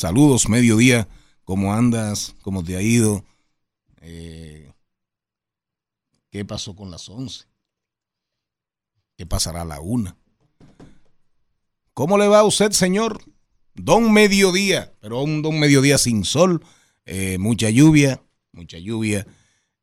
[0.00, 1.06] saludos, mediodía,
[1.44, 2.34] ¿cómo andas?
[2.40, 3.22] ¿Cómo te ha ido?
[4.00, 4.72] Eh,
[6.30, 7.44] ¿Qué pasó con las 11?
[9.18, 10.16] ¿Qué pasará a la una?
[11.92, 13.22] ¿Cómo le va a usted, señor?
[13.74, 16.64] Don Mediodía, pero un don Mediodía sin sol,
[17.04, 19.26] eh, mucha lluvia, mucha lluvia,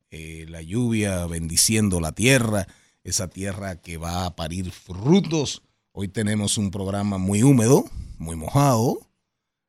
[0.09, 2.65] eh, la lluvia bendiciendo la tierra,
[3.03, 5.61] esa tierra que va a parir frutos.
[5.91, 7.85] Hoy tenemos un programa muy húmedo,
[8.17, 9.06] muy mojado.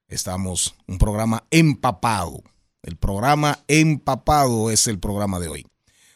[0.08, 2.42] Estamos, un programa empapado.
[2.82, 5.66] El programa empapado es el programa de hoy.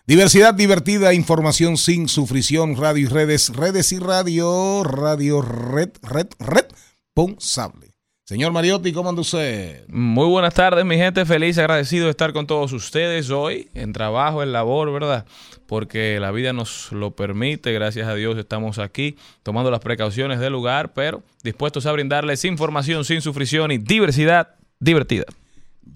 [0.07, 6.67] Diversidad divertida, información sin sufrición, radio y redes, redes y radio, radio, red, red, red,
[7.15, 7.92] responsable.
[8.25, 9.85] Señor Mariotti, ¿cómo anda usted?
[9.89, 11.27] Muy buenas tardes, mi gente.
[11.27, 15.27] Feliz, agradecido de estar con todos ustedes hoy en trabajo, en labor, ¿verdad?
[15.67, 17.73] Porque la vida nos lo permite.
[17.73, 23.05] Gracias a Dios estamos aquí tomando las precauciones del lugar, pero dispuestos a brindarles información
[23.05, 25.25] sin sufrición y diversidad divertida.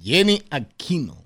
[0.02, 1.25] Jenny Aquino.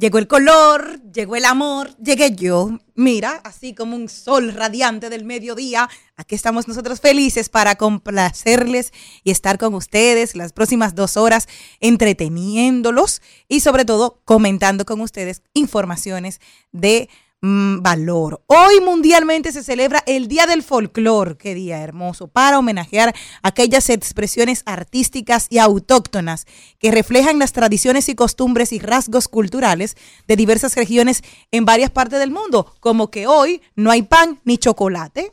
[0.00, 2.70] Llegó el color, llegó el amor, llegué yo.
[2.94, 8.92] Mira, así como un sol radiante del mediodía, aquí estamos nosotros felices para complacerles
[9.24, 11.48] y estar con ustedes las próximas dos horas,
[11.80, 17.08] entreteniéndolos y sobre todo comentando con ustedes informaciones de
[17.40, 18.42] mm, valor.
[18.46, 24.62] Hoy mundialmente se celebra el Día del Folclor, qué día hermoso, para homenajear aquellas expresiones
[24.66, 26.46] artísticas y autóctonas
[26.78, 32.18] que reflejan las tradiciones y costumbres y rasgos culturales de diversas regiones en varias partes
[32.18, 35.32] del mundo, como que hoy no hay pan ni chocolate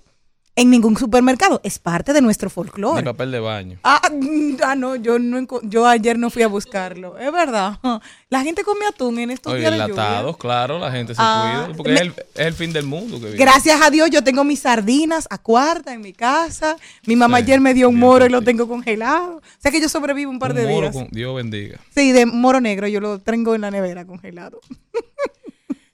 [0.57, 1.59] en ningún supermercado.
[1.63, 3.03] Es parte de nuestro Ni folclore.
[3.03, 3.79] papel de baño.
[3.83, 7.17] Ah, mm, ah, no, yo no enco- yo ayer no fui a buscarlo.
[7.17, 7.77] Es verdad.
[8.29, 9.91] La gente come atún en estos Oye, días de lluvia.
[9.93, 11.77] enlatados, claro, la gente se Ah, cuida.
[11.77, 13.37] Porque me- es, el, es el fin del mundo que viene.
[13.37, 16.75] Gracias a Dios yo tengo mis sardinas a cuarta en mi casa.
[17.05, 19.37] Mi mamá Sí, ayer me dio un moro y lo tengo congelado.
[19.37, 20.93] O sea que yo sobrevivo un par Un de moro días.
[20.93, 21.79] con- Dios bendiga.
[21.95, 24.59] Sí, de moro negro yo lo tengo en la nevera congelado.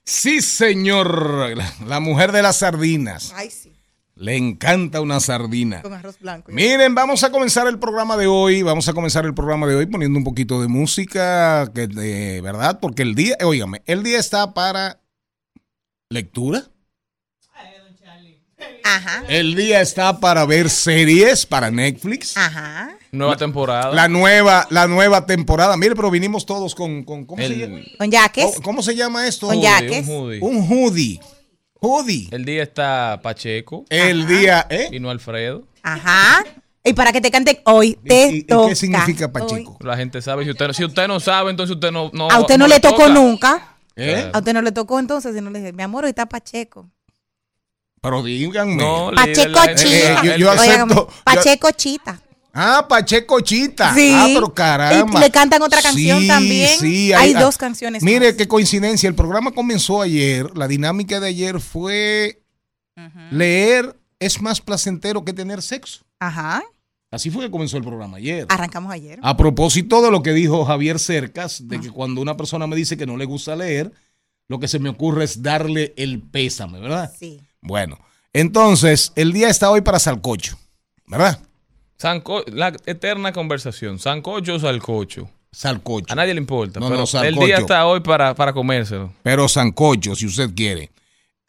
[0.04, 1.56] Sí, señor.
[1.56, 3.32] La, la mujer de las sardinas.
[3.36, 3.71] Ay, sí,
[4.22, 5.82] Le encanta una sardina.
[5.82, 6.52] con arroz blanco.
[6.52, 8.62] Miren, vamos a comenzar el programa de hoy.
[8.62, 12.78] Vamos a comenzar el programa de hoy poniendo un poquito de música, que de verdad,
[12.80, 15.00] porque el día, óigame, el día está para
[16.08, 16.64] lectura.
[18.84, 22.36] Ajá, El día está para ver series para Netflix.
[22.36, 22.96] ajá.
[23.10, 23.92] Nueva temporada.
[23.92, 25.76] La nueva, la nueva temporada.
[25.76, 27.80] Mire, pero vinimos todos con, con- ¿cómo, se llama?
[27.98, 28.60] Con yaques.
[28.62, 29.46] ¿Cómo- se llama esto?
[29.48, 30.08] Con hoodie, yaques.
[30.08, 30.40] un hoodie.
[30.40, 31.20] Un hoodie.
[31.82, 32.28] Hoodie.
[32.30, 34.88] El día está Pacheco El día, ¿eh?
[34.92, 35.64] y no Alfredo.
[35.82, 36.44] Ajá.
[36.84, 38.68] Y para que te canten hoy, ¿Y- te y- y toca.
[38.70, 39.32] qué significa hoy.
[39.32, 39.76] Pacheco?
[39.80, 40.44] La gente sabe.
[40.44, 42.10] Si usted, si usted no sabe, entonces usted no.
[42.12, 43.76] no A usted no, le tocó nunca.
[43.96, 44.30] ¿Eh?
[44.32, 46.88] A usted no le tocó entonces, si no le dije, mi amor, hoy está Pacheco.
[48.00, 48.76] Pero díganme.
[48.76, 50.16] No, Pacheco Chita.
[50.16, 50.34] sabe.
[50.34, 52.20] Eh, yo- yo Pacheco Chita.
[52.52, 53.94] Ah, Pacheco Chita.
[53.94, 54.12] Sí.
[54.14, 55.18] Ah, pero caramba.
[55.18, 56.78] Y le cantan otra canción Sí, también.
[56.78, 58.34] sí, Hay dos canciones Mire más.
[58.36, 59.08] qué coincidencia.
[59.08, 60.56] El programa comenzó ayer.
[60.56, 62.42] La dinámica de ayer fue
[63.30, 66.04] leer es más placentero que tener sexo.
[66.20, 66.62] Ajá.
[67.10, 68.46] Así fue que comenzó el programa ayer.
[68.48, 69.18] Arrancamos ayer.
[69.22, 72.96] A propósito de lo que dijo Javier Cercas, de que cuando una persona me dice
[72.96, 73.92] que no le gusta leer,
[74.48, 77.12] lo que se me ocurre es darle el pésame, ¿verdad?
[77.18, 77.40] Sí.
[77.60, 77.98] Bueno,
[78.32, 80.58] entonces, el día está hoy para Salcocho,
[81.06, 81.38] ¿verdad?
[82.02, 84.00] Sanco- la eterna conversación.
[84.00, 85.30] ¿Sancocho o salcocho?
[85.52, 86.12] Salcocho.
[86.12, 86.80] A nadie le importa.
[86.80, 87.46] No, pero no, el sancocho.
[87.46, 89.12] día está hoy para, para comérselo.
[89.22, 90.90] Pero sancocho, si usted quiere.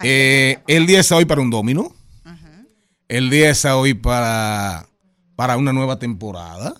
[0.03, 1.91] Eh, el día está hoy para un domino.
[3.07, 4.85] El día está hoy para,
[5.35, 6.75] para una nueva temporada.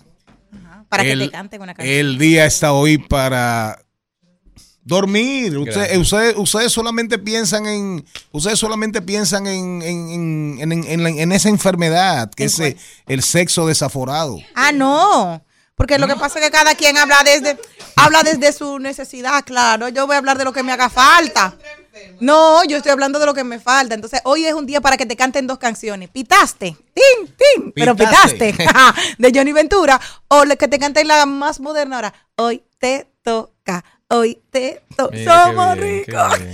[0.88, 1.96] Para el, que te canten una canción.
[1.96, 3.83] El día está hoy para
[4.84, 5.56] dormir.
[5.58, 11.08] Usted- usted- ustedes solamente piensan en, ustedes solamente piensan en, en, en- en- en la-
[11.10, 12.76] en esa enfermedad, que ¿En es
[13.06, 14.38] el sexo desaforado.
[14.54, 15.42] Ah, no.
[15.76, 17.58] Porque lo que pasa es que cada quien habla desde,
[17.96, 19.88] habla desde su necesidad, claro.
[19.88, 21.56] Yo voy a hablar de lo que me haga falta.
[22.20, 23.94] No, yo estoy hablando de lo que me falta.
[23.94, 26.10] Entonces, hoy es un día para que te canten dos canciones.
[26.10, 28.52] Pitaste, tin, tin, pero Pitaste.
[28.52, 30.00] pitaste, de Johnny Ventura.
[30.28, 32.14] O que te canten la más moderna ahora.
[32.36, 33.84] Hoy te toca,
[34.18, 34.82] hoy te.
[35.12, 36.32] Mira, Somos bien, ricos.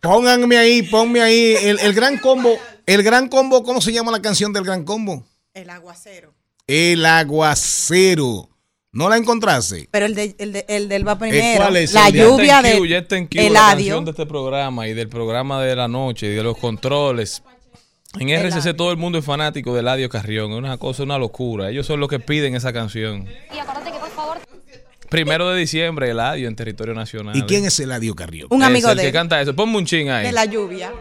[0.00, 2.56] Pónganme ahí, ponme ahí el, el gran combo.
[2.86, 5.24] El gran combo, ¿cómo se llama la canción del gran combo?
[5.54, 6.34] El aguacero.
[6.66, 8.50] El aguacero.
[8.92, 9.88] ¿No la encontraste?
[9.90, 11.62] Pero el, de, el, de- el del va primero.
[11.62, 11.94] ¿cuál es?
[11.94, 14.04] La El de Ya lluvia está en de queue, ya está en queue la canción
[14.04, 17.42] de este programa y del programa de la noche y de los controles.
[18.20, 18.76] En RCC Eladio.
[18.76, 20.52] todo el mundo es fanático de Eladio Carrión.
[20.52, 21.70] Es una cosa, una locura.
[21.70, 23.26] Ellos son los que piden esa canción.
[23.52, 24.38] Y acuérdate que por favor
[25.14, 27.36] Primero de diciembre, Eladio en territorio nacional.
[27.36, 28.48] ¿Y quién es Eladio Carrión?
[28.50, 29.14] Un Es amigo el de que él.
[29.14, 29.54] canta eso.
[29.54, 30.26] Ponme un ching ahí.
[30.26, 30.92] De la lluvia.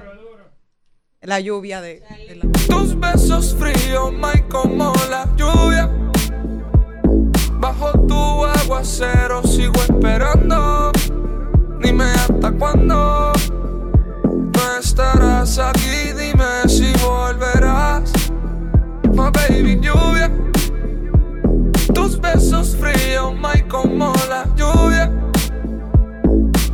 [1.21, 2.01] La lluvia de.
[2.27, 5.89] de la- Tus besos fríos, Mike, como la lluvia.
[7.59, 10.91] Bajo tu aguacero sigo esperando.
[11.81, 13.31] Dime hasta cuándo.
[14.25, 16.42] No estarás aquí, dime
[22.51, 24.13] Mike, como
[24.57, 25.09] lluvia.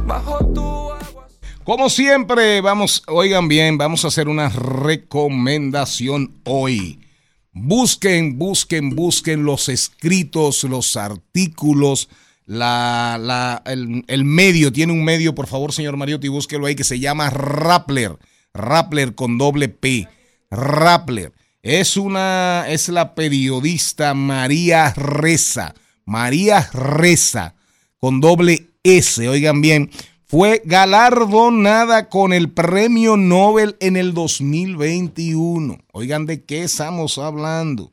[0.06, 0.62] Bajo tu
[0.92, 1.64] aguacero.
[1.64, 7.00] Como siempre, vamos, oigan bien, vamos a hacer una recomendación hoy.
[7.52, 12.10] Busquen, busquen, busquen los escritos, los artículos,
[12.46, 14.72] la, la- el, el medio.
[14.74, 18.18] Tiene un medio, por favor, señor Mariotti, búsquelo ahí, que se llama Rappler.
[18.54, 20.08] Rappler con doble P.
[20.50, 21.32] Rappler.
[21.62, 25.76] Es una, es la periodista María Reza.
[26.06, 27.56] María Reza
[28.00, 29.92] con doble S, oigan bien,
[30.26, 35.80] fue galardonada con el premio Nobel en el 2021.
[35.92, 37.92] Oigan de qué estamos hablando.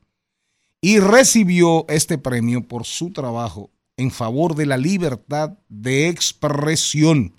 [0.80, 7.34] Y recibió este premio por su trabajo en favor de la libertad de expresión.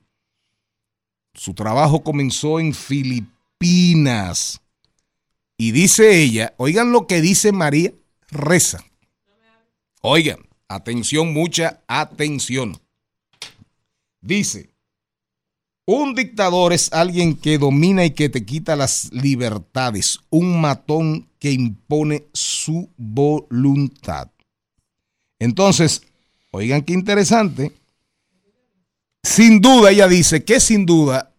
[1.34, 4.60] Su trabajo comenzó en Filipinas.
[5.58, 7.92] Y dice ella, oigan lo que dice María
[8.30, 8.84] Reza.
[10.02, 12.80] Oigan, atención, mucha atención.
[14.22, 14.70] Dice,
[15.86, 21.52] un dictador es alguien que domina y que te quita las libertades, un matón que
[21.52, 24.30] impone su voluntad.
[25.40, 26.04] Entonces,
[26.52, 27.72] oigan qué interesante.
[29.24, 31.34] Sin duda, ella dice que sin duda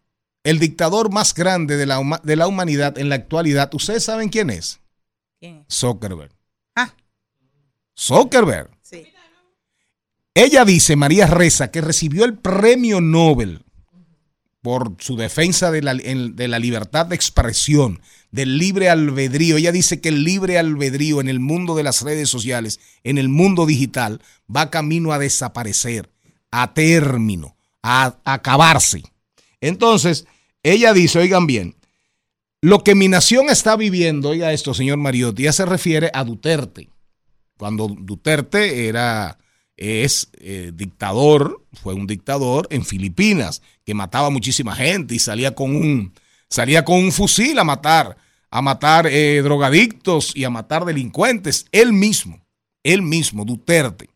[0.45, 4.51] el dictador más grande de la, de la humanidad en la actualidad, ¿ustedes saben quién
[4.51, 4.81] es?
[5.41, 5.65] ¿Quién?
[5.71, 6.33] Zuckerberg.
[6.75, 6.95] Ah,
[7.97, 8.71] Zuckerberg.
[8.83, 9.07] sí.
[10.35, 13.65] Ella dice, María Reza, que recibió el premio Nobel
[14.63, 18.01] por su defensa de la, en- de la libertad de expresión,
[18.31, 19.57] del libre albedrío.
[19.57, 23.29] Ella dice que el libre albedrío en el mundo de las redes sociales, en el
[23.29, 24.21] mundo digital,
[24.55, 26.09] va camino a desaparecer,
[26.53, 29.03] a término, a, a acabarse.
[29.61, 30.27] Entonces,
[30.63, 31.77] ella dice, oigan bien,
[32.61, 36.91] lo que mi nación está viviendo, oiga esto, señor Mariotti, ya se refiere a Duterte
[37.59, 39.37] cuando Duterte era
[39.77, 45.77] es eh, dictador, fue un dictador en Filipinas que mataba muchísima gente y salía con
[45.77, 46.15] un
[46.49, 48.17] salía con un fusil a matar,
[48.51, 52.45] a matar eh, drogadictos y a matar delincuentes, él mismo,
[52.83, 54.09] él mismo Duterte.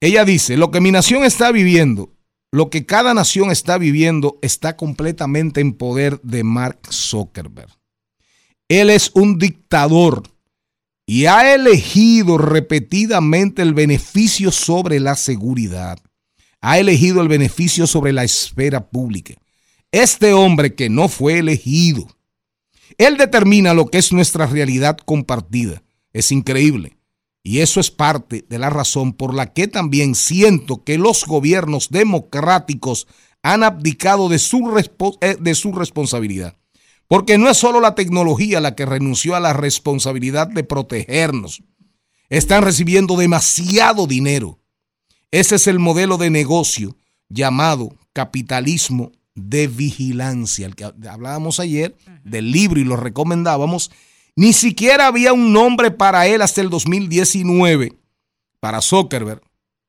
[0.00, 2.12] Ella dice, lo que mi nación está viviendo,
[2.52, 7.70] lo que cada nación está viviendo está completamente en poder de Mark Zuckerberg.
[8.68, 10.22] Él es un dictador
[11.06, 15.98] y ha elegido repetidamente el beneficio sobre la seguridad.
[16.60, 19.34] Ha elegido el beneficio sobre la esfera pública.
[19.92, 22.06] Este hombre que no fue elegido,
[22.98, 25.82] él determina lo que es nuestra realidad compartida.
[26.12, 26.99] Es increíble.
[27.42, 31.88] Y eso es parte de la razón por la que también siento que los gobiernos
[31.90, 33.06] democráticos
[33.42, 34.78] han abdicado de su,
[35.20, 36.56] eh, de su responsabilidad.
[37.08, 41.62] Porque no es solo la tecnología la que renunció a la responsabilidad de protegernos.
[42.28, 44.60] Están recibiendo demasiado dinero.
[45.30, 46.96] Ese es el modelo de negocio
[47.28, 53.90] llamado capitalismo de vigilancia, el que hablábamos ayer del libro y lo recomendábamos.
[54.36, 57.92] Ni siquiera había un nombre para él hasta el 2019,
[58.60, 59.42] para Zuckerberg,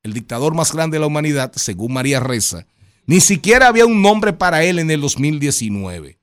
[0.03, 2.65] el dictador más grande de la humanidad, según María Reza,
[3.05, 6.17] ni siquiera había un nombre para él en el 2019,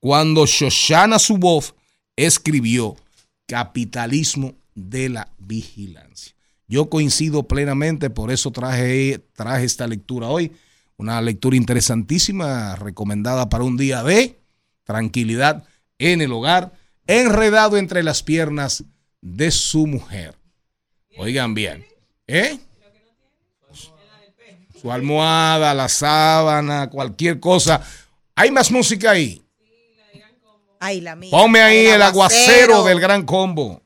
[0.00, 1.72] cuando Shoshana Zuboff
[2.16, 2.96] escribió
[3.46, 6.34] Capitalismo de la Vigilancia.
[6.68, 10.52] Yo coincido plenamente, por eso traje, traje esta lectura hoy,
[10.96, 14.40] una lectura interesantísima, recomendada para un día de
[14.84, 15.64] tranquilidad
[15.98, 16.72] en el hogar,
[17.06, 18.84] enredado entre las piernas
[19.20, 20.34] de su mujer.
[21.18, 21.86] Oigan bien,
[22.26, 22.58] ¿eh?
[24.80, 27.80] Su almohada, la sábana, cualquier cosa.
[28.34, 29.42] ¿Hay más música ahí?
[30.78, 31.30] Ay, la mía.
[31.30, 33.82] Ponme ahí el aguacero del gran combo.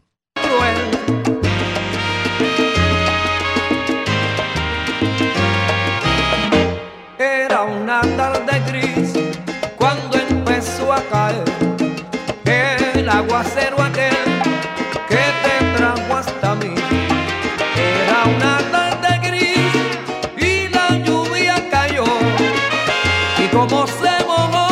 [23.50, 24.68] Y como se mojó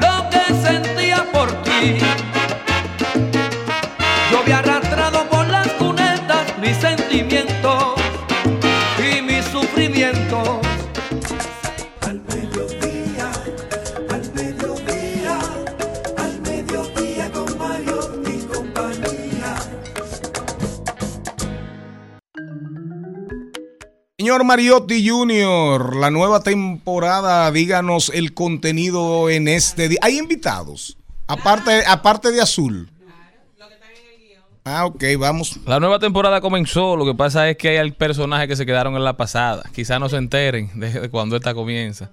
[0.00, 1.98] lo que sentía por ti.
[4.30, 8.01] Yo había arrastrado por las cunetas mis sentimientos
[24.22, 29.98] Señor Mariotti Jr., la nueva temporada, díganos el contenido en este día.
[30.00, 30.96] ¿Hay invitados?
[31.26, 32.88] Aparte, aparte de Azul.
[34.64, 35.58] Ah, ok, vamos.
[35.66, 39.02] La nueva temporada comenzó, lo que pasa es que hay personajes que se quedaron en
[39.02, 39.64] la pasada.
[39.74, 42.12] Quizás no se enteren de, de cuando esta comienza.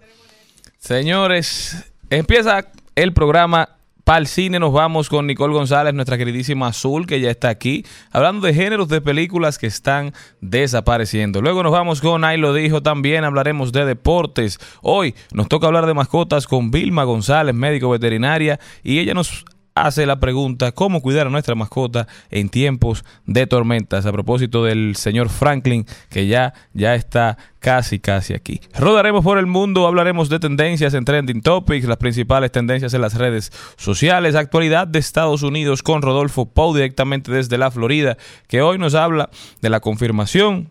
[0.80, 1.76] Señores,
[2.10, 3.70] empieza el programa
[4.10, 4.58] para el cine.
[4.58, 8.88] Nos vamos con Nicole González, nuestra queridísima Azul, que ya está aquí, hablando de géneros
[8.88, 11.44] de películas que están desapareciendo.
[11.44, 14.58] Luego nos vamos con Ahí lo dijo también, hablaremos de deportes.
[14.82, 20.06] Hoy nos toca hablar de mascotas con Vilma González, médico veterinaria, y ella nos hace
[20.06, 24.06] la pregunta cómo cuidar a nuestra mascota en tiempos de tormentas.
[24.06, 28.62] A propósito del señor Franklin, que ya, ya está casi, casi aquí.
[28.78, 33.16] Rodaremos por el mundo, hablaremos de tendencias en Trending Topics, las principales tendencias en las
[33.16, 38.78] redes sociales, actualidad de Estados Unidos con Rodolfo Pou directamente desde la Florida, que hoy
[38.78, 39.30] nos habla
[39.62, 40.70] de la confirmación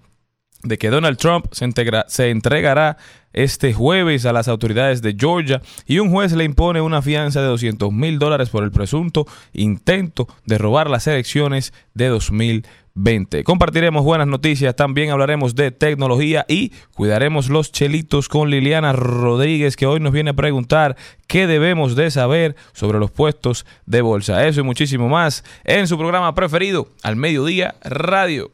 [0.62, 1.68] de que Donald Trump se,
[2.08, 2.96] se entregará
[3.32, 7.46] este jueves a las autoridades de Georgia y un juez le impone una fianza de
[7.46, 13.44] 200 mil dólares por el presunto intento de robar las elecciones de 2020.
[13.44, 19.86] Compartiremos buenas noticias, también hablaremos de tecnología y cuidaremos los chelitos con Liliana Rodríguez que
[19.86, 20.96] hoy nos viene a preguntar
[21.28, 24.46] qué debemos de saber sobre los puestos de bolsa.
[24.48, 28.50] Eso y muchísimo más en su programa preferido, Al Mediodía Radio.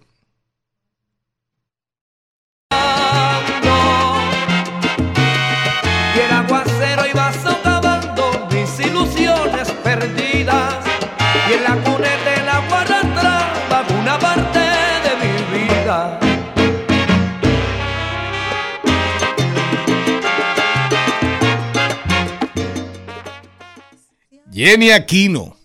[24.55, 25.57] Jenny Aquino.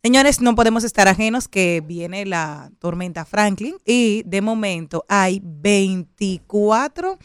[0.00, 7.18] Señores, no podemos estar ajenos que viene la tormenta Franklin y de momento hay 24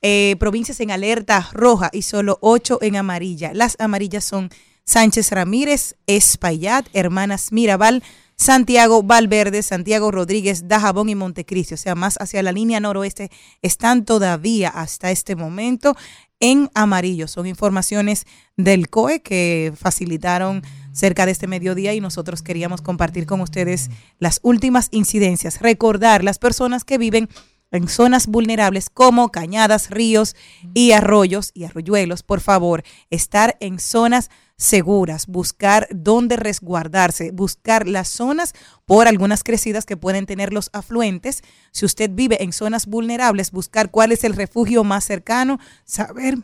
[0.00, 3.50] eh, provincias en alerta roja y solo 8 en amarilla.
[3.52, 4.48] Las amarillas son
[4.84, 8.02] Sánchez Ramírez, Espaillat, Hermanas Mirabal,
[8.34, 11.74] Santiago Valverde, Santiago Rodríguez, Dajabón y Montecristi.
[11.74, 13.30] O sea, más hacia la línea noroeste
[13.60, 15.94] están todavía hasta este momento
[16.40, 17.28] en amarillo.
[17.28, 23.40] Son informaciones del COE que facilitaron cerca de este mediodía y nosotros queríamos compartir con
[23.40, 25.60] ustedes las últimas incidencias.
[25.60, 27.28] Recordar las personas que viven
[27.70, 30.36] en zonas vulnerables como cañadas, ríos
[30.74, 38.08] y arroyos y arroyuelos, por favor, estar en zonas seguras, buscar dónde resguardarse, buscar las
[38.08, 41.42] zonas por algunas crecidas que pueden tener los afluentes.
[41.70, 46.38] Si usted vive en zonas vulnerables, buscar cuál es el refugio más cercano, saber,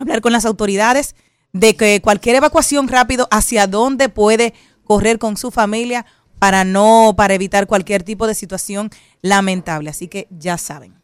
[0.00, 1.14] hablar con las autoridades
[1.52, 6.06] de que cualquier evacuación rápido hacia dónde puede correr con su familia
[6.38, 8.90] para no para evitar cualquier tipo de situación
[9.22, 9.90] lamentable.
[9.90, 10.94] Así que ya saben.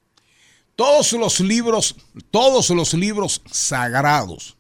[0.77, 1.97] Todos los libros,
[2.31, 4.57] todos los libros sagrados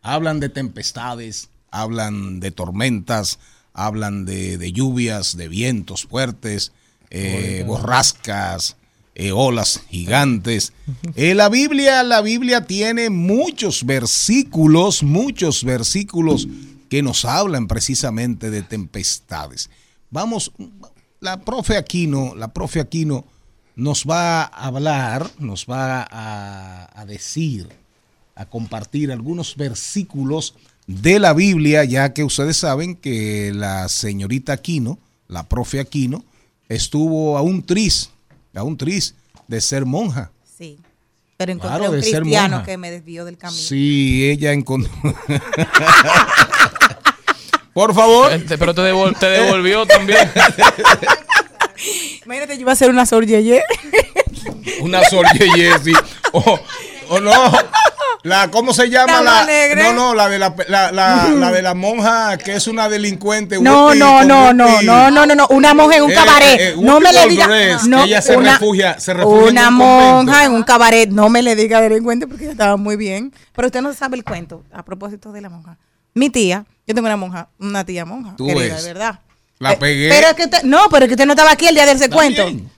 [0.00, 3.38] hablan de tempestades, hablan de tormentas,
[3.72, 6.72] hablan de, de lluvias, de vientos fuertes,
[7.10, 8.76] eh, borrascas,
[9.14, 10.72] eh, olas gigantes.
[11.14, 16.48] Eh, la Biblia, la Biblia tiene muchos versículos, muchos versículos
[16.88, 19.70] que nos hablan precisamente de tempestades.
[20.14, 20.52] Vamos,
[21.18, 23.24] la profe Aquino, la profe Aquino
[23.74, 27.68] nos va a hablar, nos va a, a decir,
[28.36, 30.54] a compartir algunos versículos
[30.86, 36.24] de la Biblia, ya que ustedes saben que la señorita Aquino, la profe Aquino,
[36.68, 38.10] estuvo a un tris,
[38.54, 39.16] a un tris
[39.48, 40.30] de ser monja.
[40.56, 40.78] Sí.
[41.36, 43.60] Pero encontré Claro, un cristiano que me desvió del camino.
[43.60, 44.92] Sí, ella encontró.
[47.74, 48.32] Por favor.
[48.32, 50.30] Este, Pero te, devol- te devolvió también.
[52.24, 53.62] Imagínate, yo iba a hacer una sorgeye.
[54.80, 55.92] Una Sor Yeye, sí.
[56.32, 56.58] O,
[57.10, 57.32] o no.
[58.22, 59.44] La, ¿Cómo se llama la?
[59.44, 59.84] negra.
[59.84, 63.60] No, no, la de la, la, la, la de la monja que es una delincuente.
[63.60, 66.60] No, no, no, no, no, no, no, no, una monja en un Eh, cabaret.
[66.60, 67.46] eh, eh, no me le diga.
[67.46, 70.40] Goldberg, No, ella se refugia- se refugia en Una un monja convento.
[70.42, 71.08] en un cabaret.
[71.10, 73.32] No me le diga delincuente porque estaba muy bien.
[73.54, 75.76] Pero usted no sabe el cuento a propósito de la monja.
[76.14, 78.34] Mi tía, yo tengo una monja, una tía monja.
[78.36, 78.84] Tú querida, ves.
[78.84, 79.20] de verdad.
[79.58, 80.08] La Eh, pegué.
[80.08, 81.92] Pero es que usted, no, pero es que usted no estaba aquí el día de
[81.92, 82.44] ese Está cuento.
[82.46, 82.70] bien.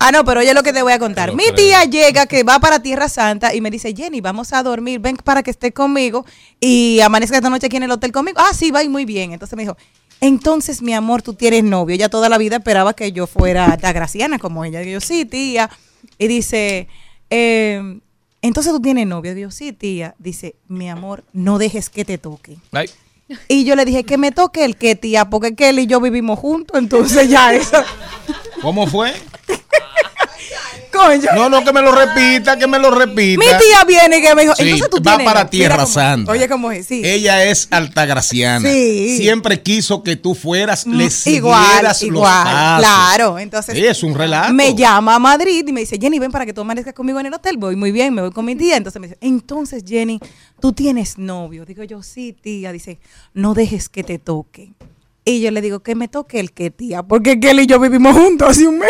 [0.00, 1.34] Ah, no, pero oye lo que te voy a contar.
[1.34, 1.54] Mi creo.
[1.56, 5.16] tía llega que va para Tierra Santa y me dice, Jenny, vamos a dormir, ven
[5.16, 6.24] para que esté conmigo
[6.60, 8.38] y amanezca esta noche aquí en el hotel conmigo.
[8.40, 9.32] Ah, sí, va y muy bien.
[9.32, 9.76] Entonces me dijo,
[10.20, 11.94] entonces, mi amor, tú tienes novio.
[11.94, 14.80] Ella toda la vida esperaba que yo fuera graciana como ella.
[14.80, 15.68] Digo, sí, tía.
[16.18, 16.88] Y dice,
[17.30, 17.98] eh,
[18.42, 19.34] entonces tú tienes novio.
[19.34, 20.14] Digo, sí, tía.
[20.18, 22.58] Dice, mi amor, no dejes que te toque.
[22.72, 22.88] Ay,
[23.48, 26.00] Y yo le dije, que me toque el que, tía, porque que él y yo
[26.00, 27.78] vivimos juntos, entonces ya eso.
[28.62, 29.12] ¿Cómo fue?
[30.98, 31.28] Coño.
[31.34, 33.38] No, no, que me lo repita, que me lo repita.
[33.38, 35.50] Mi tía viene y que me dijo, Sí, entonces tú va tienes para novio".
[35.50, 36.32] Tierra Mira Santa.
[36.32, 37.02] Oye, cómo es, sí.
[37.04, 38.68] Ella es altagraciana.
[38.68, 39.16] Sí.
[39.18, 42.78] Siempre quiso que tú fueras, le siguieras igual, los igual, pasos.
[42.80, 43.38] claro.
[43.38, 44.52] Entonces Sí, es un relato.
[44.52, 47.26] me llama a Madrid y me dice, Jenny, ven para que tú amanezcas conmigo en
[47.26, 47.56] el hotel.
[47.58, 48.76] Voy muy bien, me voy con mi tía.
[48.76, 50.20] Entonces me dice, entonces Jenny,
[50.60, 51.64] tú tienes novio.
[51.64, 52.72] Digo yo, sí, tía.
[52.72, 52.98] Dice,
[53.34, 54.72] no dejes que te toque.
[55.24, 57.78] Y yo le digo, que me toque el que, tía, porque que él y yo
[57.78, 58.88] vivimos juntos hace un mes.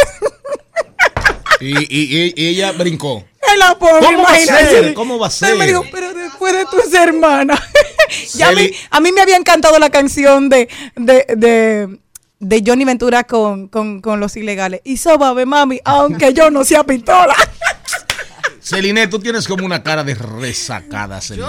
[1.60, 3.24] Y, y- y- y ella brincó.
[3.52, 4.94] En la pobre, ¿Cómo va a ser?
[4.94, 5.68] ¿Cómo va a Entonces me ser?
[5.68, 7.60] dijo, pero después de tus hermanas.
[8.34, 11.98] ya a, mí, Celi- a mí me había encantado la canción de, de, de,
[12.40, 14.82] de Johnny Ventura con, con, con los ilegales.
[14.84, 17.34] Y sóbame, mami, aunque yo no sea pistola.
[18.60, 21.48] Celine, tú tienes como una cara de resacada, Celine.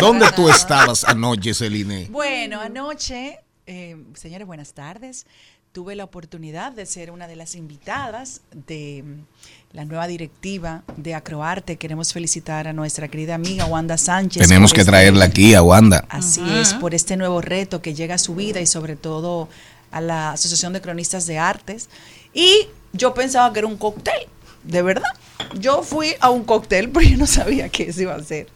[0.00, 2.08] ¿Dónde tú estabas anoche, Celine?
[2.10, 5.24] Bueno, anoche, eh, señores, buenas tardes.
[5.72, 11.14] Tuve la oportunidad de ser una de las invitadas de mm, la nueva directiva de
[11.14, 11.76] Acroarte.
[11.76, 14.42] Queremos felicitar a nuestra querida amiga Wanda Sánchez.
[14.48, 16.04] Tenemos que este- traerla aquí a Wanda.
[16.08, 19.48] Así es, por este nuevo reto que llega a su vida y sobre todo
[19.90, 21.90] a la Asociación de Cronistas de Artes.
[22.32, 24.26] Y yo pensaba que era un cóctel,
[24.64, 25.12] de verdad.
[25.60, 28.48] Yo fui a un cóctel, pero yo no sabía que eso iba a ser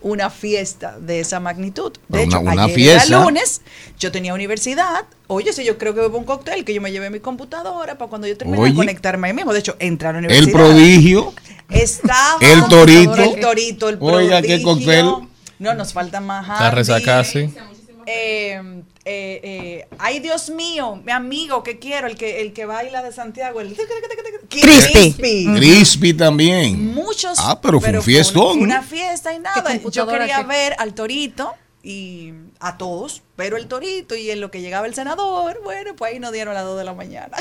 [0.00, 1.92] una fiesta de esa magnitud.
[2.08, 3.06] De Una- hecho, una ayer fiesta.
[3.08, 3.60] era lunes,
[3.98, 5.04] yo tenía universidad.
[5.26, 8.08] Oye, si yo creo que bebo un cóctel, que yo me llevé mi computadora para
[8.08, 8.70] cuando yo termine Oye.
[8.70, 9.52] de conectarme ahí mismo.
[9.52, 10.48] De hecho, entrar a la universidad.
[10.48, 11.34] El prodigio.
[11.68, 13.14] Estaba El torito.
[13.16, 14.66] El torito, el Oiga, qué prodigio.
[15.16, 15.28] cóctel.
[15.58, 16.44] No, nos falta más.
[16.48, 16.76] está Andy.
[16.76, 17.52] resacada, sí.
[18.06, 23.02] Eh, eh, eh, ay, Dios mío, mi amigo que quiero, el que, el que baila
[23.02, 23.76] de Santiago, el
[24.48, 25.46] Crispy.
[25.54, 26.94] Crispy también.
[26.94, 27.38] Muchos.
[27.38, 28.60] Ah, pero fue un una- fiestón.
[28.60, 29.76] Una, fiesta y nada.
[29.90, 34.60] Yo quería ver al torito y a todos, pero el torito y en lo que
[34.60, 37.36] llegaba el senador, bueno, pues ahí nos dieron las 2 de la mañana.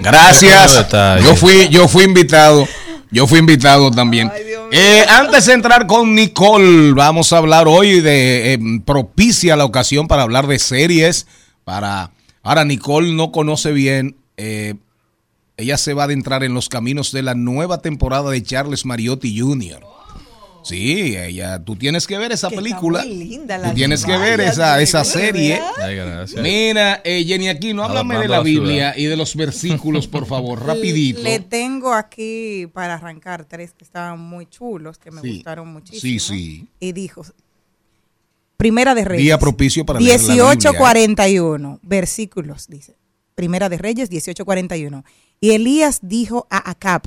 [0.00, 0.86] Gracias.
[1.22, 2.66] Yo fui, yo fui invitado.
[3.14, 4.28] Yo fui invitado también.
[4.34, 4.42] Ay.
[4.72, 10.08] Eh, antes de entrar con Nicole, vamos a hablar hoy de eh, propicia la ocasión
[10.08, 11.28] para hablar de series.
[11.62, 12.10] Para
[12.42, 14.16] ahora Nicole no conoce bien.
[14.36, 14.74] eh,
[15.56, 19.38] ella se va a adentrar en los caminos de la nueva temporada de Charles Mariotti
[19.38, 19.80] Jr.
[20.64, 23.04] Sí, ella, tú tienes que ver esa Que está película.
[23.04, 25.60] muy linda la tú tienes que ver esa, esa serie.
[25.80, 25.98] Ay.
[26.42, 31.20] Mira, eh, Jenny Aquino, háblame de la Biblia y de los versículos, por favor, rapidito.
[31.22, 35.34] Le tengo aquí para arrancar tres que estaban muy chulos, que me Sí.
[35.34, 36.00] gustaron muchísimo.
[36.00, 36.68] Sí, sí.
[36.80, 37.22] Y dijo,
[38.56, 39.24] Primera de Reyes.
[39.24, 40.36] Día propicio para leer la Biblia, ¿eh?
[40.36, 42.96] 1841, versículos, dice.
[43.34, 45.04] Primera de Reyes, 1841.
[45.40, 47.02] Y Elías dijo a Acab,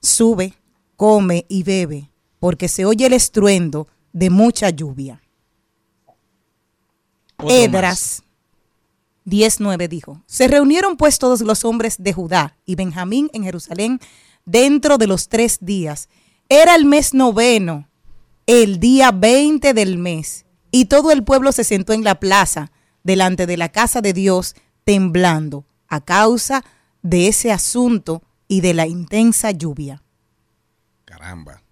[0.00, 0.52] sube,
[0.96, 2.09] come y bebe,
[2.40, 5.22] porque se oye el estruendo de mucha lluvia.
[7.36, 8.22] Otro Edras
[9.24, 14.00] 19 dijo, se reunieron pues todos los hombres de Judá y Benjamín en Jerusalén
[14.44, 16.08] dentro de los tres días.
[16.48, 17.88] Era el mes noveno,
[18.46, 22.72] el día 20 del mes, y todo el pueblo se sentó en la plaza
[23.02, 26.64] delante de la casa de Dios temblando a causa
[27.02, 30.02] de ese asunto y de la intensa lluvia.
[31.04, 31.62] Caramba.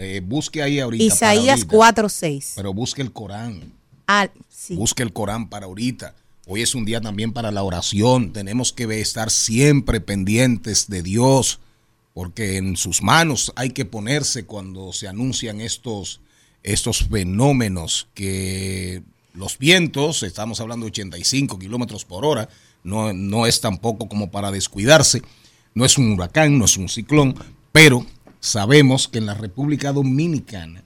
[0.00, 1.02] Eh, busque ahí ahorita.
[1.02, 1.76] Isaías ahorita.
[1.76, 2.52] 4:6.
[2.54, 3.72] Pero busque el Corán.
[4.06, 4.76] Ah, sí.
[4.76, 6.14] Busque el Corán para ahorita.
[6.46, 8.32] Hoy es un día también para la oración.
[8.32, 11.58] Tenemos que estar siempre pendientes de Dios,
[12.14, 16.20] porque en sus manos hay que ponerse cuando se anuncian estos,
[16.62, 19.02] estos fenómenos que
[19.34, 22.48] los vientos, estamos hablando de 85 kilómetros por hora,
[22.82, 25.22] no, no es tampoco como para descuidarse,
[25.74, 27.34] no es un huracán, no es un ciclón,
[27.72, 28.06] pero
[28.40, 30.82] sabemos que en la República Dominicana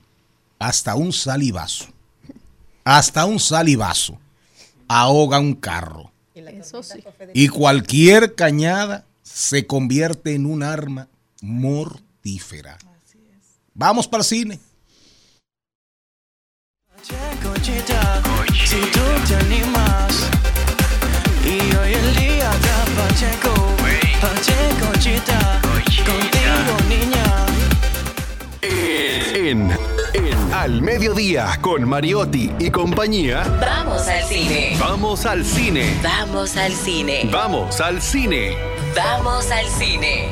[0.59, 1.87] hasta un salivazo,
[2.83, 4.19] hasta un salivazo
[4.87, 6.11] ahoga un carro.
[6.35, 7.03] Eso sí.
[7.33, 11.07] Y cualquier cañada se convierte en un arma
[11.41, 12.77] mortífera.
[13.73, 14.59] Vamos para el cine.
[17.43, 18.21] Conchita,
[18.65, 20.29] si tú te animas
[21.43, 23.75] y hoy el día está Pacheco,
[24.21, 25.61] Pacheco, chita,
[26.05, 27.42] contigo niña.
[29.53, 29.69] En,
[30.15, 33.43] en Al Mediodía con Mariotti y compañía.
[33.61, 34.75] Vamos al cine.
[34.79, 35.99] Vamos al cine.
[36.01, 37.29] Vamos al cine.
[37.31, 38.57] Vamos al cine.
[38.95, 40.29] Vamos al cine.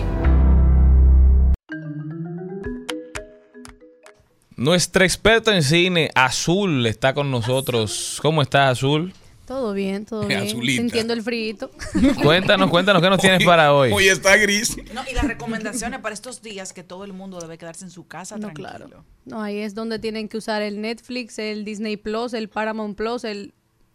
[4.56, 8.18] Nuestra experta en cine, Azul, está con nosotros.
[8.24, 9.14] ¿Cómo estás, Azul?
[9.52, 10.44] Todo bien, todo bien.
[10.44, 10.82] Azulita.
[10.82, 11.56] Sintiendo el frío.
[12.24, 13.92] Cuéntanos, cuéntanos qué nos tienes para hoy.
[13.92, 14.78] Hoy está gris.
[14.94, 18.08] No, y las recomendaciones para estos días que todo el mundo debe quedarse en su
[18.08, 18.70] casa No, tranquilo.
[18.70, 19.04] claro.
[19.26, 23.26] No, ahí es donde tienen que usar el Netflix, el Disney Plus, el Paramount Plus,
[23.26, 23.54] el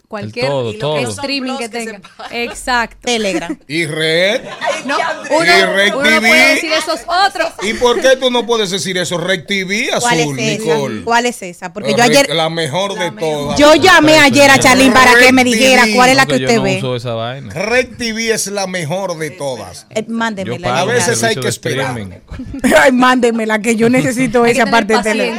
[0.09, 0.95] cualquier todo, Y lo todo.
[0.97, 2.01] que no son streaming que tenga.
[2.31, 2.99] Exacto.
[3.03, 3.59] Telegram.
[3.69, 4.43] Y red.
[4.85, 6.19] No, Y uno, Rec uno TV.
[6.29, 7.49] puede decir esos otros.
[7.63, 9.19] ¿Y por qué tú no puedes decir eso?
[9.19, 10.75] Rec TV, ¿Cuál azul, es esa?
[10.75, 11.03] Nicole.
[11.05, 11.73] ¿Cuál es esa?
[11.73, 13.59] Porque yo ayer, La mejor de todas.
[13.59, 15.95] yo llamé ayer a Charlene para que me dijera TV.
[15.97, 16.77] cuál es la que yo usted no ve.
[16.79, 17.53] uso esa vaina.
[17.53, 19.87] Rec TV es la mejor de todas.
[19.91, 20.81] Eh, Mándemela.
[20.81, 21.97] A veces hay que esperar.
[22.81, 25.33] Ay, mándemela, que yo necesito Hay esa parte de.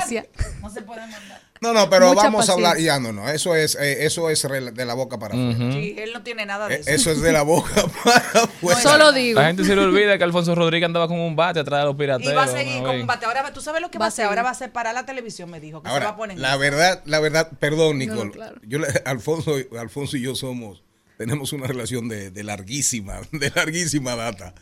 [0.61, 1.21] No se puede mandar.
[1.59, 2.77] No, no, pero Mucha vamos a hablar.
[2.77, 3.27] Ya, no, no.
[3.29, 5.71] Eso es, eh, eso es de la boca para afuera.
[5.73, 6.91] Sí, él no tiene nada de Eh, eso.
[6.91, 8.79] Eso es de la boca para afuera.
[8.81, 9.39] Solo digo.
[9.39, 11.95] La gente se le olvida que Alfonso Rodríguez andaba con un bate atrás de los
[11.95, 12.35] Y pirateros.
[12.35, 12.87] va a seguir ¿no?
[12.87, 13.25] con un bate.
[13.25, 14.25] Ahora, ¿tú sabes lo que va, Va a hacer?
[14.25, 15.81] Ahora va a separar la televisión, me dijo.
[15.81, 16.39] Que se va a Ahora, poner.
[16.39, 18.31] la verdad, la verdad, perdón, Nicole.
[18.31, 18.59] claro.
[18.67, 20.83] Yo, Alfonso, Alfonso y yo somos,
[21.17, 24.53] tenemos una relación de, de larguísima, de larguísima data.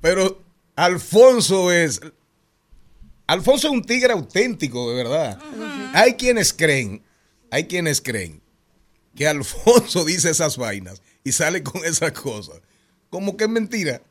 [0.00, 0.42] Pero
[0.76, 2.00] Alfonso es,
[3.26, 5.38] Alfonso es un tigre auténtico, de verdad.
[5.94, 7.02] Hay quienes creen,
[7.50, 8.42] hay quienes creen
[9.16, 12.60] que Alfonso dice esas vainas y sale con esas cosas.
[13.10, 14.02] Como que es mentira.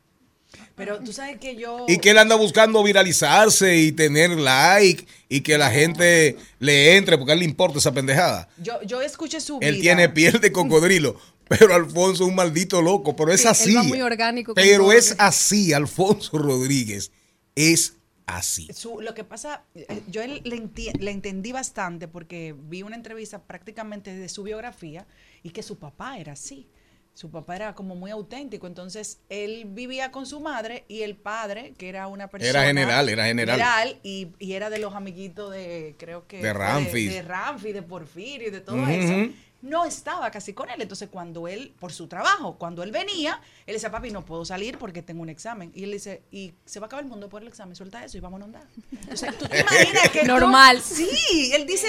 [0.76, 1.84] Pero tú sabes que yo.
[1.88, 7.16] Y que él anda buscando viralizarse y tener like y que la gente le entre
[7.18, 8.48] porque a él le importa esa pendejada.
[8.58, 9.82] Yo, yo escuché su Él vida.
[9.82, 11.16] tiene piel de cocodrilo,
[11.48, 13.74] pero Alfonso es un maldito loco, pero es Sí, él así.
[13.74, 17.10] va muy orgánico Pero es así, Alfonso Rodríguez
[17.56, 17.94] es
[18.26, 18.68] así.
[18.72, 22.96] Su- lo que pasa, eh, yo él le, enti- le entendí bastante porque vi una
[22.96, 25.06] entrevista prácticamente de su biografía
[25.42, 26.68] y que su papá era así.
[27.12, 31.72] Su papá era como muy auténtico, entonces él vivía con su madre y el padre,
[31.78, 32.48] que era una persona...
[32.66, 34.00] general, era general.
[34.02, 36.38] y, y era de los amiguitos de, creo que...
[36.38, 37.12] De fue Ramfis.
[37.12, 39.32] De, Ramfi, de Porfirio y de todo eso.
[39.64, 43.74] No estaba casi con él, entonces cuando él, por su trabajo, cuando él venía, él
[43.74, 45.72] decía, papi, no puedo salir porque tengo un examen.
[45.74, 48.18] Y él dice, y se va a acabar el mundo por el examen, suelta eso
[48.18, 48.66] y vámonos a andar.
[48.92, 50.80] Entonces, ¿tú te imaginas que tú- Normal.
[50.82, 51.88] sí, él dice,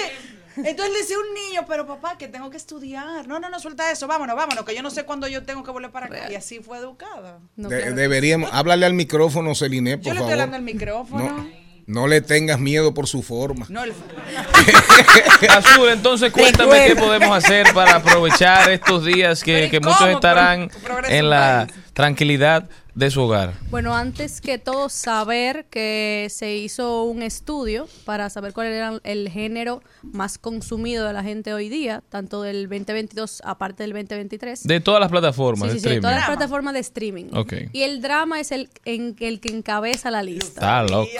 [0.56, 3.28] entonces le dice a un niño, pero papá, que tengo que estudiar.
[3.28, 5.70] No, no, no, suelta eso, vámonos, vámonos, que yo no sé cuándo yo tengo que
[5.70, 6.32] volver para acá.
[6.32, 7.40] Y así fue educada.
[7.56, 7.94] No, De- claro.
[7.94, 10.32] deberíamos, háblale al micrófono, Celine, Yo por le estoy favor.
[10.32, 11.24] hablando al micrófono.
[11.42, 13.66] No, no le tengas miedo por su forma.
[13.68, 13.92] No, el-
[15.50, 19.92] Azul, entonces cuéntame qué podemos hacer para aprovechar estos días que, Pero ¿y que cómo
[19.92, 20.70] muchos estarán
[21.08, 23.52] en la tranquilidad de su hogar.
[23.70, 29.28] Bueno, antes que todo, saber que se hizo un estudio para saber cuál era el
[29.28, 34.64] género más consumido de la gente hoy día, tanto del 2022 aparte del 2023.
[34.64, 36.28] De todas las plataformas Sí, de sí, sí, de todas streaming.
[36.30, 37.26] las plataformas de streaming.
[37.34, 37.52] Ok.
[37.72, 40.46] Y el drama es el, en, el que encabeza la lista.
[40.60, 41.10] Está loco.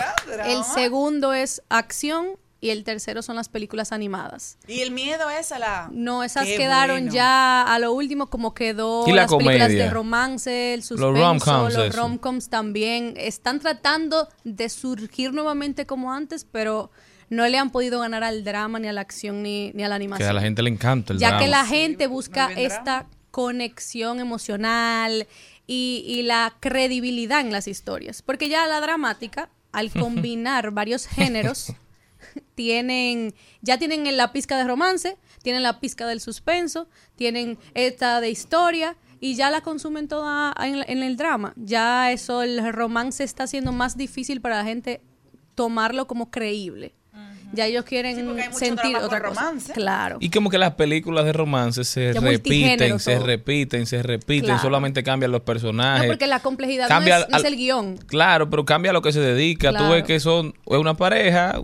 [0.47, 2.25] El segundo es acción
[2.59, 4.57] y el tercero son las películas animadas.
[4.67, 5.89] Y el miedo es a la...
[5.91, 7.13] No, esas Qué quedaron bueno.
[7.13, 11.73] ya a lo último como quedó Y la las películas de romance, el suspenso, rom-coms,
[11.75, 13.13] los rom-coms también.
[13.17, 16.89] Están tratando de surgir nuevamente como antes, pero
[17.29, 19.95] no le han podido ganar al drama, ni a la acción, ni, ni a la
[19.95, 20.29] Que animación.
[20.29, 21.43] a la gente le encanta el ya drama.
[21.43, 25.27] que la gente busca esta conexión emocional
[25.67, 28.21] y, y la credibilidad en las historias.
[28.23, 31.73] Porque ya la dramática, al combinar varios géneros,
[32.55, 38.29] tienen, ya tienen la pizca de romance, tienen la pizca del suspenso, tienen esta de
[38.29, 41.53] historia y ya la consumen toda en, en el drama.
[41.55, 45.01] Ya eso, el romance está siendo más difícil para la gente
[45.55, 46.93] tomarlo como creíble.
[47.53, 49.39] Ya ellos quieren porque hay mucho sentir otra cosa.
[49.41, 49.71] romance.
[49.71, 50.17] Claro.
[50.19, 53.25] Y como que las películas de romance se Ya repiten, se todo.
[53.25, 54.61] repiten, se repiten, Claro.
[54.61, 56.07] solamente cambian los No, personajes.
[56.07, 57.97] porque la complejidad Cambia no, es, no es el guion.
[58.05, 59.69] Claro, pero cambia a lo que se dedica.
[59.69, 59.93] Tú Claro.
[59.93, 61.61] ves que son es una pareja,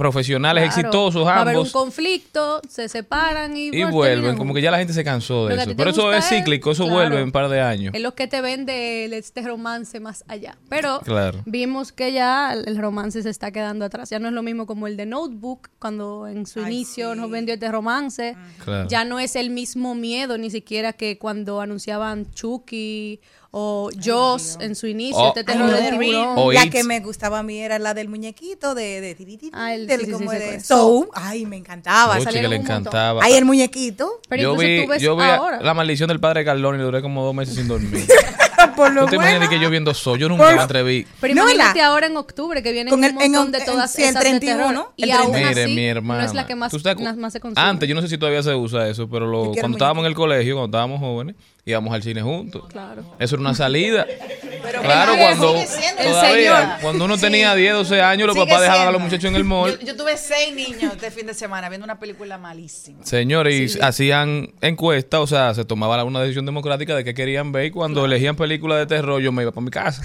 [0.00, 0.80] profesionales Claro.
[0.80, 1.72] exitosos Va a haber un ambos.
[1.72, 5.62] conflicto, se separan y, Y vuelven, como que ya la gente se cansó de Lo
[5.62, 5.72] eso.
[5.76, 7.94] Pero eso es cíclico, eso claro, vuelve en un par de años.
[7.94, 10.56] Es lo que te vende el- este romance más allá.
[10.70, 11.42] Pero Claro.
[11.44, 14.08] vimos que ya el romance se está quedando atrás.
[14.10, 17.54] Ya no es lo mismo como el de Notebook, cuando en su inicio nos vendió
[17.54, 18.36] este romance.
[18.64, 18.88] Claro.
[18.88, 23.20] Ya no es el mismo miedo, ni siquiera que cuando anunciaban Chucky
[23.52, 25.28] o Jaws en su inicio, Oh.
[25.28, 26.54] este terror Ay, del tiburón.
[26.54, 29.16] La que me gustaba a mí era la del muñequito de, de,
[29.52, 30.60] Ah, el- del sí, sí, como sí, de.
[30.60, 31.08] Soul.
[31.14, 32.14] Ay, me encantaba.
[32.14, 32.60] Oye, que le montón.
[32.60, 33.20] encantaba.
[33.24, 34.20] Ay, el muñequito.
[34.28, 35.60] Pero yo incluso vi, tú ves yo vi ahora.
[35.60, 38.06] la maldición del padre Carlón y duré como dos meses sin dormir.
[38.76, 39.30] Por lo ¿Tú te bueno.
[39.30, 40.16] imaginas que yo viendo eso?
[40.16, 41.06] Yo nunca Por- me atreví.
[41.20, 43.58] Pero No, imagínate la- ahora en octubre que vienen Con un el- en- montón de
[43.58, 44.92] en- todas el esas de 31, terror.
[44.98, 45.48] el Y aún 31.
[45.50, 46.20] Mire, así, mi hermana.
[46.22, 47.66] no es la que más, ¿Tú te acu- más, se consume.
[47.66, 50.14] Antes, yo no sé si todavía se usa eso, pero lo, cuando estábamos en el
[50.14, 51.36] colegio, cuando estábamos jóvenes,
[51.70, 52.64] íbamos al cine juntos.
[52.68, 53.02] Claro.
[53.18, 54.06] Eso era una salida.
[54.62, 56.80] Pero claro, cuando todavía, señor.
[56.82, 59.44] cuando uno tenía 10, 12 años, los Sigue papás dejaban a los muchachos en el
[59.44, 59.78] mall.
[59.80, 63.04] Yo, yo tuve seis niños este fin de semana viendo una película malísima.
[63.04, 67.66] Señores, y hacían encuestas, o sea, se tomaba una decisión democrática de qué querían ver
[67.66, 70.02] y cuando elegían películas de terror yo me iba para mi casa.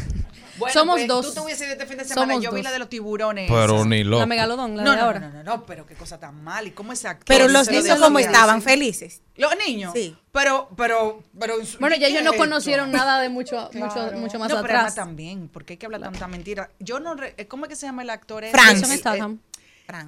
[0.58, 1.26] Bueno, Somos pues, dos.
[1.28, 2.34] Tú te hubiese ido este fin de semana.
[2.34, 2.64] Somos yo vi dos.
[2.66, 3.50] la de los tiburones.
[3.52, 4.20] Pero ni loco.
[4.22, 5.20] La megalodón, la No, de no, ahora.
[5.20, 6.68] no, no, no, pero qué cosa tan mal.
[6.68, 8.24] ¿Y cómo ese actor Pero los niños así?
[8.24, 9.22] estaban felices.
[9.36, 9.92] Los niños.
[9.94, 10.16] Sí.
[10.32, 11.56] Pero, pero, pero.
[11.80, 14.18] Bueno, ya ¿qué ellos es no conocieron nada de mucho, mucho, Claro.
[14.18, 14.96] mucho más no, pero atrás.
[14.96, 16.70] también, porque hay que hablar tanta mentira.
[16.80, 17.16] Yo no.
[17.16, 18.46] re- ¿Cómo es que se llama el actor?
[18.52, 18.86] Franz.
[18.88, 19.40] Statham.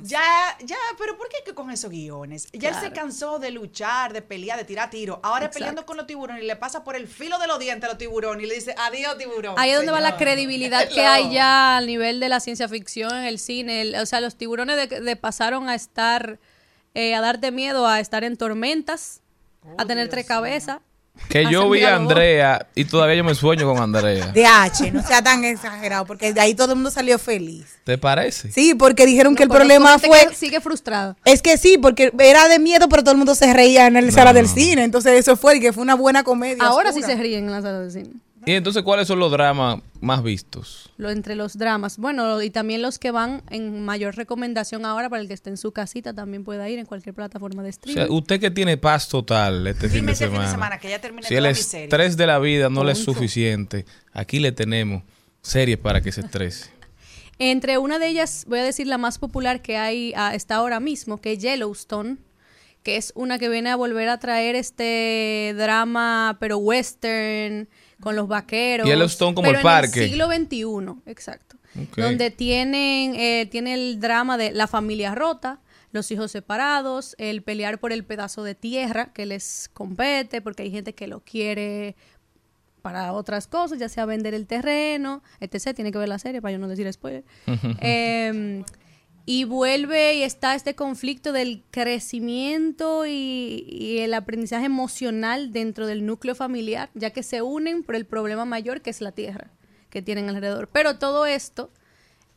[0.03, 2.47] Ya, ya, pero ¿por qué que con esos guiones?
[2.53, 5.19] Ya él se cansó de luchar, de pelear, de tirar tiro.
[5.23, 5.53] Ahora Exacto.
[5.59, 7.97] peleando con los tiburones y le pasa por el filo de los dientes a los
[7.97, 9.53] tiburones y le dice, adiós tiburón.
[9.57, 13.15] Ahí es donde va la credibilidad que hay ya al nivel de la ciencia ficción,
[13.15, 13.81] en el cine.
[13.81, 16.39] El- o sea, los tiburones de, de pasaron a estar,
[16.95, 19.21] eh, a darte miedo, a estar en tormentas,
[19.77, 20.79] a tener tres cabezas.
[21.29, 21.95] Que yo vi a.
[21.95, 24.27] Andrea y todavía yo me sueño con Andrea.
[24.33, 27.65] De H, no sea tan exagerado, porque de ahí todo el mundo salió feliz.
[27.83, 28.51] ¿Te parece?
[28.51, 30.27] Sí, porque dijeron que el problema fue...
[30.27, 31.15] que sigue frustrado.
[31.25, 34.11] Es que sí, porque era de miedo, pero todo el mundo se reía en la
[34.11, 34.83] sala del cine.
[34.83, 36.63] Entonces eso fue y que fue una buena comedia.
[36.63, 38.11] Ahora sí se ríen en la sala de cine.
[38.47, 40.89] Y entonces, ¿cuáles son los dramas más vistos?
[40.95, 41.97] Lo, entre los dramas.
[41.97, 45.57] Bueno, y también los que van en mayor recomendación ahora para el que esté en
[45.57, 48.01] su casita también pueda ir en cualquier plataforma de O streaming.
[48.05, 50.79] sea, usted que tiene paz total este fin Dime de este fin de semana.
[50.79, 51.83] que ya terminé si el toda mi serie.
[51.87, 55.03] estrés de la vida no le es suficiente, aquí le tenemos
[55.41, 56.69] series para que se estrese.
[57.39, 60.79] Entre una de ellas, voy a decir la más popular que hay a esta ahora
[60.79, 62.15] mismo, que es Yellowstone,
[62.81, 67.67] que es una que viene a volver a traer este drama, pero western,
[68.01, 68.87] con los vaqueros.
[68.87, 69.99] Yellowstone como pero el parque.
[69.99, 71.57] En el siglo XXI, exacto.
[71.95, 75.59] Donde tienen, eh, tiene el drama de la familia rota,
[75.91, 80.71] los hijos separados, el pelear por el pedazo de tierra que les compete, porque hay
[80.71, 81.95] gente que lo quiere
[82.81, 85.75] para otras cosas, ya sea vender el terreno, etc.
[85.75, 87.25] Tiene que ver la serie para yo no decir spoiler.
[87.81, 88.63] Em,
[89.29, 96.05] y vuelve y está este conflicto del crecimiento y, y el aprendizaje emocional dentro del
[96.05, 99.51] núcleo familiar, ya que se unen por el problema mayor que es la tierra
[99.89, 100.69] que tienen alrededor.
[100.71, 101.71] Pero todo esto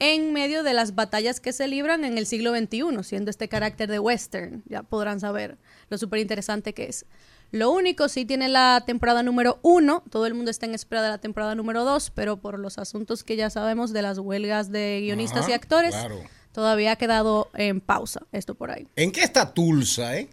[0.00, 3.88] en medio de las batallas que se libran en el siglo XXI, siendo este carácter
[3.88, 5.58] de western, ya podrán saber
[5.90, 7.06] lo súper interesante que es.
[7.52, 11.10] Lo único, sí tiene la temporada número uno, todo el mundo está en espera de
[11.10, 15.02] la temporada número dos, pero por los asuntos que ya sabemos de las huelgas de
[15.02, 16.20] guionistas Ajá, y actores, claro.
[16.52, 18.86] Todavía ha quedado en pausa esto por ahí.
[18.96, 20.28] ¿En qué está Tulsa, eh?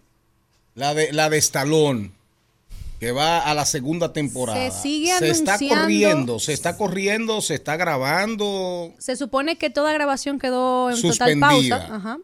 [0.75, 2.11] La de, la de Stallone,
[2.99, 4.71] que va a la segunda temporada.
[4.71, 8.93] Se sigue Se está corriendo, se está corriendo, se está grabando.
[8.97, 11.79] Se supone que toda grabación quedó en total Suspendida.
[11.79, 11.95] pausa.
[11.95, 12.17] Ajá.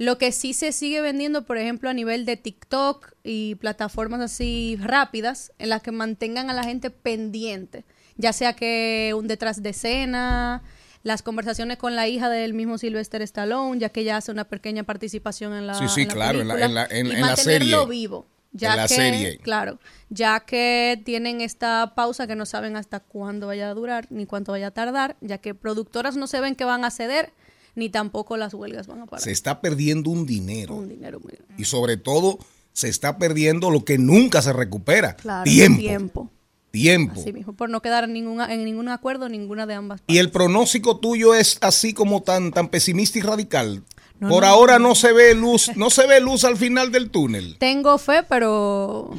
[0.00, 4.78] Lo que sí se sigue vendiendo, por ejemplo, a nivel de TikTok y plataformas así
[4.80, 7.84] rápidas, en las que mantengan a la gente pendiente,
[8.16, 10.62] ya sea que un detrás de escena,
[11.02, 14.82] las conversaciones con la hija del mismo Sylvester Stallone, ya que ella hace una pequeña
[14.84, 17.76] participación en la Sí, sí, en claro, en la- en la- en- y la serie.
[17.86, 18.26] vivo.
[18.52, 19.38] Ya En la que, serie.
[19.38, 24.26] Claro, ya que tienen esta pausa que no saben hasta cuándo vaya a durar ni
[24.26, 27.32] cuánto vaya a tardar, ya que productoras no se ven que van a ceder,
[27.76, 29.22] ni tampoco las huelgas van a parar.
[29.22, 30.74] Se está perdiendo un dinero.
[30.74, 31.54] Un dinero muy grande.
[31.58, 32.40] Y sobre todo,
[32.72, 35.14] se está perdiendo lo que nunca se recupera.
[35.14, 35.78] Claro, tiempo.
[35.80, 36.30] tiempo.
[36.70, 37.20] Tiempo.
[37.20, 40.30] Así mismo, por no quedar en, ninguna, en ningún acuerdo ninguna de ambas Y el
[40.30, 43.82] pronóstico tuyo es así como tan, tan pesimista y radical.
[44.20, 44.48] No, Por no.
[44.50, 47.56] ahora no se ve luz, no se ve luz al final del túnel.
[47.58, 49.10] Tengo fe, pero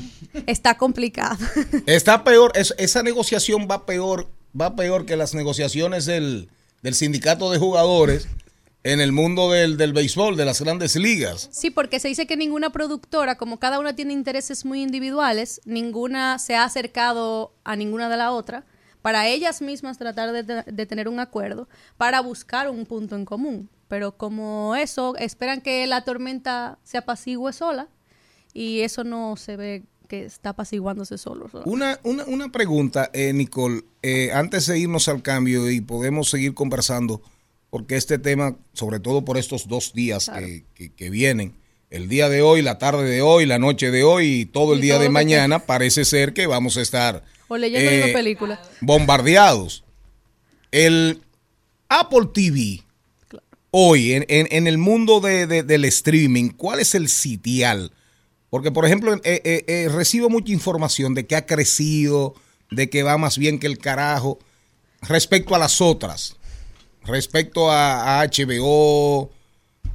[0.46, 1.38] está complicado.
[1.88, 6.50] Está peor, es- esa negociación va peor, va peor que las negociaciones del,
[6.84, 8.28] del sindicato de jugadores,
[8.84, 11.50] en el mundo del, del béisbol, de las grandes ligas.
[11.52, 16.40] Sí, porque se dice que ninguna productora, como cada una tiene intereses muy individuales, ninguna
[16.40, 18.66] se ha acercado a ninguna de la otra
[19.02, 21.68] para ellas mismas tratar de, de tener un acuerdo
[21.98, 23.70] para buscar un punto en común.
[23.88, 27.88] Pero como eso, esperan que la tormenta se apacigüe sola
[28.54, 31.50] y eso no se ve que está apaciguándose solo.
[31.66, 36.54] Una, una, una pregunta, eh, Nicole, eh, antes de irnos al cambio y podemos seguir
[36.54, 37.22] conversando,
[37.72, 41.56] porque este tema, sobre todo por estos dos días que, que- que vienen,
[41.90, 44.80] el día de hoy, la tarde de hoy, la noche de hoy y todo el
[44.80, 48.04] Y día todo de que- mañana, parece ser que vamos a estar O leyendo eh,
[48.04, 48.62] una película.
[48.82, 49.84] bombardeados.
[50.72, 51.22] El
[51.90, 52.84] Apple TV,
[53.72, 57.92] hoy, en, en- en el mundo de- de- del streaming, ¿cuál es el sitial?
[58.50, 62.36] Porque, por ejemplo, eh, eh, eh, recibo mucha información de que ha crecido,
[62.70, 64.40] de que va más bien que el carajo,
[65.02, 66.36] respecto a las otras,
[67.06, 69.32] respecto a, a HBO,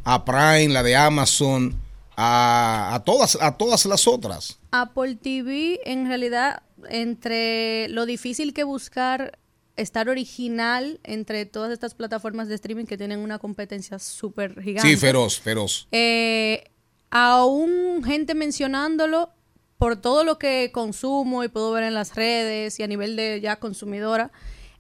[0.05, 1.81] a Prime, la de Amazon,
[2.17, 4.59] a, a todas, a todas las otras.
[4.71, 9.39] Apple TV, en realidad, entre lo difícil que buscar
[9.77, 14.89] estar original entre todas estas plataformas de streaming que tienen una competencia súper gigante.
[14.89, 15.87] Sí, feroz, feroz.
[15.93, 16.65] Eh,
[17.11, 19.31] aún gente mencionándolo
[19.79, 23.41] por todo lo que consumo y puedo ver en las redes y a nivel de
[23.41, 24.33] ya consumidora,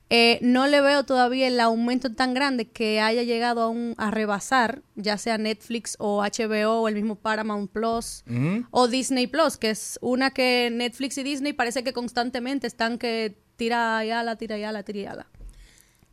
[0.09, 4.11] eh, no le veo todavía el aumento tan grande que haya llegado a, un, a
[4.11, 8.23] rebasar, ya sea Netflix o HBO o el mismo Paramount Plus
[8.71, 13.37] o Disney Plus, que es una que Netflix y Disney parece que constantemente están que
[13.57, 15.27] tira y ala, tira y ala, tira y ala.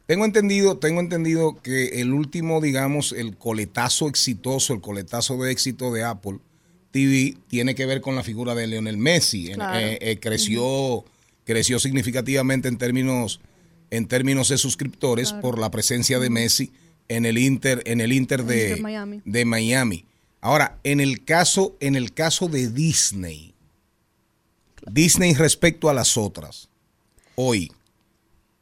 [0.06, 5.94] Tengo entendido, tengo entendido que el último, digamos, el coletazo exitoso, el coletazo de éxito
[5.94, 6.40] de Apple
[6.92, 9.52] TV tiene que ver con la figura de Lionel Messi.
[9.54, 9.78] Claro.
[9.78, 11.06] eh, eh, creció,
[11.46, 13.40] creció significativamente en términos,
[13.96, 15.42] en términos de suscriptores Claro.
[15.42, 16.72] por la presencia de Messi
[17.10, 19.22] en el Inter, en el Inter de, Inter Miami.
[19.24, 20.06] de Miami.
[20.42, 23.54] Ahora, en el caso, en el caso de Disney,
[24.92, 26.70] Disney respecto a las otras,
[27.36, 27.72] hoy.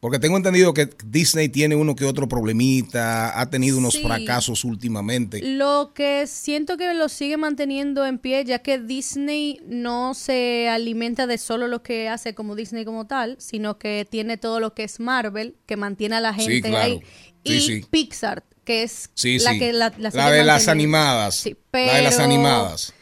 [0.02, 4.02] Porque tengo entendido que Disney tiene uno que otro problemita, ha tenido unos Sí.
[4.02, 5.40] fracasos últimamente.
[5.44, 11.28] Lo que siento que lo sigue manteniendo en pie, ya que Disney no se alimenta
[11.28, 14.86] de solo lo que hace como Disney como tal, sino que tiene todo lo que
[14.86, 16.84] es Marvel, que mantiene a la Sí, gente claro.
[16.94, 17.02] ahí,
[17.46, 17.86] Sí, y sí.
[17.90, 19.60] Pixar, que es Sí, la sí.
[19.60, 21.36] que la, La la sigue de las animadas.
[21.36, 22.94] Sí, La de las animadas.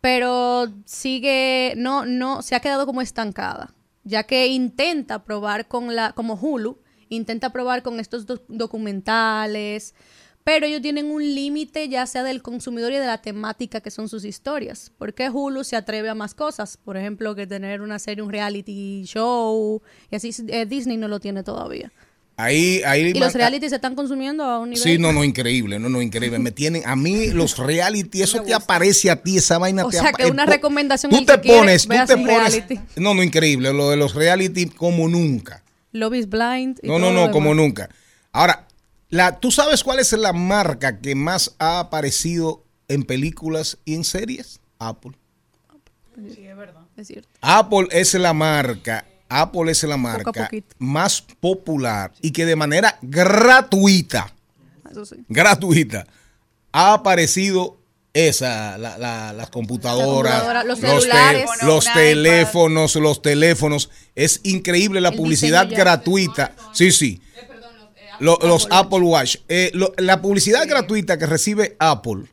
[0.00, 3.74] pero sigue no no se ha quedado como estancada
[4.08, 6.78] ya que intenta probar con la como Hulu
[7.10, 9.94] intenta probar con estos doc- documentales
[10.44, 14.08] pero ellos tienen un límite ya sea del consumidor y de la temática que son
[14.08, 14.90] sus historias.
[14.96, 19.02] Porque Hulu se atreve a más cosas por ejemplo que tener una serie un reality
[19.04, 21.92] show y así eh, Disney no lo tiene todavía
[22.40, 25.80] Ahí, ahí y los reality se están consumiendo a un nivel Sí, no, no, increíble,
[25.80, 26.38] no, no, increíble.
[26.38, 29.98] Me tienen, a mí los reality, eso te aparece a ti, esa vaina O te
[29.98, 32.26] sea, apa- que una eh, po- recomendación, Tú te que pones, tú te pones.
[32.26, 32.80] reality.
[32.94, 35.64] No, no, increíble, lo de los reality como nunca.
[35.90, 37.88] Love is Blind y No, no, no, como nunca.
[38.30, 38.68] Ahora,
[39.10, 44.04] la, ¿tú sabes cuál es la marca que más ha aparecido en películas y en
[44.04, 44.60] series?
[44.78, 45.12] Apple.
[46.96, 47.28] Es cierto.
[47.40, 54.32] Apple es la marca, Apple es la marca más popular y que de manera gratuita,
[54.90, 55.16] Eso sí.
[55.28, 56.06] gratuita,
[56.72, 57.76] ha aparecido
[58.14, 61.50] esa, la- la- las computadoras, La computadora, los te- celulares.
[61.62, 63.90] los teléfonos, los teléfonos.
[64.14, 66.52] Es increíble la El publicidad gratuita.
[66.72, 67.20] Sí, sí.
[68.20, 69.36] Lo- los Apple Watch.
[69.48, 72.24] Eh, lo- la publicidad gratuita que recibe Apple,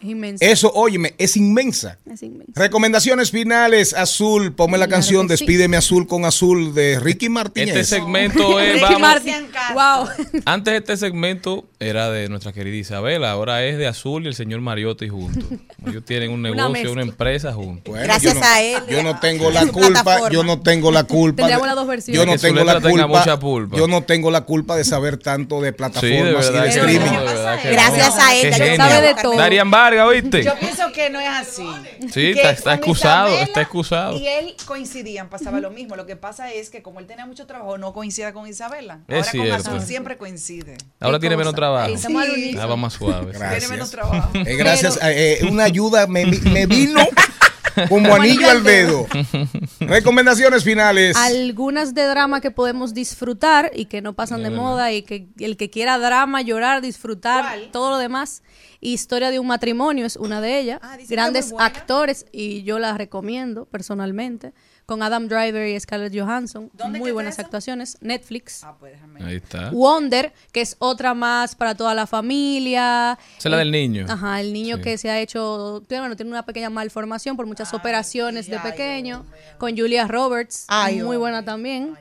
[0.00, 1.98] Es eso, óyeme, es inmensa.
[2.10, 2.52] Es inmenso.
[2.54, 5.28] Recomendaciones finales, Azul, ponme la Claro canción sí.
[5.28, 7.76] Despídeme Azul con Azul de Ricky Martínez.
[7.76, 9.48] Este segmento es, Ricky Martin.
[9.74, 10.08] Wow.
[10.44, 14.60] antes este segmento era de nuestra querida Isabela, ahora es de Azul y el señor
[14.60, 15.44] Mariotti juntos.
[15.86, 17.84] Ellos tienen un negocio, una empresa juntos.
[17.92, 18.82] Bueno, Gracias no- a él.
[18.88, 20.30] Yo no tengo la culpa, plataforma.
[20.30, 21.36] yo no tengo la culpa.
[21.36, 22.18] Tendríamos de- las dos versiones.
[22.20, 23.06] Yo no tengo la culpa.
[23.06, 23.76] mucha pulpa.
[23.76, 27.12] Yo no tengo la culpa de saber tanto de Sí, de plataformas y de streaming.
[27.12, 28.22] no, de verdad que Gracias no.
[28.22, 29.36] a él, sabe de todo.
[29.36, 31.66] Darían Yo pienso que no es así.
[32.12, 34.16] Sí, está, excusado, Isabela está excusado.
[34.18, 35.96] Y él coincidían, pasaba lo mismo.
[35.96, 39.00] Lo que pasa es que como él tenía mucho trabajo, no coincida con Isabela.
[39.08, 39.64] Es Ahora cierto.
[39.64, 40.76] con Azul siempre coincide.
[41.00, 41.44] Ahora tiene cosa.
[41.44, 41.96] menos trabajo.
[41.96, 42.56] Sí.
[42.58, 43.32] Ah, va más suave.
[43.32, 43.58] Gracias.
[43.60, 44.30] Tiene menos trabajo.
[44.34, 47.00] Eh, gracias, a- eh, una ayuda me, me vino
[47.88, 49.06] como anillo al dedo.
[49.80, 51.16] Recomendaciones finales.
[51.16, 55.56] Algunas de drama que podemos disfrutar y que no pasan de moda y que el
[55.56, 57.68] que quiera drama, llorar, disfrutar, ¿Cuál?
[57.72, 58.42] todo lo demás.
[58.80, 60.78] Historia de un matrimonio es una de ellas.
[60.82, 64.52] Ah, Grandes actores y yo la recomiendo personalmente.
[64.86, 66.70] con Adam Driver y Scarlett Johansson.
[66.72, 67.98] ¿Dónde Muy buenas actuaciones.
[68.00, 68.64] Netflix.
[68.64, 69.22] Ah, pues déjame.
[69.22, 69.68] Ahí está.
[69.68, 73.18] Wonder, que es otra más para toda la familia.
[73.36, 74.06] Esa es la del niño.
[74.08, 74.82] Ajá, el niño Sí.
[74.84, 78.70] que se ha hecho, bueno, tiene una pequeña malformación por muchas operaciones sí, de ay,
[78.70, 79.26] pequeño.
[79.58, 81.94] Con Julia Roberts, Ay, muy buena también.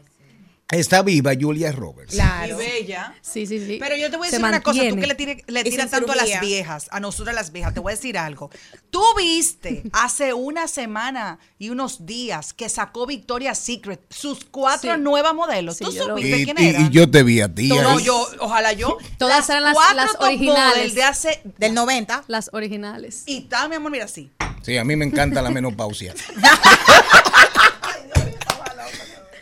[0.69, 2.13] Está viva Julia Roberts.
[2.13, 2.61] Claro.
[2.61, 3.15] Y bella.
[3.21, 3.77] Sí, sí, sí.
[3.79, 5.89] Pero yo te voy a Se decir una cosa, tú que le, tire- le tiras
[5.89, 8.49] tanto a las viejas, a nosotras las viejas, te voy a decir algo.
[8.89, 14.99] Tú viste hace una semana y unos días que sacó Victoria's Secret sus cuatro Sí.
[15.01, 15.77] nuevas modelos.
[15.77, 16.85] Sí, ¿Tú supiste Y, quién y- eran?
[16.85, 17.69] y yo te vi a ti.
[17.69, 18.97] No, yo, ojalá yo.
[19.17, 20.93] Todas eran las- cuatro las originales.
[20.95, 21.41] de hace...
[21.57, 22.25] Del 90.
[22.27, 23.23] Las originales.
[23.25, 24.31] Y tal, mi amor, mira así.
[24.63, 26.13] Sí, a mí me encanta la menopausia.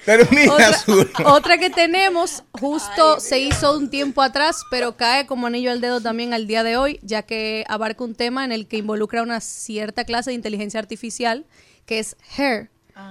[0.05, 5.71] Termina Otra, otra que tenemos, justo se hizo un tiempo atrás, pero cae como anillo
[5.71, 8.77] al dedo también al día de hoy, ya que abarca un tema en el que
[8.77, 11.45] involucra una cierta clase de inteligencia artificial,
[11.85, 12.69] que es Her,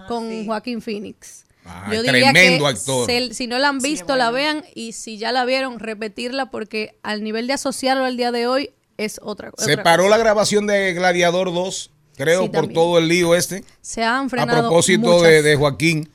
[0.08, 1.44] con Joaquín Phoenix.
[1.90, 3.06] Tremendo actor.
[3.06, 6.94] se- si no la han visto, la vean, y si ya la vieron, repetirla, porque
[7.02, 9.64] al nivel de asociarlo al día de hoy es otra cosa.
[9.66, 12.74] Se paró la grabación de Gladiador 2, creo, Sí, por también.
[12.74, 13.64] todo el lío este.
[13.80, 15.22] Se han A frenado propósito muchas.
[15.30, 16.10] de, de Joaquín.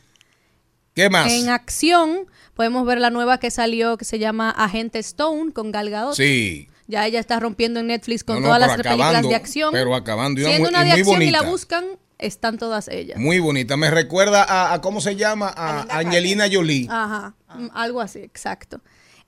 [1.04, 1.32] ¿Qué más?
[1.32, 5.90] En acción podemos ver la nueva que salió que se llama Agente Stone con Gal
[5.90, 6.16] Gadot.
[6.16, 6.68] Sí.
[6.88, 9.36] Ya ella está rompiendo en Netflix con No, no, todas las pero películas acabando, de
[9.36, 9.72] acción.
[9.72, 11.86] pero acabando, y una Siendo muy- una de acción y la buscan,
[12.18, 13.18] están todas ellas.
[13.20, 13.78] Muy bonita.
[13.78, 15.54] Me recuerda a, a- ¿cómo se llama?
[15.56, 16.88] A Angelina Jolie.
[16.90, 18.82] Ajá, mm, algo así, exacto.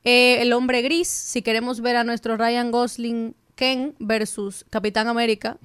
[0.03, 5.57] Eh, el hombre gris, si queremos ver a nuestro Ryan Gosling Ken versus Capitán América,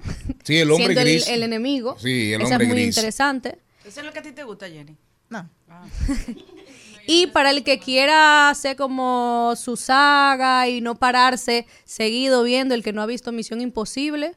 [0.44, 1.28] Sí, el hombre siendo el- gris.
[1.28, 1.96] El, enemigo.
[1.98, 2.96] Sí, el Esa hombre es muy gris.
[2.96, 3.58] interesante.
[3.86, 4.96] ¿Eso es lo que a ti te gusta, Jenny?
[5.28, 5.48] No.
[7.08, 12.82] Y para el que quiera hacer como su saga y no pararse seguido viendo, el
[12.82, 14.36] que no ha visto Misión Imposible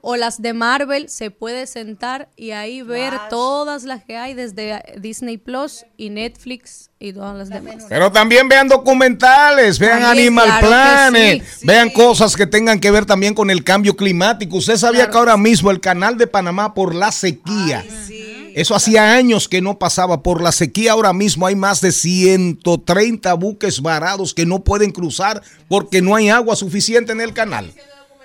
[0.00, 4.82] o las de Marvel, se puede sentar y ahí ver todas las que hay desde
[4.98, 7.86] Disney Plus y Netflix y todas las demás.
[7.88, 11.66] Pero también vean documentales, vean También, Animal claro Planet, sí.
[11.66, 14.56] vean cosas que tengan que ver también con el cambio climático.
[14.56, 17.84] Usted sabía que ahora mismo el canal de Panamá por la sequía,
[18.56, 23.34] eso hacía años que no pasaba, por la sequía ahora mismo hay más de 130
[23.34, 27.74] buques varados que no pueden cruzar porque no hay agua suficiente en el canal.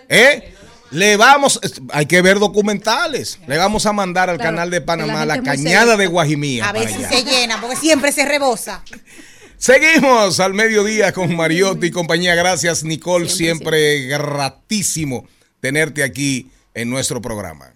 [0.08, 0.54] ¿Eh?
[0.92, 1.60] Le vamos,
[1.92, 3.40] hay que ver documentales.
[3.46, 6.70] Le vamos a mandar al Claro, canal de Panamá, la cañada de Guajimía.
[6.70, 7.18] A ver para si allá.
[7.18, 8.86] se llena, porque siempre se rebosa.
[9.58, 12.36] Seguimos al mediodía con Mariotti y compañía.
[12.36, 13.28] Gracias, Nicole.
[13.28, 15.28] Siempre, gratísimo
[15.60, 17.76] tenerte aquí en nuestro programa.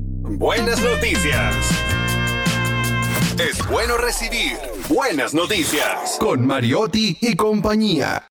[5.21, 8.27] buenas noticias con Mariotti y compañía.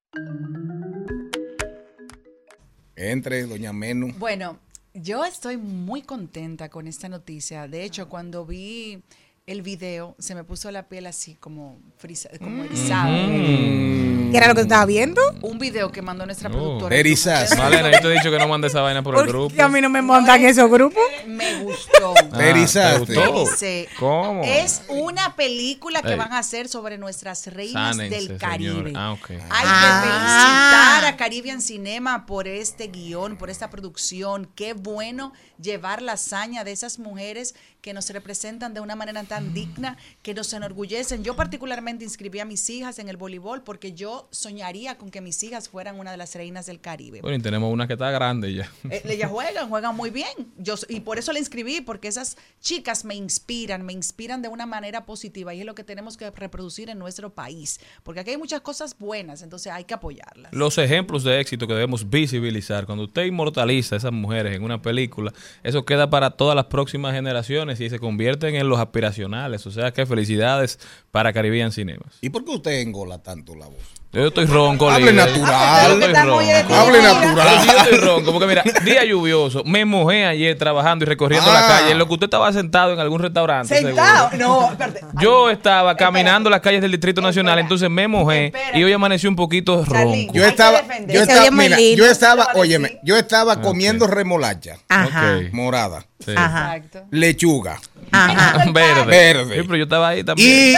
[2.97, 4.13] Entre, doña Menu.
[4.19, 4.59] Bueno,
[4.93, 7.69] yo estoy muy contenta con esta noticia.
[7.69, 9.05] De hecho, cuando vi
[9.47, 13.09] el video, se me puso la piel así como frisa, como erizada.
[13.11, 15.21] ¿Qué era lo que estaba viendo?
[15.43, 16.95] Un video que mandó nuestra productora.
[16.95, 17.59] Erizas.
[17.59, 19.49] Malena, yo te he dicho que no mande esa vaina por el grupo.
[19.49, 21.03] Porque a mí no me montan esos grupos.
[21.27, 22.15] Me gustó.
[22.17, 23.07] Ah, Te erizaste.
[23.13, 23.51] ¿te gustó?
[23.51, 24.45] Dice, ¿Cómo?
[24.45, 26.17] Es una película que Ey.
[26.17, 28.39] van a hacer sobre nuestras reinas Sánense, del señor.
[28.41, 28.93] Caribe.
[28.95, 29.31] Ah, ok.
[29.31, 30.01] Hay Ah.
[30.05, 34.49] que felicitar a Caribbean Cinema por este guion, por esta producción.
[34.55, 39.55] Qué bueno llevar la hazaña de esas mujeres que nos representan de una manera tan
[39.55, 41.25] digna, que nos enorgullecen.
[41.25, 45.43] Yo particularmente inscribí a mis hijas en el voleibol porque yo soñaría con que mis
[45.43, 47.21] hijas fueran una de las reinas del Caribe.
[47.21, 48.71] Bueno, y tenemos una que está grande ya.
[48.91, 50.53] Eh, ellas juegan, juegan muy bien.
[50.59, 54.67] Yo, y por eso la inscribí, porque esas chicas me inspiran, me inspiran de una
[54.67, 57.81] manera positiva y es lo que tenemos que reproducir en nuestro país.
[58.03, 60.53] Porque aquí hay muchas cosas buenas, entonces hay que apoyarlas.
[60.53, 62.87] Los ejemplos de éxito que debemos visibilizar.
[62.87, 67.15] Cuando usted inmortaliza a esas mujeres en una película, eso queda para todas las próximas
[67.15, 69.67] generaciones y se convierten en los aspiracionales.
[69.67, 72.19] O sea que felicidades para Caribbean Cinemas.
[72.23, 74.00] ¿Y por qué usted engola tanto la voz?
[74.13, 74.91] Yo estoy ronco.
[74.91, 75.27] Hable líder.
[75.29, 75.87] natural.
[76.01, 76.75] Yo estoy ronco.
[76.75, 77.59] Hable si yo natural.
[77.79, 81.69] estoy ronco, porque mira, día lluvioso, me mojé ayer trabajando y recorriendo la Ah.
[81.79, 83.73] calle, en lo que usted estaba sentado en algún restaurante.
[83.73, 84.31] Sentado.
[84.31, 84.49] seguro.
[84.49, 85.01] No, espérate.
[85.21, 89.37] Yo estaba caminando las calles del Distrito Nacional, entonces me mojé y hoy amaneció un
[89.37, 90.35] poquito Charly, ronco.
[90.35, 95.37] Yo estaba, yo estaba, mira, yo estaba, óyeme, yo estaba comiendo remolacha Ajá.
[95.37, 95.53] Ok.
[95.53, 96.33] morada, Sí.
[96.37, 96.79] Ajá.
[97.13, 97.79] Lechuga
[98.13, 98.65] Ajá.
[98.73, 99.05] Verde.
[99.07, 99.55] Verde.
[99.57, 100.49] Sí, pero yo estaba ahí también.
[100.49, 100.75] y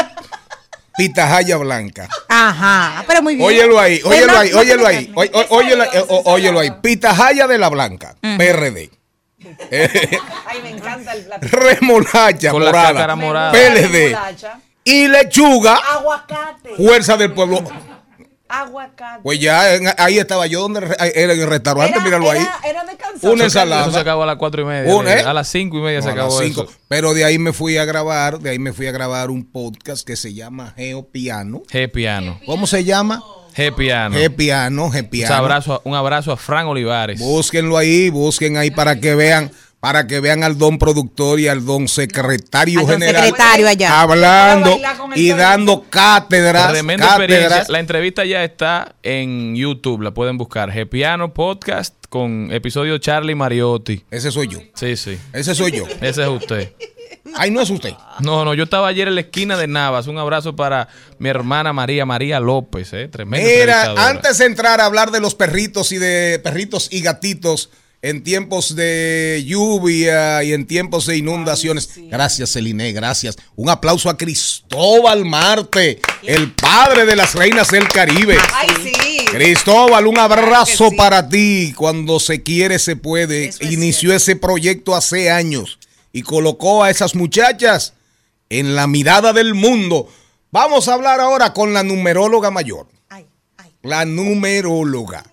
[0.96, 2.08] pitahaya blanca.
[2.28, 3.04] Ajá.
[3.06, 3.46] Pero muy bien.
[3.46, 5.12] Óyelo ahí, Pues óyelo ahí, óyelo ahí,
[5.50, 6.70] óyelo, ó- óyelo ahí.
[6.82, 8.90] Pitahaya de la blanca, PRD.
[10.46, 11.46] Ay, me encanta el plato.
[11.48, 13.52] Remolacha morada.
[13.52, 14.16] PLD.
[14.84, 16.74] Y lechuga, Aguacate.
[16.76, 17.62] fuerza del pueblo.
[18.60, 19.20] Aguacate.
[19.22, 22.46] Pues ya en- ahí estaba yo donde en el restaurante, Era- míralo ahí.
[22.64, 22.92] era- de.
[23.22, 24.00] Una Eso se ensalada.
[24.00, 24.94] acabó a las cuatro y media.
[24.94, 25.20] Una, ¿eh?
[25.22, 26.62] A las cinco y media No, se a las acabó cinco.
[26.64, 26.72] eso.
[26.88, 30.06] Pero de ahí me fui a grabar, de ahí me fui a grabar un podcast
[30.06, 31.62] que se llama Geo Piano.
[31.70, 32.40] G piano.
[32.46, 33.22] ¿Cómo se llama?
[33.56, 34.16] G piano.
[34.16, 35.34] G Piano, G Un Piano.
[35.34, 37.20] abrazo, a- un abrazo a Fran Olivares.
[37.20, 39.50] Búsquenlo ahí, busquen ahí para que vean,
[39.82, 44.00] para que vean al don productor y al don secretario Al don general secretario allá.
[44.00, 44.78] hablando
[45.16, 47.48] y dando cátedras, Tremenda experiencia.
[47.48, 47.68] cátedras.
[47.68, 50.70] La entrevista ya está en YouTube, la pueden buscar.
[50.70, 54.04] G Piano Podcast con episodio Charlie Mariotti.
[54.12, 54.60] Ese soy yo.
[54.74, 55.18] Sí, sí.
[55.32, 55.84] Ese soy yo.
[56.00, 56.72] Ese es usted.
[57.34, 57.94] Ay, no es usted.
[58.20, 60.06] No, no, yo estaba ayer en la esquina de Navas.
[60.06, 60.86] Un abrazo para
[61.18, 63.08] mi hermana María María López, eh.
[63.08, 67.70] Tremenda Mira, antes de entrar a hablar de los perritos y de perritos y gatitos
[68.02, 71.88] en tiempos de lluvia y en tiempos de inundaciones.
[72.10, 73.36] Gracias, Celine, gracias.
[73.54, 78.36] Un aplauso a Cristóbal Marte, el padre de las reinas del Caribe.
[78.52, 79.24] Ay, sí.
[79.26, 80.96] Cristóbal, un abrazo sí.
[80.96, 81.72] para ti.
[81.76, 83.46] Cuando se quiere, se puede.
[83.46, 85.78] Eso es Inició ese proyecto hace años
[86.12, 87.94] y colocó a esas muchachas
[88.50, 90.08] en la mirada del mundo.
[90.50, 92.88] Vamos a hablar ahora con la numeróloga mayor.
[93.08, 93.26] Ay,
[93.58, 93.70] ay.
[93.82, 95.24] La numeróloga.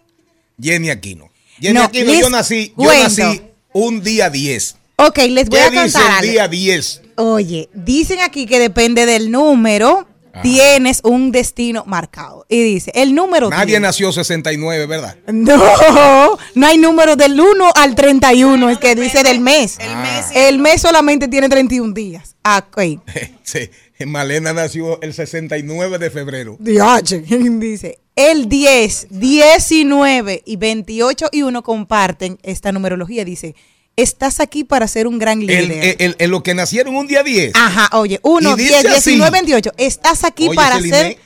[0.62, 1.29] Jenny Aquino.
[1.60, 3.04] Jenny No, Aquino, yo nací, yo cuento.
[3.24, 3.42] nací
[3.74, 4.76] un día 10.
[4.98, 6.32] Ok, les voy ¿Qué a dice contar el algo.
[6.32, 7.02] día 10?
[7.16, 10.08] Oye, dicen aquí que depende del número,
[10.44, 12.46] tienes un destino marcado.
[12.50, 13.82] Y dice, el número Nadie 10.
[13.82, 15.18] nació 69, ¿verdad?
[15.28, 19.78] No, no hay número del 1 al 31, es que dice del mes.
[19.80, 22.36] El mes y El mes solamente tiene 31 días.
[22.44, 23.02] Ah, ok.
[23.44, 23.68] Sí,
[24.06, 26.56] Malena nació el 69 de febrero.
[26.60, 27.18] Diache.
[27.28, 33.24] Dice, el 10, 19 y 28 y 1 comparten esta numerología.
[33.24, 33.56] Dice,
[33.96, 35.96] estás aquí para ser un gran líder.
[36.00, 37.54] El- los que nacieron un día 10.
[37.56, 39.12] Ajá, oye, 1, Y dice 10, así.
[39.12, 39.72] 19, 28.
[39.78, 40.98] Estás aquí Oye, para Celine.
[40.98, 41.18] ser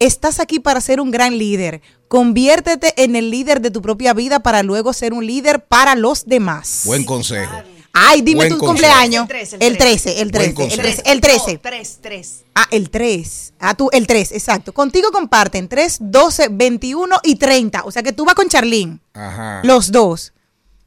[0.00, 1.82] estás aquí para ser un gran líder.
[2.08, 6.24] Conviértete en el líder de tu propia vida para luego ser un líder para los
[6.24, 6.82] demás.
[6.86, 7.52] Buen consejo.
[8.00, 8.72] Ay, dime buen tu consejo.
[8.72, 9.22] cumpleaños.
[9.22, 10.82] El 13, El 13, el 13, Buen el consejo.
[10.82, 11.58] 13, el 13.
[11.58, 12.44] 3, 3.
[12.54, 13.52] Ah, el 3.
[13.58, 14.72] Ah, tú, el 3, exacto.
[14.72, 17.82] Contigo comparten 3, 12, 21 y 30.
[17.84, 18.98] O sea que tú vas con Charlene.
[19.14, 19.60] Ajá.
[19.64, 20.32] Los dos.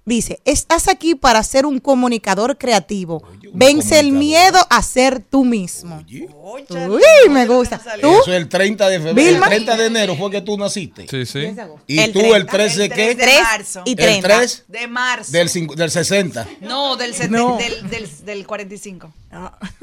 [0.03, 3.21] Dice, estás aquí para ser un comunicador creativo.
[3.23, 4.13] un Vence el comunicador.
[4.19, 6.03] miedo a ser tú mismo.
[6.41, 7.77] Oye, Uy, me gusta.
[8.01, 8.07] ¿Tú?
[8.09, 9.37] Eso es el 30 de febrero.
[9.37, 11.07] El 30 de enero fue que tú naciste.
[11.07, 11.55] Sí, sí.
[11.85, 12.37] Y El tú 30.
[12.37, 12.95] el 13 El qué?
[12.95, 13.81] 3 de 3 marzo.
[13.85, 14.27] y El 30.
[14.27, 15.31] 3 De marzo.
[15.31, 16.47] del, cincu- del 60.
[16.61, 17.57] No, del, sete- No.
[17.57, 19.13] del, del, del 45.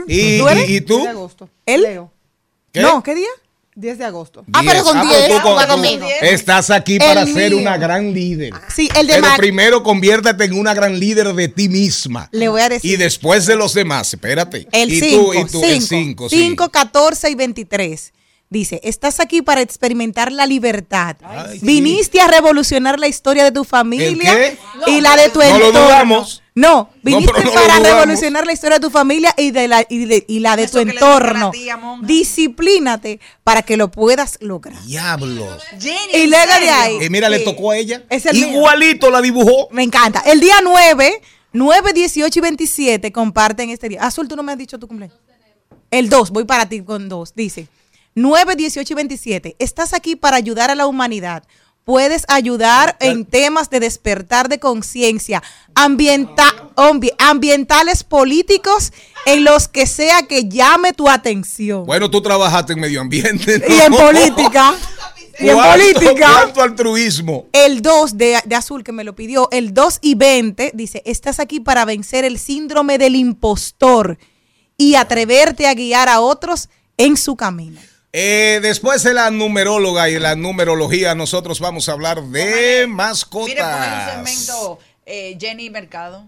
[0.08, 0.68] ¿Y, ¿Tú eres?
[0.68, 1.00] y, tú?
[1.04, 1.48] de agosto.
[1.64, 1.82] ¿Él?
[1.82, 2.12] Leo.
[2.72, 2.80] ¿Qué?
[2.80, 3.28] No, ¿qué día?
[3.78, 4.44] 10 de agosto.
[4.52, 6.06] Ah, pero con 10, tú con- conmigo.
[6.20, 7.60] Estás aquí para El ser mío.
[7.60, 8.52] una gran líder.
[8.74, 12.28] Sí, el de Pero Mar- primero conviértete en una gran líder de ti misma.
[12.32, 12.90] Le voy a decir.
[12.92, 14.66] Y después de los demás, espérate.
[14.72, 16.28] El y 5, tú, y tú, el 5.
[16.28, 18.12] 5, 14 y 23.
[18.50, 21.16] Dice, estás aquí para experimentar la libertad.
[21.22, 21.66] Ay, sí.
[21.66, 24.58] Viniste a revolucionar la historia de tu familia ¿El qué?
[24.86, 25.82] y la de tu No lo entorno.
[25.84, 26.42] dudamos.
[26.58, 30.24] No, viniste no para revolucionar la historia de tu familia y de la, y de,
[30.26, 31.52] y la de Eso tu entorno.
[31.52, 31.78] tía.
[32.02, 34.82] Disciplínate para que lo puedas lograr.
[34.84, 35.62] Diablos.
[35.78, 36.98] Jenny, Y ¿en luego de ahí.
[37.00, 38.02] Eh, mira, le tocó a ella.
[38.10, 38.48] Es el mío.
[38.48, 39.68] Igualito la dibujó.
[39.70, 40.20] Me encanta.
[40.26, 44.02] El día 9, 9, 18 y 27 comparten este día.
[44.02, 45.16] Azul, tú no me has dicho tu cumpleaños.
[45.92, 47.34] El 2, voy para ti con 2.
[47.36, 47.68] Dice,
[48.16, 49.56] 9, 18 y 27.
[49.60, 51.44] Estás aquí para ayudar a la humanidad.
[51.88, 55.42] Puedes ayudar en temas de despertar de conciencia,
[55.74, 58.92] ambienta- ambi- ambientales, políticos,
[59.24, 61.86] en los que sea que llame tu atención.
[61.86, 63.62] Bueno, tú trabajaste en medio ambiente.
[63.66, 64.74] y en política.
[65.40, 66.28] y en ¿Cuánto- política.
[66.30, 67.46] ¿Cuánto altruismo?
[67.54, 71.40] El 2 de, de Azul que me lo pidió, el 2 y 20, dice, estás
[71.40, 74.18] aquí para vencer el síndrome del impostor
[74.76, 76.68] y atreverte a guiar a otros
[76.98, 77.80] en su camino.
[78.12, 83.48] Eh, después de la numeróloga y la numerología, nosotros vamos a hablar de mascotas.
[83.48, 86.26] Mire, por el eh, Jenny Mercado.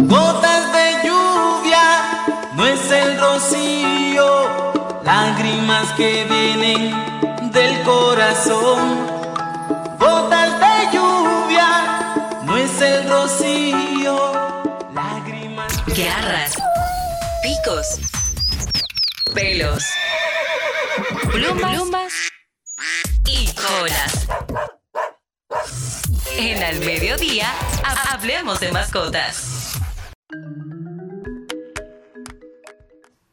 [0.00, 4.57] Gotas de lluvia, no es el rocío
[5.12, 9.06] lágrimas que vienen del corazón.
[9.98, 12.12] Gotas de lluvia,
[12.44, 14.16] no es el rocío,
[14.92, 15.72] lágrimas.
[15.86, 16.52] Garras,
[17.42, 17.86] picos,
[19.34, 19.82] pelos,
[21.32, 22.12] plumas, plumas
[23.24, 24.28] y colas.
[26.36, 27.48] En Al Mediodía,
[27.82, 29.72] ha- hablemos de mascotas.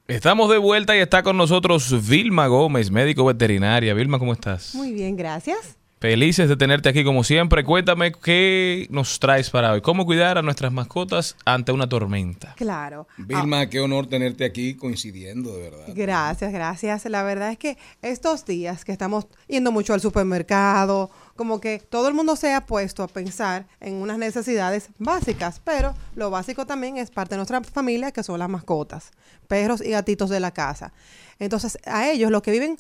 [0.08, 3.96] Estamos de vuelta y está con nosotros Vilma Gómez, médico veterinaria.
[3.96, 4.76] Vilma, ¿cómo estás?
[4.76, 5.80] Muy bien, gracias.
[6.00, 7.64] Felices de tenerte aquí como siempre.
[7.64, 9.82] Cuéntame qué nos traes para hoy.
[9.82, 12.54] ¿Cómo cuidar a nuestras mascotas ante una tormenta?
[12.56, 13.08] Claro.
[13.18, 15.86] Vilma, qué honor tenerte aquí coincidiendo, de verdad.
[15.96, 17.06] Gracias, gracias.
[17.06, 22.08] La verdad es que estos días que estamos yendo mucho al supermercado, como que todo
[22.08, 26.98] el mundo se ha puesto a pensar en unas necesidades básicas, pero lo básico también
[26.98, 29.12] es parte de nuestra familia, que son las mascotas,
[29.48, 30.94] perros y gatitos de la casa.
[31.38, 32.78] Entonces, a ellos, los que viven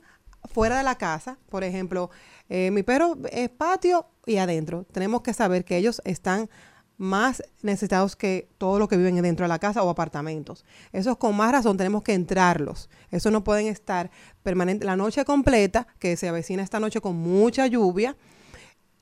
[0.54, 2.10] fuera de la casa, por ejemplo,
[2.48, 6.50] eh, mi perro es patio y adentro, tenemos que saber que ellos están
[6.98, 10.64] más necesitados que todo lo que viven dentro de la casa o apartamentos.
[10.94, 12.90] Esos con más razón tenemos que entrarlos.
[13.12, 14.10] Eso no pueden estar
[14.44, 18.16] permanente la noche completa, que se avecina esta noche con mucha lluvia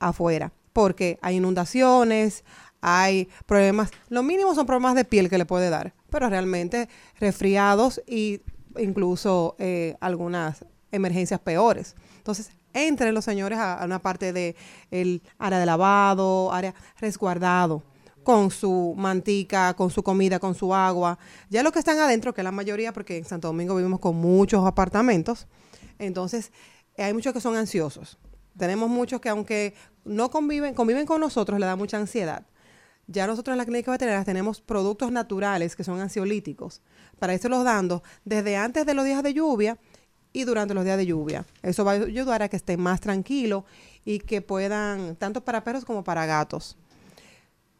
[0.07, 2.43] afuera, porque hay inundaciones,
[2.81, 6.89] hay problemas, lo mínimo son problemas de piel que le puede dar, pero realmente
[7.19, 8.41] resfriados y
[8.77, 11.95] incluso eh, algunas emergencias peores.
[12.17, 14.55] Entonces, entren los señores a, una parte de
[15.37, 17.83] área de lavado, área resguardado
[18.23, 21.19] con su mantica, con su comida, con su agua.
[21.49, 24.15] Ya los que están adentro, que es la mayoría, porque en Santo Domingo vivimos con
[24.15, 25.47] muchos apartamentos,
[25.99, 26.51] entonces
[26.95, 28.17] eh, hay muchos que son ansiosos.
[28.57, 29.73] Tenemos muchos que aunque
[30.05, 32.45] no conviven, conviven con nosotros, le da mucha ansiedad.
[33.07, 36.81] Ya nosotros en la clínica veterinaria tenemos productos naturales que son ansiolíticos
[37.19, 39.77] para irse los dando desde antes de los días de lluvia
[40.31, 41.45] y durante los días de lluvia.
[41.61, 43.63] Eso va a ayudar a que estén más tranquilos
[44.05, 46.77] y que puedan, tanto para perros como para gatos.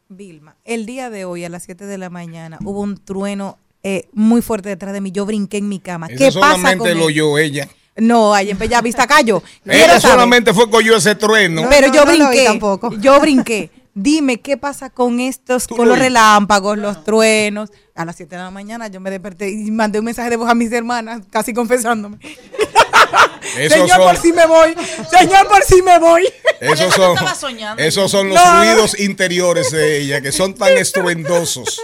[0.08, 4.08] Vilma, el día de hoy a las 7 de la mañana hubo un trueno eh,
[4.12, 5.10] muy fuerte detrás de mí.
[5.10, 6.06] Yo brinqué en mi cama.
[6.06, 7.06] Eso ¿Qué pasa con solamente lo él?
[7.06, 7.68] oyó ella.
[7.96, 9.42] No, ahí en Bella Vista Cayo.
[9.64, 10.66] Ella solamente fue
[10.96, 11.66] ese trueno.
[11.68, 12.44] Pero No, yo no brinqué.
[12.44, 12.92] tampoco.
[12.98, 13.70] Yo brinqué.
[13.96, 17.70] Dime, ¿qué pasa con estos, con lo los relámpagos, los truenos?
[17.94, 20.50] A las 7 de la mañana yo me desperté y mandé un mensaje de voz
[20.50, 22.18] a mis hermanas, casi confesándome.
[23.58, 24.74] Esos Señor, son, por si me voy.
[25.10, 26.28] Señor, por si me voy.
[26.60, 27.82] esos son, estaba soñando.
[27.82, 31.80] esos son los No, ruidos interiores de ella, que son tan estruendosos.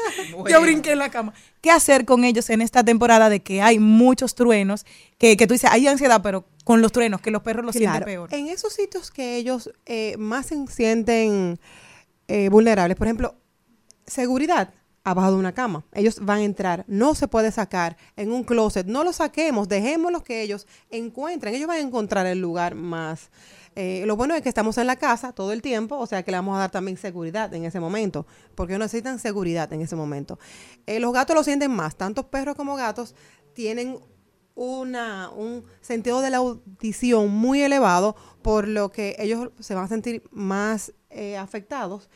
[0.49, 1.33] Yo brinqué en la cama.
[1.61, 4.87] ¿Qué hacer con ellos en esta temporada de que hay muchos truenos?
[5.19, 8.03] Que, que tú dices, hay ansiedad, pero con los truenos, que los perros los sienten
[8.03, 8.35] Claro, peor.
[8.35, 11.61] En esos sitios que ellos eh, más se sienten
[12.29, 13.35] eh, vulnerables, por ejemplo,
[14.07, 14.73] seguridad
[15.05, 15.85] abajo de una cama.
[15.93, 20.23] Ellos van a entrar, no se puede sacar en un closet, no lo saquemos, dejémoslos
[20.23, 23.31] que ellos encuentren, ellos van a encontrar el lugar más.
[23.77, 26.31] eh, lo bueno es que estamos en la casa todo el tiempo, o sea que
[26.31, 29.97] le vamos a dar también seguridad en ese momento, porque ellos necesitan seguridad en ese
[29.97, 30.39] momento.
[30.87, 33.15] Eh, los gatos lo sienten más, tanto perros como gatos
[33.55, 33.99] tienen
[34.55, 39.89] una, un sentido de la audición muy elevado, por lo que ellos se van a
[39.89, 42.11] sentir más eh, afectados.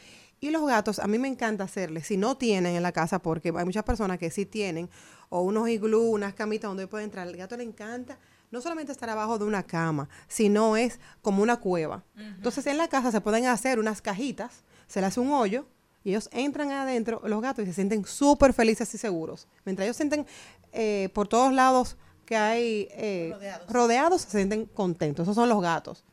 [0.44, 3.50] Y los gatos, a mí me encanta hacerles, si no tienen en la casa, porque
[3.56, 4.90] hay muchas personas que sí tienen,
[5.30, 7.26] o unos iglú, unas camitas donde puede entrar.
[7.26, 8.18] Al gato le encanta
[8.50, 12.04] no solamente estar abajo de una cama, sino es como una cueva.
[12.14, 15.64] Entonces en la casa se pueden hacer unas cajitas, se le hace un hoyo,
[16.04, 19.48] y ellos entran adentro, los gatos, y se sienten súper felices y seguros.
[19.64, 20.26] Mientras ellos sienten
[20.72, 23.34] eh, por todos lados que hay eh,
[23.66, 24.20] rodeados.
[24.20, 25.22] se sienten contentos.
[25.22, 26.04] Esos son los gatos.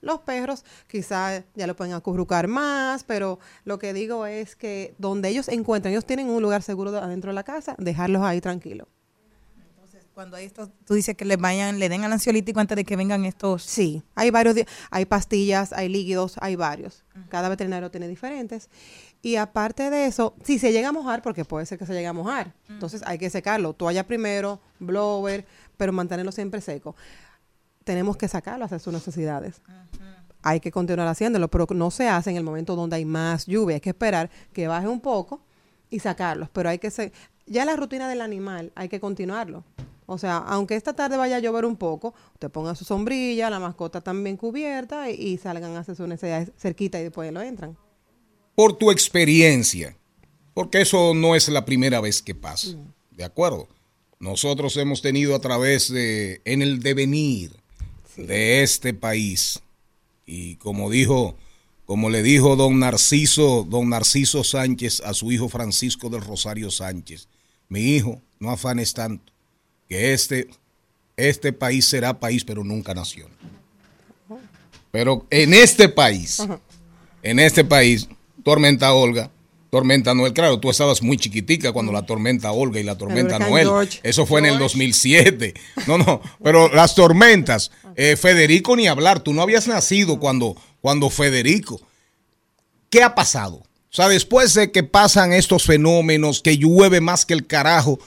[0.00, 5.28] Los perros quizás ya lo pueden acurrucar más, pero lo que digo es que donde
[5.28, 8.88] ellos encuentran, ellos tienen un lugar seguro de- adentro de la casa, dejarlos ahí tranquilos.
[10.14, 12.94] Cuando hay estos, tú dices que le vayan, le den al ansiolítico antes de que
[12.96, 13.62] vengan estos.
[13.62, 14.54] Sí, hay varios,
[14.90, 17.04] hay pastillas, hay líquidos, hay varios.
[17.30, 18.68] Cada veterinario tiene diferentes.
[19.22, 22.06] Y aparte de eso, si se llega a mojar, porque puede ser que se llegue
[22.08, 23.72] a mojar, entonces hay que secarlo.
[23.72, 25.46] Toalla primero, blower,
[25.78, 26.96] pero mantenerlo siempre seco.
[27.90, 29.60] Tenemos que sacarlo a hacer sus necesidades.
[30.42, 33.74] Hay que continuar haciéndolo, pero no se hace en el momento donde hay más lluvia.
[33.74, 35.40] Hay que esperar que baje un poco
[35.90, 36.48] y sacarlos.
[36.50, 37.10] Pero hay que se
[37.46, 39.64] ya la rutina del animal hay que continuarlo.
[40.06, 43.58] O sea, aunque esta tarde vaya a llover un poco, usted ponga su sombrilla, la
[43.58, 47.76] mascota también cubierta y, y salgan a hacer sus necesidades cerquita y después lo entran.
[48.54, 49.96] Por tu experiencia,
[50.54, 52.68] porque eso no es la primera vez que pasa,
[53.10, 53.66] ¿de acuerdo?
[54.20, 57.59] Nosotros hemos tenido a través de, en el devenir
[58.26, 59.60] de este país,
[60.26, 61.36] y como dijo
[61.90, 67.26] como le dijo don Narciso, don Narciso Sánchez a su hijo Francisco del Rosario Sánchez,
[67.68, 69.32] mi hijo, no afanes tanto,
[69.88, 70.48] que este,
[71.16, 73.28] este país será país, pero nunca nación.
[74.92, 76.40] Pero en este país,
[77.24, 78.08] en este país,
[78.44, 79.32] tormenta Olga,
[79.70, 83.66] tormenta Noel, claro, tú estabas muy chiquitica cuando la tormenta Olga y la tormenta Noel,
[83.66, 84.00] George.
[84.02, 85.54] eso fue en el 2007.
[85.86, 91.08] No, no, pero las tormentas, eh, Federico ni hablar, tú no habías nacido cuando, cuando
[91.08, 91.80] Federico.
[92.90, 93.56] ¿Qué ha pasado?
[93.56, 97.98] O sea, después de que pasan estos fenómenos, que llueve más que el carajo,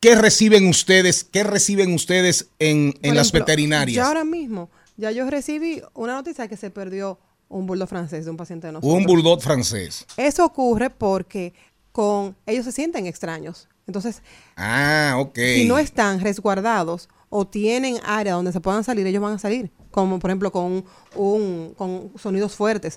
[0.00, 1.24] ¿qué reciben ustedes?
[1.24, 3.96] ¿Qué reciben ustedes en, en las veterinarias?
[3.96, 7.18] Ya ahora mismo, ya yo recibí una noticia que se perdió
[7.52, 8.98] un bulldog francés de un paciente de nosotros.
[8.98, 10.06] Un bulldog francés.
[10.16, 11.52] Eso ocurre porque
[11.92, 13.68] con ellos se sienten extraños.
[13.86, 14.22] Entonces,
[14.56, 15.36] Ah, ok.
[15.36, 19.70] si no están resguardados o tienen área donde se puedan salir, ellos van a salir.
[19.90, 20.84] Como por ejemplo con,
[21.16, 22.96] un, con sonidos fuertes.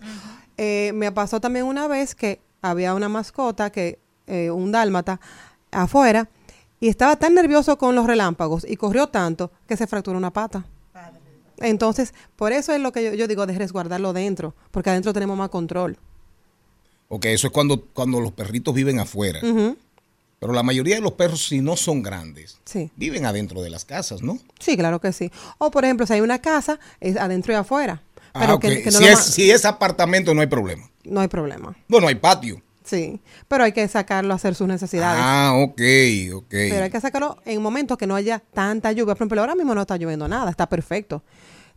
[0.58, 5.20] Eh, me pasó también una vez que había una mascota, que eh, un dálmata,
[5.72, 6.30] afuera,
[6.80, 10.66] y estaba tan nervioso con los relámpagos y corrió tanto que se fracturó una pata.
[11.60, 15.38] Entonces, por eso es lo que yo, yo digo de resguardarlo dentro, porque adentro tenemos
[15.38, 15.98] más control.
[17.08, 19.40] Ok, eso es cuando, cuando los perritos viven afuera.
[20.40, 22.92] Pero la mayoría de los perros, si no son grandes, Sí.
[22.98, 24.38] viven adentro de las casas, ¿no?
[24.60, 25.32] Sí, claro que sí.
[25.58, 28.02] O por ejemplo, si hay una casa, es adentro y afuera.
[28.34, 28.62] Pero Ah, ok.
[28.62, 30.90] que, que no, si, es, si es apartamento, no hay problema.
[31.06, 31.76] no hay problema.
[31.88, 32.62] Bueno, hay patio.
[32.86, 33.20] Sí.
[33.48, 35.22] Pero hay que sacarlo a hacer sus necesidades.
[35.24, 35.82] Ah, ok,
[36.36, 36.50] ok.
[36.50, 39.16] Pero hay que sacarlo en momentos que no haya tanta lluvia.
[39.16, 41.24] Por ejemplo, ahora mismo no está lloviendo nada, está perfecto.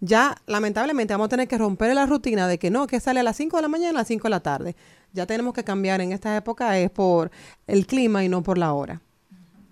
[0.00, 3.22] Ya, lamentablemente, vamos a tener que romper la rutina de que no, que sale a
[3.24, 4.76] las 5 de la mañana a las 5 de la tarde.
[5.12, 7.30] Ya tenemos que cambiar en esta época, es por
[7.66, 9.00] el clima y no por la hora.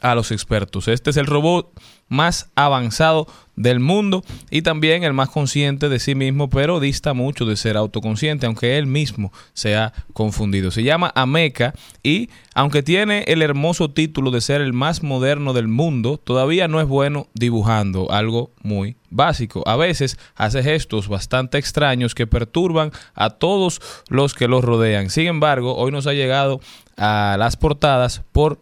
[0.00, 0.88] a los expertos.
[0.88, 1.72] Este es el robot
[2.08, 3.26] más avanzado
[3.56, 7.76] del mundo y también el más consciente de sí mismo, pero dista mucho de ser
[7.76, 10.70] autoconsciente, aunque él mismo se ha confundido.
[10.70, 15.68] Se llama Ameca y aunque tiene el hermoso título de ser el más moderno del
[15.68, 19.62] mundo, todavía no es bueno dibujando, algo muy básico.
[19.66, 25.10] A veces hace gestos bastante extraños que perturban a todos los que los rodean.
[25.10, 26.60] Sin embargo, hoy nos ha llegado
[26.96, 28.60] a las portadas por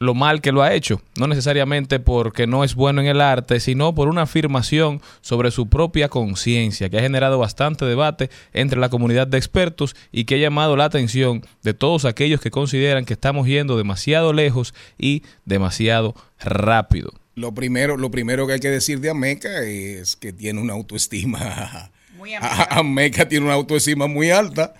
[0.00, 3.60] lo mal que lo ha hecho, no necesariamente porque no es bueno en el arte,
[3.60, 8.88] sino por una afirmación sobre su propia conciencia, que ha generado bastante debate entre la
[8.88, 13.12] comunidad de expertos y que ha llamado la atención de todos aquellos que consideran que
[13.12, 17.12] estamos yendo demasiado lejos y demasiado rápido.
[17.36, 21.90] Lo primero, lo primero que hay que decir de Ameca es que tiene una autoestima.
[22.16, 22.32] Muy
[22.70, 24.74] Ameca tiene una autoestima muy alta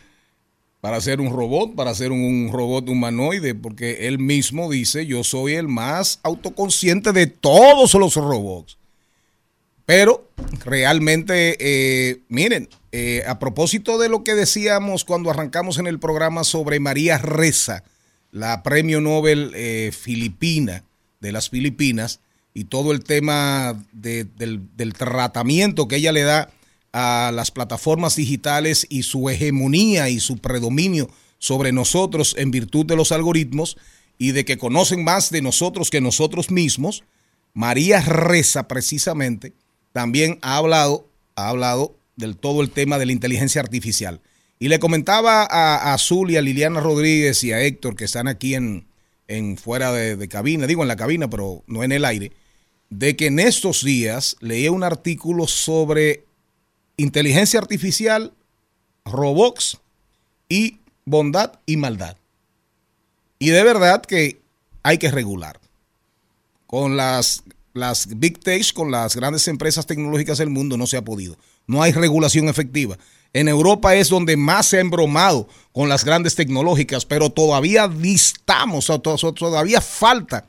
[0.85, 5.55] para ser un robot, para ser un, robot humanoide, porque él mismo dice, yo soy
[5.55, 8.77] el más autoconsciente de todos los robots.
[9.87, 10.29] Pero
[10.63, 16.45] realmente, eh, miren, eh, a propósito de lo que decíamos cuando arrancamos en el programa
[16.45, 17.83] sobre María Reza,
[18.31, 20.85] la premio Nobel eh, filipina
[21.19, 22.21] de las Filipinas,
[22.53, 26.51] y todo el tema de- del, del tratamiento que ella le da
[26.97, 32.95] a las plataformas digitales y su hegemonía y su predominio sobre nosotros en virtud de
[32.95, 33.77] los algoritmos
[34.17, 37.03] y de que conocen más de nosotros que nosotros mismos,
[37.53, 39.55] María Reza precisamente
[39.93, 44.21] también ha hablado, ha hablado del todo el tema de la inteligencia artificial.
[44.61, 48.29] Y le comentaba a, a Azul y a Liliana Rodríguez y a Héctor que están
[48.29, 48.87] aquí en,
[49.27, 52.31] en fuera de, de cabina, digo en la cabina, pero no en el aire,
[52.89, 56.25] de que en estos días leí un artículo sobre
[56.97, 58.33] inteligencia artificial,
[59.05, 59.79] robots
[60.49, 62.17] y bondad y maldad.
[63.39, 64.41] Y de verdad que
[64.83, 65.61] hay que regular.
[66.67, 67.43] Con las,
[67.73, 71.37] las big techs, con las grandes empresas tecnológicas del mundo, no se ha podido.
[71.67, 72.99] No hay regulación efectiva.
[73.33, 78.87] En Europa es donde más se ha embromado con las grandes tecnológicas, pero todavía distamos,
[79.03, 80.47] todavía falta,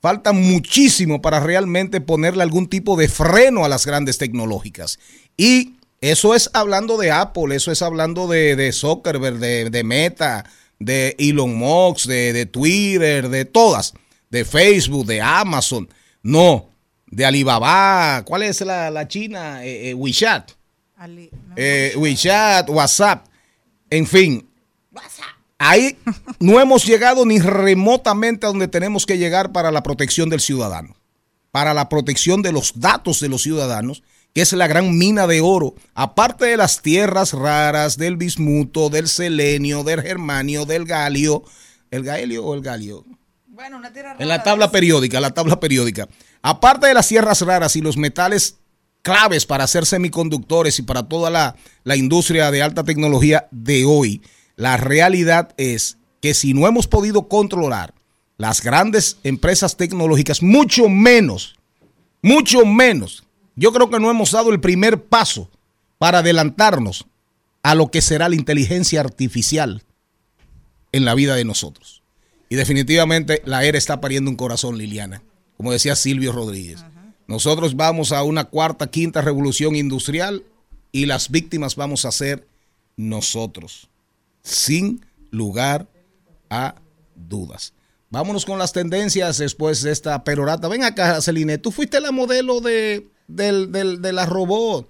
[0.00, 4.98] falta muchísimo para realmente ponerle algún tipo de freno a las grandes tecnológicas.
[5.38, 10.44] Y eso es hablando de Apple, eso es hablando de, de Zuckerberg, de, de Meta,
[10.78, 13.94] de Elon Musk, de, de Twitter, de todas,
[14.30, 15.88] de Facebook, de Amazon.
[16.22, 16.68] No,
[17.10, 19.64] de Alibaba, ¿cuál es la, la China?
[19.64, 20.52] Eh, eh, WeChat.
[21.56, 23.26] Eh, WeChat, WhatsApp,
[23.90, 24.48] en fin.
[25.58, 25.96] Ahí
[26.40, 30.96] no hemos llegado ni remotamente a donde tenemos que llegar para la protección del ciudadano,
[31.50, 34.02] para la protección de los datos de los ciudadanos,
[34.38, 39.08] que es la gran mina de oro, aparte de las tierras raras, del bismuto, del
[39.08, 41.42] selenio, del germanio, del galio,
[41.90, 43.04] el galio o el galio,
[43.48, 46.06] Bueno, una tierra en la tabla periódica, la tabla periódica.
[46.40, 48.58] Aparte de las tierras raras y los metales
[49.02, 54.22] claves para hacer semiconductores y para toda la, la industria de alta tecnología de hoy,
[54.54, 57.92] la realidad es que si no hemos podido controlar
[58.36, 61.56] las grandes empresas tecnológicas, mucho menos,
[62.22, 63.24] mucho menos,
[63.58, 65.50] yo creo que no hemos dado el primer paso
[65.98, 67.06] para adelantarnos
[67.62, 69.82] a lo que será la inteligencia artificial
[70.92, 72.02] en la vida de nosotros.
[72.48, 75.22] Y definitivamente la era está pariendo un corazón, Liliana,
[75.56, 76.84] como decía Silvio Rodríguez.
[77.26, 80.44] Nosotros vamos a una cuarta, quinta revolución industrial
[80.92, 82.46] y las víctimas vamos a ser
[82.96, 83.88] nosotros,
[84.42, 85.88] sin lugar
[86.48, 86.76] a
[87.16, 87.74] dudas.
[88.08, 90.68] Vámonos con las tendencias después de esta perorata.
[90.68, 94.88] Ven acá, Celine, tú fuiste la modelo de, del- del- de la robot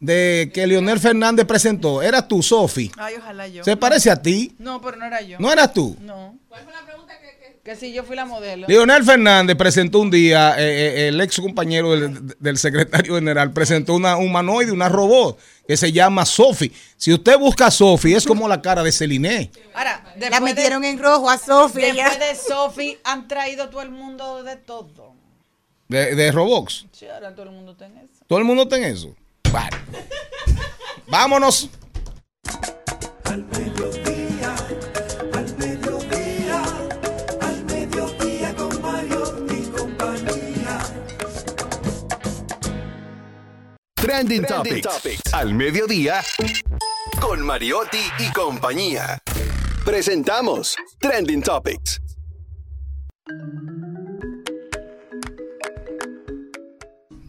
[0.00, 2.02] de que Leonel Fernández presentó.
[2.02, 2.90] Eras tú, Sofi.
[2.96, 3.62] Ay, ojalá yo.
[3.62, 4.54] ¿Se parece a ti?
[4.58, 5.38] No, pero no era yo.
[5.38, 5.96] ¿No eras tú?
[6.00, 6.36] No.
[6.48, 8.66] ¿Cuál fue la pregunta que, que, que si yo fui la modelo?
[8.68, 13.94] Leonel Fernández presentó un día, eh, eh, el ex compañero del, del secretario general, presentó
[13.94, 16.72] una humanoide, una robot, que se llama Sofi.
[16.96, 19.52] Si usted busca a Sofi, es como la cara de Celine.
[19.72, 21.94] Ahora, La después metieron de, en rojo a Sofía.
[21.94, 25.14] después de Sophie han traído todo el mundo de todo.
[25.92, 26.86] De, de Robox.
[26.90, 28.24] Sí, ahora todo el mundo está en eso.
[28.26, 29.14] ¿Todo el mundo está en eso?
[29.52, 29.76] Vale.
[31.06, 31.68] Vámonos.
[33.24, 34.54] Al mediodía,
[35.34, 36.62] al mediodía,
[37.42, 40.78] al mediodía con Mario y compañía.
[43.96, 45.34] Trending, Topics.
[45.34, 46.22] Al mediodía.
[47.20, 49.18] Con Mariotti y compañía.
[49.84, 52.00] Presentamos Trending Topics.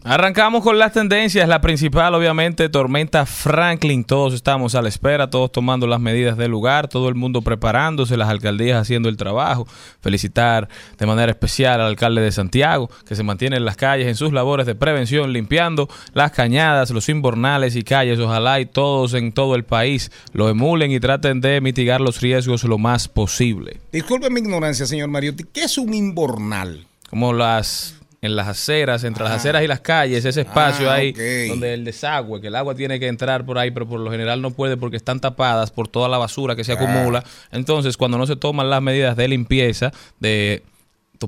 [0.06, 1.48] Arrancamos con las tendencias.
[1.48, 4.04] La principal, obviamente, tormenta Franklin.
[4.04, 8.18] Todos estamos a la espera, todos tomando las medidas del lugar, todo el mundo preparándose,
[8.18, 9.66] las alcaldías haciendo el trabajo.
[10.02, 14.14] Felicitar de manera especial al alcalde de Santiago, que se mantiene en las calles en
[14.14, 18.18] sus labores de prevención, limpiando las cañadas, los inbornales y calles.
[18.18, 22.64] Ojalá y todos en todo el país lo emulen y traten de mitigar los riesgos
[22.64, 23.80] lo más posible.
[23.90, 25.44] Disculpe mi ignorancia, señor Mariotti.
[25.50, 26.86] ¿Qué es un inbornal?
[27.14, 27.94] como las
[28.24, 31.12] en las aceras, entre las aceras y las calles, ese espacio Ah, ahí
[31.46, 34.40] donde el desagüe, que el agua tiene que entrar por ahí, pero por lo general
[34.40, 37.22] no puede porque están tapadas por toda la basura que se acumula.
[37.52, 40.62] Entonces, cuando no se toman las medidas de limpieza, de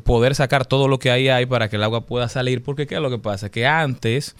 [0.04, 2.94] poder sacar todo lo que ahí hay para que el agua pueda salir, porque ¿qué
[2.94, 3.50] es lo que pasa?
[3.50, 4.34] Que antes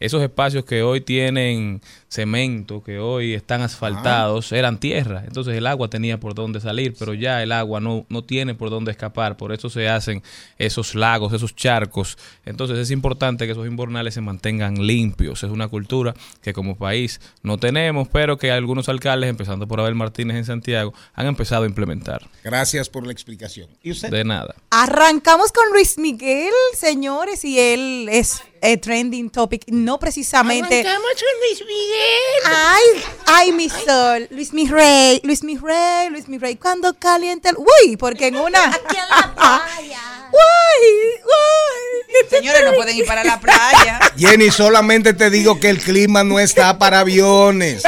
[0.00, 1.80] esos espacios que hoy tienen
[2.10, 5.22] cemento que hoy están asfaltados eran tierra.
[5.26, 8.68] Entonces el agua tenía por dónde salir, pero ya el agua no, no tiene por
[8.68, 9.36] dónde escapar.
[9.36, 10.22] Por eso se hacen
[10.58, 12.18] esos lagos, esos charcos.
[12.44, 15.44] Entonces es importante que esos invernales se mantengan limpios.
[15.44, 19.94] Es una cultura que como país no tenemos, pero que algunos alcaldes, empezando por Abel
[19.94, 22.28] Martínez en Santiago, han empezado a implementar.
[22.42, 23.68] Gracias por la explicación.
[23.82, 24.10] ¿Y usted?
[24.10, 24.56] De nada.
[24.70, 30.80] Arrancamos con Luis Miguel, señores, y él es eh, trending topic, no precisamente.
[30.80, 31.99] Arrancamos con Luis Miguel.
[32.44, 37.50] Ay, ay, mi sol, Luis mi rey, Luis mi rey, Luis mi rey, cuando calienta
[37.50, 37.56] el.
[37.56, 38.64] Uy, porque en una.
[38.64, 40.30] Aquí en la playa.
[40.32, 40.86] Uy,
[41.24, 42.28] uy.
[42.28, 44.00] Señores, no pueden ir para la playa.
[44.16, 47.82] Jenny, solamente te digo que el clima no está para aviones.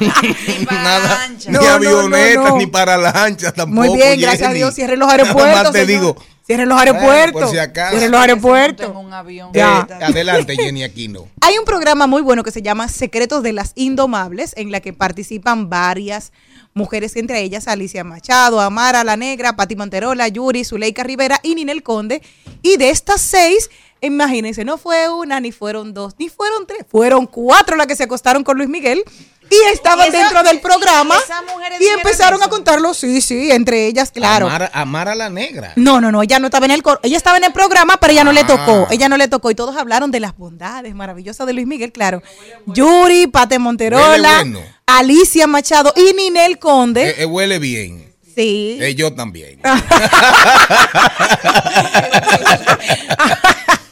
[0.70, 2.56] Nada, ni No, avionetas, no, no.
[2.56, 3.86] ni para lanchas tampoco.
[3.88, 4.52] Muy bien, gracias a.
[4.52, 5.62] Dios, cierren los Nada aeropuertos.
[5.64, 6.00] más te señor.
[6.14, 6.16] digo.
[6.46, 7.42] Cierren los Bueno, aeropuertos.
[7.42, 7.90] por si acaso.
[7.90, 8.90] Cierren los aeropuertos.
[8.90, 9.50] En un avión.
[9.52, 9.86] Ya.
[9.88, 11.28] Eh, adelante, Jenny Aquino.
[11.42, 14.92] Hay un programa muy bueno que se llama Secretos de las Indomables, en la que
[14.92, 16.32] participan varias
[16.74, 21.82] mujeres, entre ellas Alicia Machado, Amara La Negra, Pati Monterola, Yuri, Zuleika Rivera y Ninel
[21.82, 22.20] Conde.
[22.62, 23.70] Y de estas seis,
[24.00, 28.04] imagínense, no fue una, ni fueron dos, ni fueron tres, fueron cuatro las que se
[28.04, 29.02] acostaron con Luis Miguel.
[29.50, 33.50] Y estaban ¿Y esa- dentro del programa esas mujeres y empezaron a contarlo, sí, sí,
[33.50, 34.46] entre ellas, claro.
[34.46, 35.72] Amar, amar a la negra.
[35.76, 38.12] No, no, no, ella no estaba en el coro, ella estaba en el programa, pero
[38.12, 38.46] ella no le Ah.
[38.46, 41.90] tocó, ella no le tocó y todos hablaron de las bondades maravillosas de Luis Miguel,
[41.92, 42.22] claro.
[42.66, 44.60] Yuri, Pate Monterola, bueno.
[44.86, 47.10] Alicia Machado y Ninel Conde.
[47.10, 48.14] Eh, eh, huele bien.
[48.36, 48.78] sí.
[48.80, 49.60] Eh, yo también.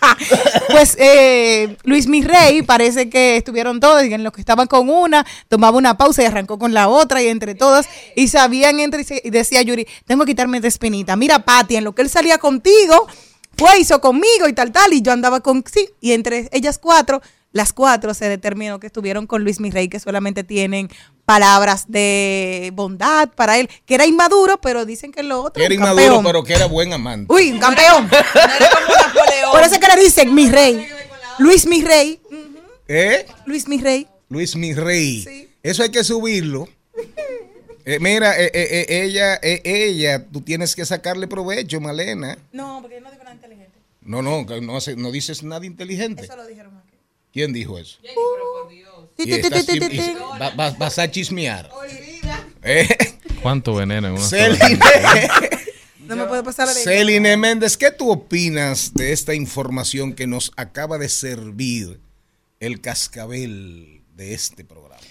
[0.71, 5.27] pues eh, Luis Mirrey parece que estuvieron todos, y en los que estaban con una,
[5.49, 9.31] tomaba una pausa y arrancó con la otra y entre todas, y sabían entre y
[9.31, 11.17] decía Yuri, tengo que quitarme de espinita.
[11.17, 13.07] Mira, Pati, en lo que él salía contigo,
[13.57, 17.21] fue, hizo conmigo y tal, tal, y yo andaba con, sí, y entre ellas cuatro,
[17.51, 20.89] las cuatro se determinó que estuvieron con Luis Mirrey, que solamente tienen
[21.29, 25.63] palabras de bondad para él, que era inmaduro, pero dicen que lo otro.
[25.63, 26.25] Era un inmaduro, campeón.
[26.25, 27.31] pero que era buen amante.
[27.31, 28.09] Uy, un campeón.
[29.53, 30.89] Por eso es que le dicen mi rey.
[31.39, 32.19] Luis mi rey.
[32.89, 33.27] ¿Eh?
[33.45, 34.09] Luis mi rey.
[34.31, 35.51] Luis mi rey.
[35.63, 36.67] Eso hay que subirlo.
[37.85, 42.39] Eh, mira, eh, eh, ella, eh, ella, tú tienes que sacarle provecho, Malena.
[42.53, 43.73] No, porque yo no digo nada inteligente.
[44.01, 46.25] No, no, que no, hace- no dices nada inteligente.
[46.25, 46.97] Eso lo dijeron aquí.
[47.33, 47.99] ¿Quién dijo eso?
[48.01, 48.09] Ti,
[49.19, 49.81] Y estás y
[50.41, 51.69] va- va- vas a chismear.
[52.63, 52.89] Eh,
[53.43, 54.79] ¿Cuánto veneno en una sola Celine,
[56.07, 60.27] No me puede pasar la de Celine Méndez, ¿qué tú opinas de esta información que
[60.27, 62.01] nos acaba de servir
[62.61, 65.03] el cascabel de este programa?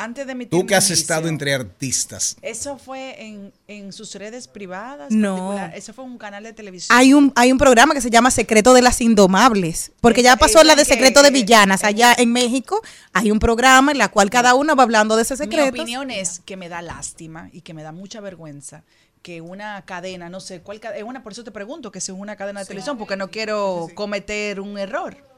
[0.00, 2.36] Antes de mi Tú que has estado entre artistas.
[2.40, 5.10] Eso fue en, en sus redes privadas.
[5.10, 5.54] No.
[5.74, 6.96] Eso fue un canal de televisión.
[6.98, 10.64] Hay un, hay un programa que se llama Secreto de las Indomables, porque ya pasó
[10.64, 11.84] la de Secreto de Villanas.
[11.84, 12.80] Allá en México
[13.12, 15.68] hay un programa en la cual cada uno va hablando de ese Mi secreto.
[15.68, 18.84] opinión es que me da lástima y que me da mucha vergüenza
[19.20, 22.16] que una cadena, no sé cuál cadena, una, por eso te pregunto que si es
[22.16, 25.28] una cadena de televisión, porque no quiero cometer un error.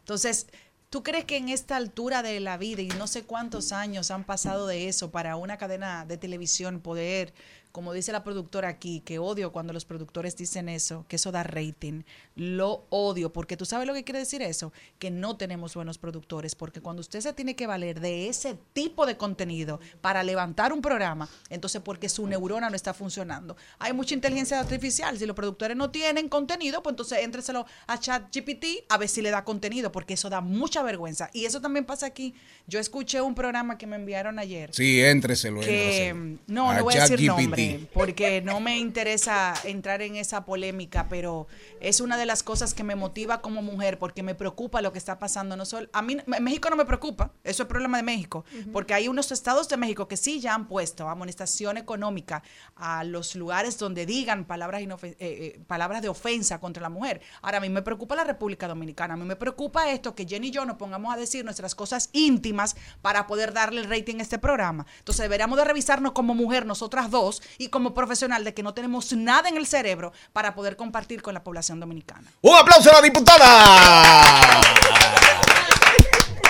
[0.00, 0.48] Entonces,
[0.90, 4.24] ¿tú crees que en esta altura de la vida y no sé cuántos años han
[4.24, 7.32] pasado de eso para una cadena de televisión poder,
[7.72, 11.42] como dice la productora aquí, que odio cuando los productores dicen eso, que eso da
[11.42, 12.02] rating,
[12.34, 16.54] lo odio, porque tú sabes lo que quiere decir eso, que no tenemos buenos productores,
[16.54, 20.82] porque cuando usted se tiene que valer de ese tipo de contenido para levantar un
[20.82, 23.56] programa, entonces porque su neurona no está funcionando.
[23.78, 28.64] Hay mucha inteligencia artificial, si los productores no tienen contenido, pues entonces éntreselo a ChatGPT
[28.88, 31.30] a ver si le da contenido, porque eso da mucha vergüenza.
[31.32, 32.34] Y eso también pasa aquí.
[32.66, 35.60] Yo escuché un programa que me enviaron ayer Sí, éntreselo.
[35.60, 36.38] que éntreselo.
[36.46, 37.28] no, A no voy a decir ChatGPT.
[37.40, 37.59] nombre
[37.92, 41.46] porque no me interesa entrar en esa polémica, pero
[41.80, 44.98] es una de las cosas que me motiva como mujer porque me preocupa lo que
[44.98, 45.56] está pasando.
[45.56, 49.08] No solo a mí México no me preocupa, eso es problema de México, porque hay
[49.08, 52.42] unos estados de México que sí ya han puesto amonestación económica
[52.76, 57.20] a los lugares donde digan palabras eh, eh, palabras de ofensa contra la mujer.
[57.42, 60.48] Ahora a mí me preocupa la República Dominicana, a mí me preocupa esto que Jenny
[60.48, 64.22] y yo nos pongamos a decir nuestras cosas íntimas para poder darle el rating a
[64.22, 64.86] este programa.
[64.98, 69.12] Entonces deberíamos de revisarnos como mujer nosotras dos y como profesional de que no tenemos
[69.12, 72.30] nada en el cerebro para poder compartir con la población dominicana.
[72.42, 74.60] Un aplauso a la diputada.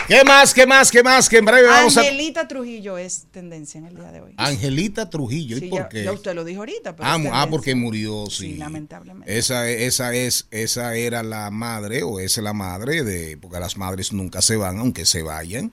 [0.08, 1.28] ¿Qué más, qué más, qué más?
[1.28, 2.00] Que en breve vamos a...
[2.00, 4.34] Angelita Trujillo es tendencia en el día de hoy.
[4.38, 6.02] Angelita Trujillo, ¿y Sí, por qué?
[6.02, 6.96] ya usted lo dijo ahorita.
[6.96, 8.54] Pero Ah, ah, porque murió, sí.
[8.54, 9.38] Sí, lamentablemente.
[9.38, 14.12] Esa, esa es, esa era la madre, o es la madre de, porque las madres
[14.12, 15.70] nunca se van, aunque se vayan.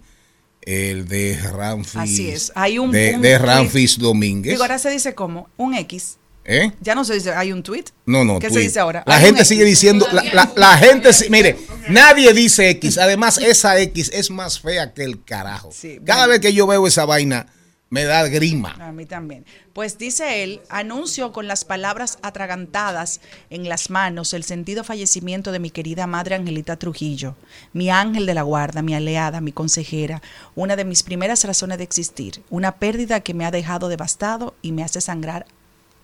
[0.70, 1.96] El de Ramfis.
[1.96, 2.52] Así es.
[2.54, 3.38] Hay un- de, un de.
[3.38, 4.52] Ramfis Domínguez.
[4.52, 6.18] Digo, ahora se dice como un X.
[6.44, 6.72] ¿Eh?
[6.82, 7.86] Ya no se dice, hay un tweet.
[8.06, 8.40] No, no.
[8.40, 9.04] ¿Qué se dice ahora?
[9.06, 9.70] La gente sigue X.
[9.72, 11.58] diciendo, la, la- la gente, mire,
[11.90, 12.98] Nadie dice X.
[12.98, 15.72] Además, esa X es más fea que el carajo.
[15.74, 16.32] Sí, Cada bueno.
[16.32, 17.48] vez que yo veo esa vaina,
[17.90, 18.76] me da grima.
[18.80, 19.46] A mí también.
[19.74, 25.60] Pues dice él, anuncio con las palabras atragantadas en las manos el sentido fallecimiento de
[25.60, 27.36] mi querida madre Angelita Trujillo,
[27.74, 30.22] mi ángel de la guarda, mi aliada, mi consejera,
[30.56, 34.72] una de mis primeras razones de existir, una pérdida que me ha dejado devastado y
[34.72, 35.46] me hace sangrar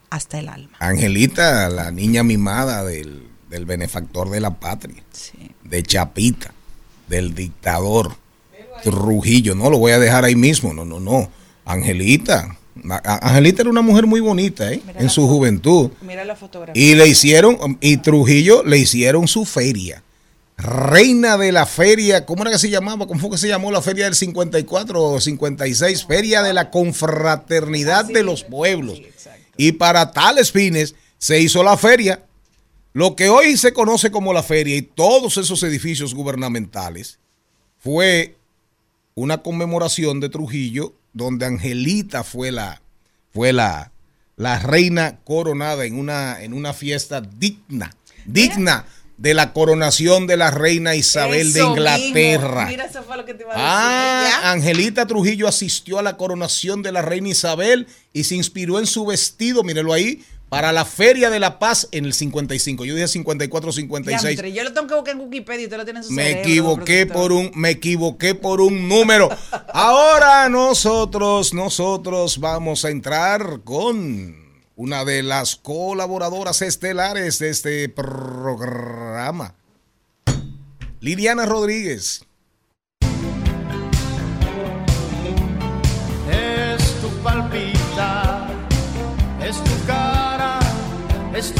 [0.10, 0.78] hasta el alma.
[0.80, 5.04] Angelita, la niña mimada del, del benefactor de la patria,
[5.64, 6.54] de Chapita,
[7.08, 8.16] del dictador
[8.84, 9.56] Trujillo.
[9.56, 11.30] No lo voy a dejar ahí mismo, no, no, no.
[11.66, 12.58] Angelita,
[13.04, 14.82] Angelita era una mujer muy bonita, ¿eh?
[14.96, 15.92] En su juventud.
[16.02, 16.82] Mira la fotografía.
[16.82, 20.04] Y le hicieron, y Trujillo le hicieron su feria.
[20.58, 23.08] Reina de la feria, ¿cómo era que se llamaba?
[23.08, 26.06] ¿Cómo fue que se llamó la feria del 54 o 56?
[26.06, 29.02] Feria de la confraternidad de los pueblos.
[29.58, 32.24] Y para tales fines se hizo la feria.
[32.94, 37.20] Lo que hoy se conoce como la feria y todos esos edificios gubernamentales
[37.80, 38.36] fue
[39.16, 42.82] una conmemoración de Trujillo donde Angelita fue la,
[43.32, 43.92] fue la,
[44.36, 47.96] la reina coronada en una, en una fiesta digna,
[48.26, 48.86] digna
[49.18, 52.66] de la coronación de la reina Isabel de Inglaterra.
[52.66, 52.68] mismo.
[52.68, 54.40] Mira, eso fue lo que te iba a decir.
[54.44, 58.88] Ah, Angelita Trujillo asistió a la coronación de la reina Isabel y se inspiró en
[58.88, 62.86] su vestido, mírelo ahí, para la Feria de la Paz en el 55.
[62.86, 64.22] Yo dije 54, 56.
[64.22, 66.26] Diantre, yo lo tengo que buscar en Wikipedia y usted lo tiene en su Me
[66.26, 69.30] cerebro, equivoqué por un, me equivoqué por un número.
[69.74, 74.36] Ahora nosotros, nosotros vamos a entrar con
[74.76, 79.56] una de las colaboradoras estelares de este programa.
[81.00, 82.28] Liliana Rodríguez.
[86.30, 87.83] Es tu palpitar,
[91.36, 91.52] es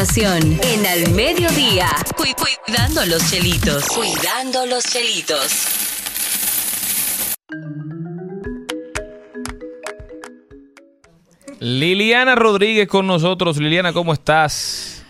[0.00, 1.86] continuación, en Al Mediodía,
[2.16, 3.84] cu- cuidando los chelitos.
[3.88, 5.66] Cuidando los chelitos.
[11.58, 13.58] Liliana Rodríguez con nosotros.
[13.58, 15.02] Liliana, ¿cómo estás?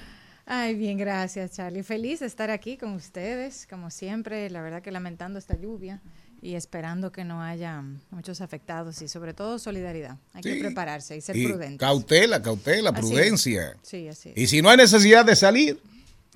[0.46, 1.82] Ay, bien, gracias, Charlie.
[1.84, 4.50] Feliz de estar aquí con ustedes, como siempre.
[4.50, 6.00] La verdad que lamentando esta lluvia
[6.42, 10.16] y esperando que no haya muchos afectados y sobre todo solidaridad.
[10.32, 11.78] Hay que prepararse y ser Y prudentes.
[11.78, 13.06] cautela, cautela, Así es.
[13.06, 13.76] prudencia.
[13.82, 14.38] Sí, así es.
[14.38, 15.80] Y si no hay necesidad de salir,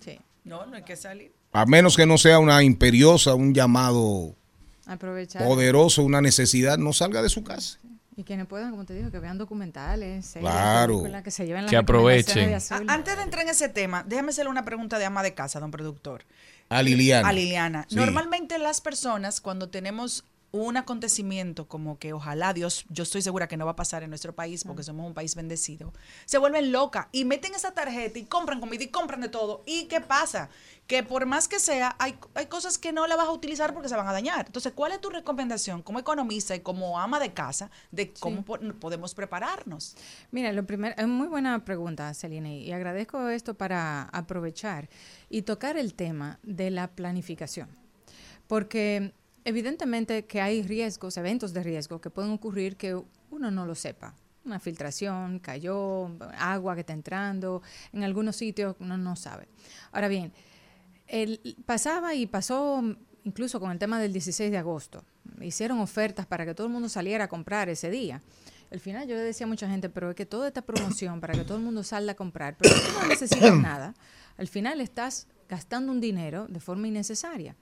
[0.05, 0.19] Sí.
[0.45, 1.33] No, no hay que salir.
[1.53, 4.35] a menos que no sea una imperiosa, un llamado
[4.87, 5.43] Aprovechar.
[5.47, 7.79] poderoso, una necesidad, no salga de su casa.
[8.17, 11.03] Y quienes puedan, como te digo, que vean documentales, series, Claro.
[11.25, 12.49] que se lleven las Que aprovechen.
[12.49, 12.85] de Azul.
[12.89, 15.71] Antes de entrar en ese tema, déjame hacerle una pregunta de ama de casa, don
[15.73, 16.25] productor.
[16.69, 17.29] A Liliana.
[17.29, 17.87] A Liliana.
[17.89, 17.97] Sí.
[17.97, 23.57] Normalmente las personas cuando tenemos un acontecimiento como que ojalá Dios, yo estoy segura que
[23.57, 25.93] no va a pasar en nuestro país porque somos un país bendecido,
[26.27, 29.65] se vuelven locas y meten esa tarjeta y compran comida y compran de todo.
[29.67, 30.51] ¿Y qué pasa?
[30.87, 33.89] Que por más que sea, hay, hay cosas que no la vas a utilizar porque
[33.89, 34.45] se van a dañar.
[34.47, 38.59] Entonces, ¿cuál es tu recomendación como economista y como ama de casa de cómo po-
[38.79, 39.97] podemos prepararnos?
[40.31, 44.91] Mira, lo primero, es muy buena pregunta, Celine, y agradezco esto para aprovechar
[45.31, 47.69] y tocar el tema de la planificación.
[48.47, 49.15] Porque
[49.47, 52.95] evidentemente que hay riesgos, eventos de riesgo que pueden ocurrir que
[53.31, 54.15] uno no lo sepa.
[54.45, 57.63] Una filtración, cayó, agua que está entrando,
[57.95, 59.49] en algunos sitios uno no sabe.
[59.91, 60.31] Ahora bien,
[61.15, 62.83] el, pasaba y pasó
[63.23, 65.05] incluso con el tema del 16 de agosto.
[65.41, 68.21] Hicieron ofertas para que todo el mundo saliera a comprar ese día.
[68.73, 71.35] Al final yo le decía a mucha gente, pero es que toda esta promoción para
[71.35, 73.95] que todo el mundo salga a comprar, pero tú no necesitas nada.
[74.37, 77.55] Al final estás gastando un dinero de forma innecesaria.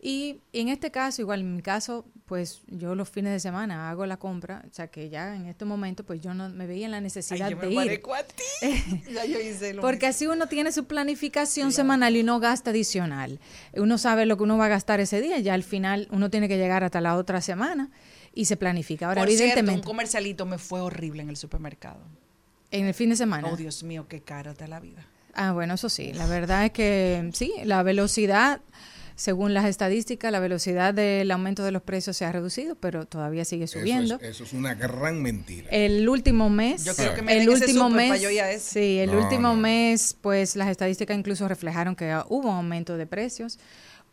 [0.00, 4.06] Y en este caso, igual en mi caso, pues yo los fines de semana hago
[4.06, 6.92] la compra, o sea que ya en este momento pues yo no me veía en
[6.92, 8.02] la necesidad Ay, yo me de ir.
[8.14, 9.02] a ti.
[9.12, 13.40] ya yo hice lo Porque así uno tiene su planificación semanal y no gasta adicional.
[13.74, 16.46] Uno sabe lo que uno va a gastar ese día, ya al final uno tiene
[16.48, 17.90] que llegar hasta la otra semana
[18.34, 19.08] y se planifica.
[19.08, 21.98] Ahora, Por cierto, un evidentemente, comercialito me fue horrible en el supermercado.
[22.70, 23.48] en el fin de semana.
[23.50, 25.04] Oh, Dios mío, qué cara está la vida.
[25.34, 28.60] Ah, bueno, eso sí, la verdad es que sí, la velocidad
[29.18, 33.44] según las estadísticas, la velocidad del aumento de los precios se ha reducido, pero todavía
[33.44, 34.14] sigue Eso subiendo.
[34.22, 35.68] es, eso es una gran mentira.
[35.70, 39.56] El último mes, Yo creo que me el súper mes, sí, el No, último no,
[39.56, 43.58] mes, pues las estadísticas incluso reflejaron que hubo un aumento de precios.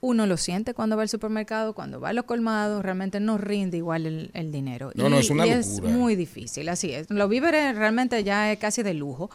[0.01, 3.77] Uno lo siente cuando va al supermercado, cuando va a los colmados, realmente no rinde
[3.77, 4.89] igual el, el dinero.
[4.95, 5.87] No, no, es una y locura.
[5.93, 7.11] muy difícil, así es.
[7.11, 9.29] Los víveres realmente ya es casi de lujo.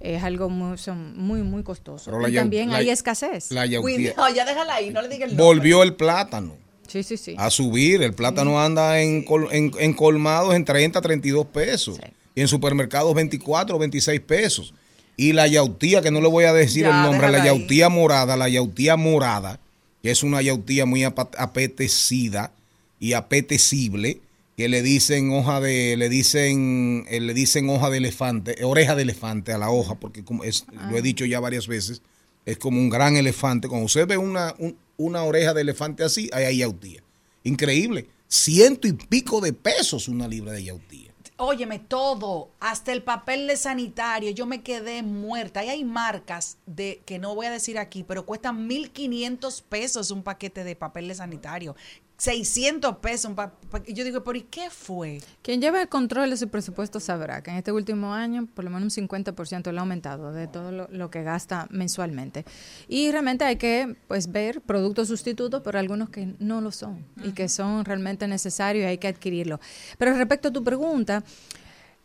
[0.00, 2.10] Es algo muy, son muy, muy costoso.
[2.10, 3.50] Pero y también la- hay escasez.
[3.52, 4.14] La yautía.
[4.16, 5.44] No, ya déjala ahí, no le diga el nombre.
[5.44, 6.56] Volvió el plátano
[6.88, 7.34] Sí, sí, sí.
[7.38, 8.02] a subir.
[8.02, 11.96] El plátano anda en, col- en, en colmados en 30, 32 pesos.
[11.96, 12.10] Sí.
[12.34, 14.72] Y en supermercados 24, 26 pesos.
[15.16, 17.46] Y la yautía, que no le voy a decir Ya, el nombre, la ahí.
[17.48, 19.60] yautía morada, la yautía morada,
[20.02, 22.52] que es una yautía muy apetecida
[22.98, 24.20] y apetecible,
[24.60, 28.94] que le dicen hoja de, le dicen, eh, le dicen hoja de elefante, eh, oreja
[28.94, 32.02] de elefante a la hoja, porque como es, lo he dicho ya varias veces,
[32.44, 33.68] es como un gran elefante.
[33.68, 37.02] Cuando usted ve una, un- una oreja de elefante así, ahí hay yautía.
[37.42, 38.06] Increíble.
[38.28, 41.10] Ciento y pico de pesos una libra de yautía.
[41.38, 45.60] Óyeme, todo, hasta el papel de sanitario, yo me quedé muerta.
[45.60, 50.22] Ahí hay marcas de que no voy a decir aquí, pero cuestan 1.500 pesos un
[50.22, 51.74] paquete de papel de sanitario.
[52.20, 53.54] 600 pesos pa-
[53.88, 55.22] Yo digo, ¿pero y qué fue?
[55.40, 58.70] Quien lleva el control de su presupuesto sabrá que en este último año por lo
[58.70, 62.44] menos un 50% le ha aumentado de todo lo, lo que gasta mensualmente.
[62.88, 67.32] Y realmente hay que pues ver productos sustitutos, pero algunos que no lo son y
[67.32, 69.58] que son realmente necesarios y hay que adquirirlo.
[69.96, 71.24] Pero respecto a tu pregunta,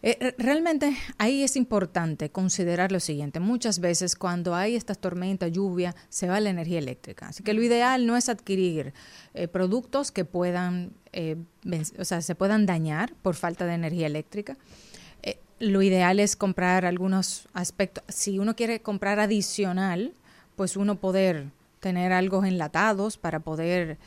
[0.05, 3.39] eh, re- realmente ahí es importante considerar lo siguiente.
[3.39, 7.27] Muchas veces cuando hay estas tormentas, lluvia, se va la energía eléctrica.
[7.29, 8.93] Así que lo ideal no es adquirir
[9.33, 11.37] eh, productos que puedan, eh,
[11.97, 14.57] o sea, se puedan dañar por falta de energía eléctrica.
[15.23, 18.03] Eh, lo ideal es comprar algunos aspectos.
[18.07, 20.13] Si uno quiere comprar adicional,
[20.55, 21.47] pues uno poder
[21.79, 23.97] tener algo enlatados para poder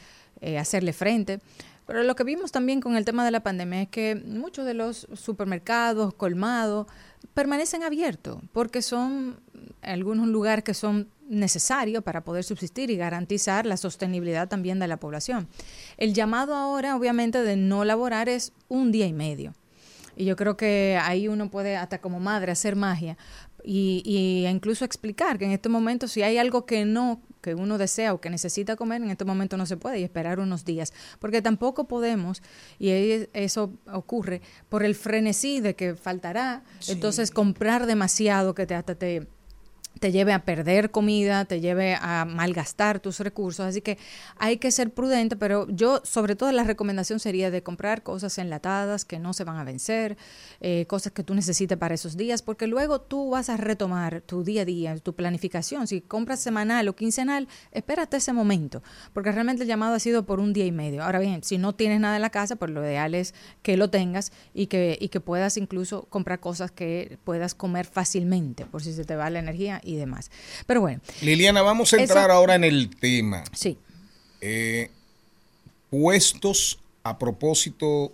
[0.58, 1.40] hacerle frente.
[1.89, 4.74] Pero lo que vimos también con el tema de la pandemia es que muchos de
[4.74, 6.86] los supermercados, colmados,
[7.32, 9.40] permanecen abiertos porque son
[9.81, 14.98] algunos lugares que son necesarios para poder subsistir y garantizar la sostenibilidad también de la
[14.98, 15.48] población.
[15.97, 19.55] El llamado ahora, obviamente, de no laborar es un día y medio.
[20.15, 23.16] Y yo creo que ahí uno puede, hasta como madre, hacer magia
[23.70, 27.77] y, y incluso explicar que en este momento si hay algo que no, que uno
[27.77, 30.95] desea o que necesita comer, en este momento no se puede y esperar unos días.
[31.19, 32.43] Porque tampoco podemos,
[32.78, 32.89] y
[33.35, 34.40] eso ocurre,
[34.70, 39.28] por el frenesí de que faltará, entonces comprar demasiado que te hasta te
[39.98, 43.66] te lleve a perder comida, te lleve a malgastar tus recursos.
[43.66, 43.98] Así que
[44.36, 49.04] hay que ser prudente, pero yo sobre todo la recomendación sería de comprar cosas enlatadas
[49.04, 50.16] que no se van a vencer,
[50.60, 54.44] eh, cosas que tú necesites para esos días, porque luego tú vas a retomar tu
[54.44, 55.86] día a día, tu planificación.
[55.86, 60.40] Si compras semanal o quincenal, espérate ese momento, porque realmente el llamado ha sido por
[60.40, 61.04] un día y medio.
[61.04, 63.90] Ahora bien, si no tienes nada en la casa, pues lo ideal es que lo
[63.90, 68.92] tengas y que, y que puedas incluso comprar cosas que puedas comer fácilmente, por si
[68.92, 70.31] se te va la energía y demás.
[70.66, 73.44] Pero bueno, Liliana, vamos a entrar Eso- ahora en el tema.
[73.55, 73.78] sí.
[74.40, 74.90] Eh,
[75.90, 78.12] puestos a propósito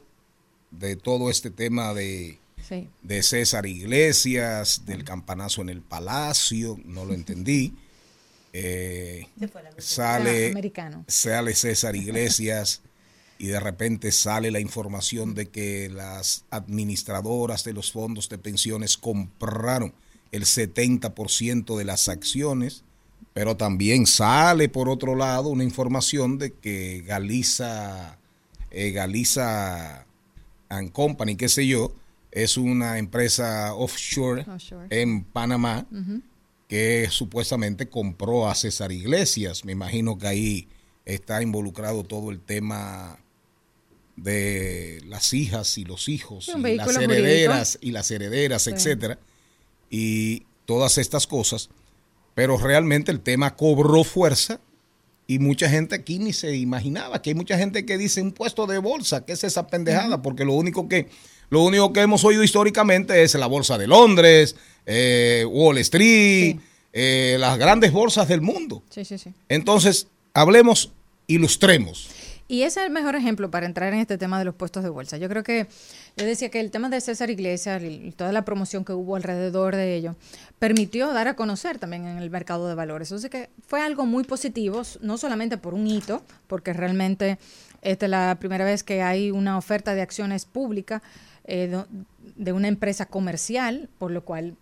[0.71, 2.89] de todo este tema de, Sí.
[3.03, 7.75] de César Iglesias, del campanazo en el palacio, no lo entendí.
[8.57, 9.27] Eh,
[9.79, 11.05] sale, Ah, americano.
[11.09, 12.83] sale César Iglesias
[13.39, 18.97] y de repente sale la información de que las administradoras de los fondos de pensiones
[18.97, 19.93] compraron
[20.35, 22.82] el 70% de las acciones,
[23.32, 28.19] pero también sale por otro lado una información de que Galiza,
[28.73, 30.06] eh, Galiza
[30.69, 31.94] and Company, qué sé yo,
[32.32, 34.89] es una empresa offshore, Offshore.
[34.90, 35.86] en Panamá
[36.66, 39.65] que supuestamente compró a César Iglesias.
[39.65, 40.69] Me imagino que ahí
[41.05, 43.20] está involucrado todo el tema
[44.16, 49.16] de las hijas y los hijos y las herederas y las herederas, etcétera,
[49.90, 51.70] y todas estas cosas.
[52.35, 54.61] Pero realmente el tema cobró fuerza
[55.27, 58.66] y mucha gente aquí ni se imaginaba que hay mucha gente que dice un puesto
[58.66, 60.20] de bolsa, ¿qué es esa pendejada?
[60.20, 61.09] Porque lo único que
[61.51, 64.56] lo único que hemos oído históricamente es la bolsa de Londres,
[64.86, 66.56] eh, Wall Street,
[66.93, 68.82] eh, las grandes bolsas del mundo.
[68.90, 69.32] Sí, sí, sí.
[69.48, 70.90] Entonces, hablemos,
[71.27, 72.09] ilustremos.
[72.47, 74.91] Y ese es el mejor ejemplo para entrar en este tema de los puestos de
[74.91, 75.16] bolsa.
[75.16, 75.66] Yo creo que,
[76.16, 79.75] yo decía que el tema de César Iglesias y toda la promoción que hubo alrededor
[79.77, 80.15] de ello
[80.59, 83.09] permitió dar a conocer también en el mercado de valores.
[83.09, 87.39] Entonces que fue algo muy positivo, no solamente por un hito, porque realmente
[87.81, 91.01] esta es la primera vez que hay una oferta de acciones públicas
[91.45, 91.85] eh,
[92.37, 94.57] de una empresa comercial, por lo cual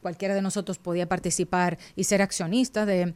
[0.00, 3.14] cualquiera de nosotros podía participar y ser accionista de,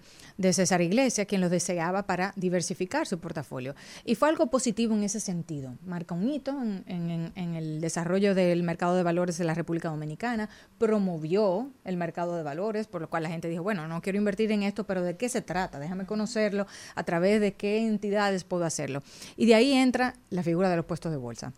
[0.53, 3.75] César Iglesia, quien lo deseaba para diversificar su portafolio.
[4.05, 5.77] Y fue algo positivo en ese sentido.
[5.87, 10.49] Marca un hito en, el desarrollo del mercado de valores de la República Dominicana,
[10.79, 14.51] promovió el mercado de valores, por lo cual la gente dijo, bueno, no quiero invertir
[14.53, 15.79] en esto, pero ¿de qué se trata?
[15.79, 19.03] Déjame conocerlo, a través de qué entidades puedo hacerlo.
[19.37, 21.53] Y de ahí entra la figura de los puestos de bolsa.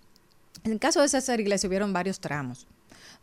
[0.62, 2.66] En el caso de César Iglesia hubieron varios tramos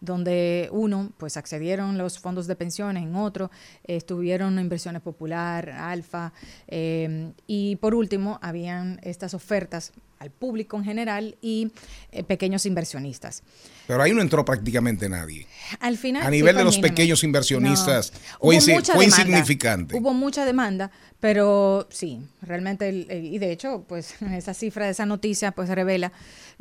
[0.02, 3.52] donde uno, pues accedieron los fondos de pensiones, en otro
[3.84, 6.34] estuvieron inversiones popular, alfa,
[6.68, 11.72] eh, y por último habían estas ofertas al público en general y
[12.12, 13.42] eh, pequeños inversionistas.
[13.88, 15.48] Pero ahí no entró prácticamente nadie.
[15.80, 18.20] Al final, A nivel de los pequeños inversionistas, No.
[18.20, 19.24] fue, Hubo insi- mucha fue demanda.
[19.24, 19.96] insignificante.
[19.98, 24.92] Hubo mucha demanda, pero sí, realmente, el- el- y de hecho, pues esa cifra de
[24.92, 26.12] esa noticia pues revela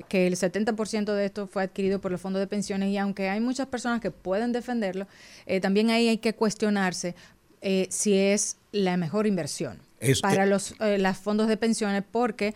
[0.08, 3.40] que el 70% de esto fue adquirido por los fondos de pensiones y aunque hay
[3.40, 5.06] muchas personas que pueden defenderlo,
[5.44, 7.14] eh, también ahí hay que cuestionarse
[7.60, 12.54] eh, si es la mejor inversión Es- para los eh, las fondos de pensiones porque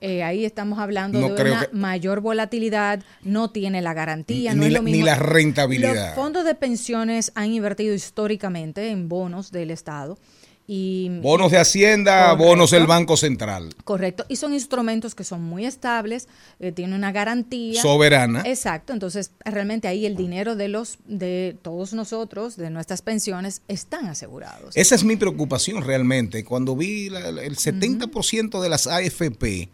[0.00, 4.54] eh, ahí estamos hablando No de creo una que- mayor volatilidad, no tiene la garantía,
[4.54, 5.06] no Ni es la- lo ni mismo.
[5.06, 5.94] la rentabilidad.
[6.08, 10.18] Los fondos de pensiones han invertido históricamente en bonos del Estado
[10.66, 12.44] y Bonos de Hacienda, Correcto.
[12.44, 13.74] bonos del Banco Central.
[13.84, 16.26] Correcto, y son instrumentos que son muy estables,
[16.58, 18.42] eh, tienen una garantía Soberana.
[18.46, 24.06] Exacto, entonces realmente ahí el dinero de los de todos nosotros, de nuestras pensiones, están
[24.06, 24.74] asegurados.
[24.74, 26.44] Esa es mi preocupación realmente.
[26.44, 29.68] Cuando vi la- el 70% de las AFP,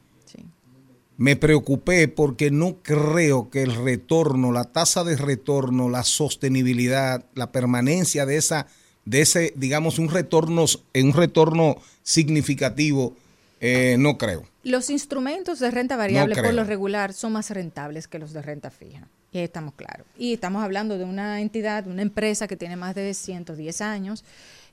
[1.21, 7.53] me preocupé porque no creo que el retorno, la tasa de retorno, la sostenibilidad, la
[7.53, 8.69] permanencia de esa,
[9.05, 10.65] de ese, digamos, un retorno,
[10.95, 13.15] un retorno significativo,
[13.61, 14.45] eh, no creo.
[14.63, 18.71] Los instrumentos de renta variable por lo regular son más rentables que los de renta
[18.71, 19.07] fija.
[19.31, 20.07] Y ahí estamos claros.
[20.17, 24.25] Y estamos hablando de una entidad, una empresa que tiene más de 110 años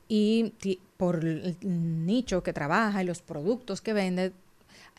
[0.08, 0.54] y
[0.96, 4.32] por el nicho que trabaja y los productos que vende,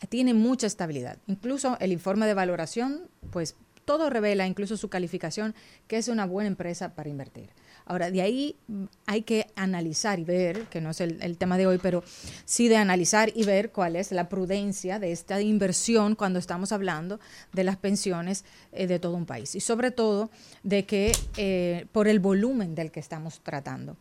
[0.08, 1.18] tiene mucha estabilidad.
[1.26, 5.54] Incluso el informe de valoración, pues todo revela, incluso su calificación,
[5.88, 7.50] que es una buena empresa para invertir.
[7.86, 11.66] Ahora, de ahí mm, hay que analizar y ver, que no es el, tema de
[11.66, 12.04] hoy, pero
[12.44, 17.18] sí de analizar y ver cuál es la prudencia de esta inversión cuando estamos hablando
[17.52, 19.56] de las pensiones eh, de todo un país.
[19.56, 20.30] Y sobre todo
[20.62, 23.96] de que eh, por el volumen del que estamos tratando.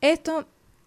[0.00, 0.46] Esto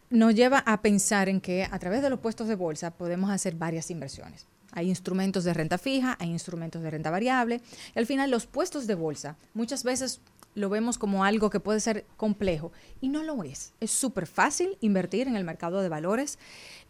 [0.09, 3.55] nos lleva a pensar en que a través de los puestos de bolsa podemos hacer
[3.55, 4.47] varias inversiones.
[4.71, 7.61] Hay instrumentos de renta fija, hay instrumentos de renta variable.
[7.95, 10.21] Y al final los puestos de bolsa muchas veces
[10.55, 12.71] lo vemos como algo que puede ser complejo
[13.01, 13.73] y no lo es.
[13.79, 16.39] Es súper fácil invertir en el mercado de valores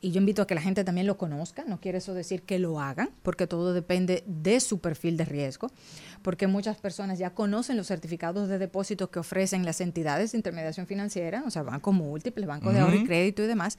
[0.01, 1.63] y yo invito a que la gente también lo conozca.
[1.65, 5.69] No quiere eso decir que lo hagan porque todo depende de su perfil de riesgo
[6.21, 10.87] porque muchas personas ya conocen los certificados de depósito que ofrecen las entidades de intermediación
[10.87, 13.77] financiera, o sea, bancos múltiples, bancos de ahorro y crédito y demás.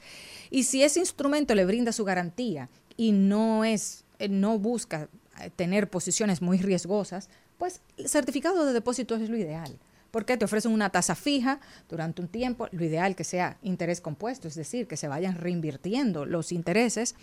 [0.49, 5.09] Y si ese instrumento le brinda su garantía y no es, eh, no busca
[5.39, 7.29] eh, tener posiciones muy riesgosas,
[7.61, 9.77] pues el certificado de depósito es lo ideal.
[10.09, 14.47] Porque te ofrecen una tasa fija durante un tiempo, lo ideal que sea interés compuesto,
[14.47, 17.13] es decir, que se vayan reinvirtiendo los intereses.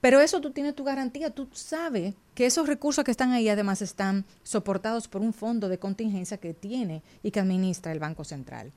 [0.00, 3.80] Pero eso tú tienes tu garantía, tú sabes que esos recursos que están ahí además
[3.80, 8.72] están soportados por un fondo de contingencia que tiene y que administra el Banco Central.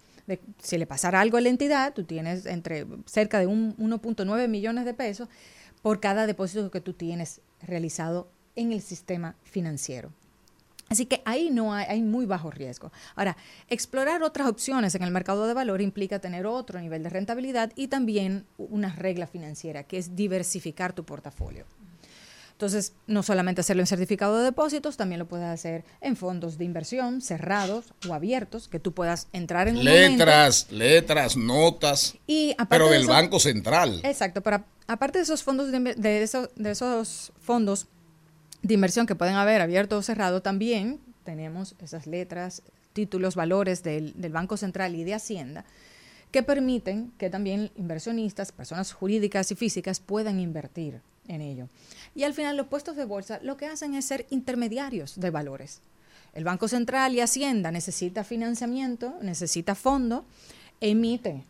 [0.61, 4.85] Si le pasara algo a la entidad, tú tienes entre cerca de un 1.9 millones
[4.85, 5.27] de pesos
[5.81, 10.11] por cada depósito que tú tienes realizado en el sistema financiero.
[10.89, 12.91] Así que ahí no hay, hay muy bajo riesgo.
[13.15, 13.35] Ahora,
[13.69, 17.87] explorar otras opciones en el mercado de valor implica tener otro nivel de rentabilidad y
[17.87, 21.65] también una regla financiera, que es diversificar tu portafolio.
[22.53, 26.65] Entonces, no solamente hacerlo en certificado de depósitos, también lo puedes hacer en fondos de
[26.65, 30.25] inversión cerrados o abiertos, que tú puedas entrar en un momento.
[30.25, 33.99] Letras, letras, notas, Y aparte pero de del eso- Banco Central.
[34.03, 37.85] Exacto, pero a- aparte de esos fondos de, inver- de esos, de esos fondos
[38.61, 42.61] de inversión que pueden haber abierto o cerrado, también tenemos esas letras,
[42.93, 45.65] títulos, valores del, del Banco Central y de Hacienda
[46.31, 51.69] que permiten que también inversionistas, personas jurídicas y físicas puedan invertir en ello.
[52.15, 55.81] Y al final los puestos de bolsa lo que hacen es ser intermediarios de valores.
[56.33, 60.25] El Banco Central y Hacienda necesita financiamiento, necesita fondo,
[60.81, 61.43] emite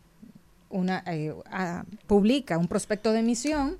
[0.70, 1.34] una, eh,
[2.06, 3.78] publica un prospecto de emisión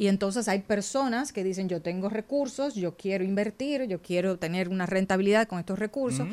[0.00, 4.70] y entonces hay personas que dicen yo tengo recursos, yo quiero invertir, yo quiero tener
[4.70, 6.26] una rentabilidad con estos recursos,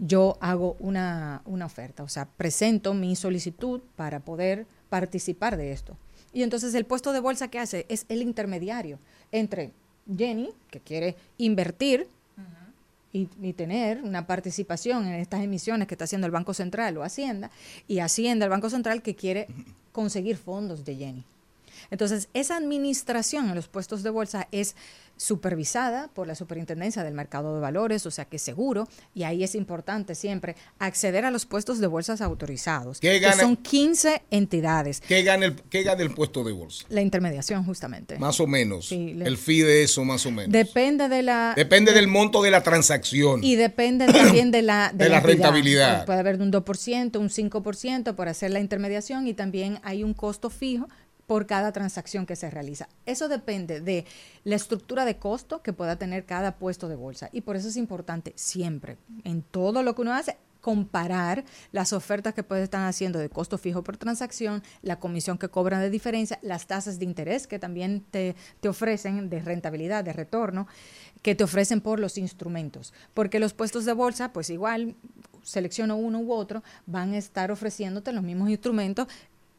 [0.00, 5.96] yo hago una, una oferta, o sea, presento mi solicitud para poder participar de esto.
[6.32, 8.98] Y entonces el puesto de bolsa que hace es el intermediario
[9.30, 9.70] entre
[10.18, 12.08] Jenny, que quiere invertir,
[13.12, 17.04] y, y tener una participación en estas emisiones que está haciendo el Banco Central o
[17.04, 17.52] Hacienda,
[17.86, 19.46] y Hacienda, el Banco Central, que quiere
[19.92, 21.24] conseguir fondos de Jenny.
[21.90, 24.74] Entonces, esa administración en los puestos de bolsa es
[25.26, 29.44] supervisada por la Superintendencia del Mercado de Valores, o sea que es seguro, y ahí
[29.44, 34.22] es importante siempre acceder a los puestos de bolsas autorizados, ¿Qué que gana- son 15
[34.32, 35.00] entidades.
[35.00, 36.86] ¿Qué gana, el, ¿Qué gana el puesto de bolsa?
[36.88, 38.18] La intermediación, justamente.
[38.18, 38.88] Más o menos.
[38.88, 40.50] Sí, le- el fee de eso, más o menos.
[40.52, 41.52] Depende de la...
[41.56, 43.44] Depende del monto de la transacción.
[43.44, 46.04] Y depende también de la, De la rentabilidad.
[46.04, 50.50] Puede haber un 2%, un 5% por hacer la intermediación y también hay un costo
[50.50, 50.88] fijo
[51.26, 52.88] por cada transacción que se realiza.
[53.06, 54.04] Eso depende de
[54.44, 57.28] la estructura de costo que pueda tener cada puesto de bolsa.
[57.32, 62.32] Y por eso es importante siempre, en todo lo que uno hace, comparar las ofertas
[62.32, 66.38] que puede estar haciendo de costo fijo por transacción, la comisión que cobran de diferencia,
[66.40, 70.68] las tasas de interés que también te, te ofrecen de rentabilidad, de retorno,
[71.20, 72.94] que te ofrecen por los instrumentos.
[73.12, 74.94] Porque los puestos de bolsa, pues igual,
[75.42, 79.08] selecciono uno u otro, van a estar ofreciéndote los mismos instrumentos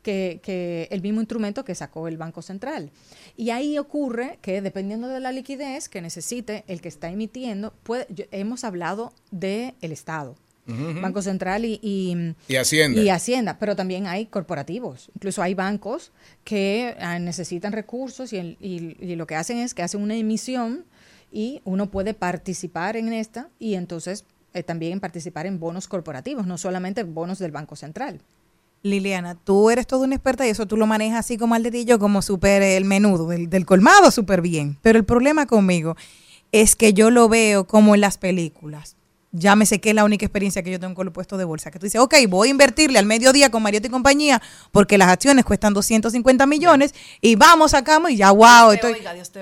[0.04, 2.92] que, que el mismo instrumento que sacó el Banco Central.
[3.36, 8.06] Y ahí ocurre que dependiendo de la liquidez que necesite el que está emitiendo, puede,
[8.10, 10.36] yo- hemos hablado del Estado.
[10.66, 11.02] Ujú.
[11.02, 13.02] Banco Central y, y, Y Hacienda.
[13.02, 15.10] y Hacienda, pero también hay corporativos.
[15.16, 16.12] Incluso hay bancos
[16.46, 20.16] que ah, necesitan recursos y, el- y- y lo que hacen es que hacen una
[20.16, 20.86] emisión
[21.34, 24.24] y uno puede participar en esta y entonces
[24.54, 28.22] eh, también participar en bonos corporativos, no solamente bonos del Banco Central.
[28.84, 32.00] Liliana, tú eres toda una experta y eso tú lo manejas así como al dedillo,
[32.00, 34.78] como súper el menudo, del, del colmado súper bien.
[34.82, 35.96] Pero el problema conmigo
[36.52, 38.98] es que yo lo veo como en las películas.
[39.32, 41.72] Llámese que es la única experiencia que yo tengo con los puestos de bolsa.
[41.72, 44.40] Que tú dices, ok, voy a invertirle al mediodía con Mariotti y compañía
[44.72, 48.46] porque las acciones cuestan 250 millones y vamos, sacamos y ya, wow.
[48.74, 48.92] estoy-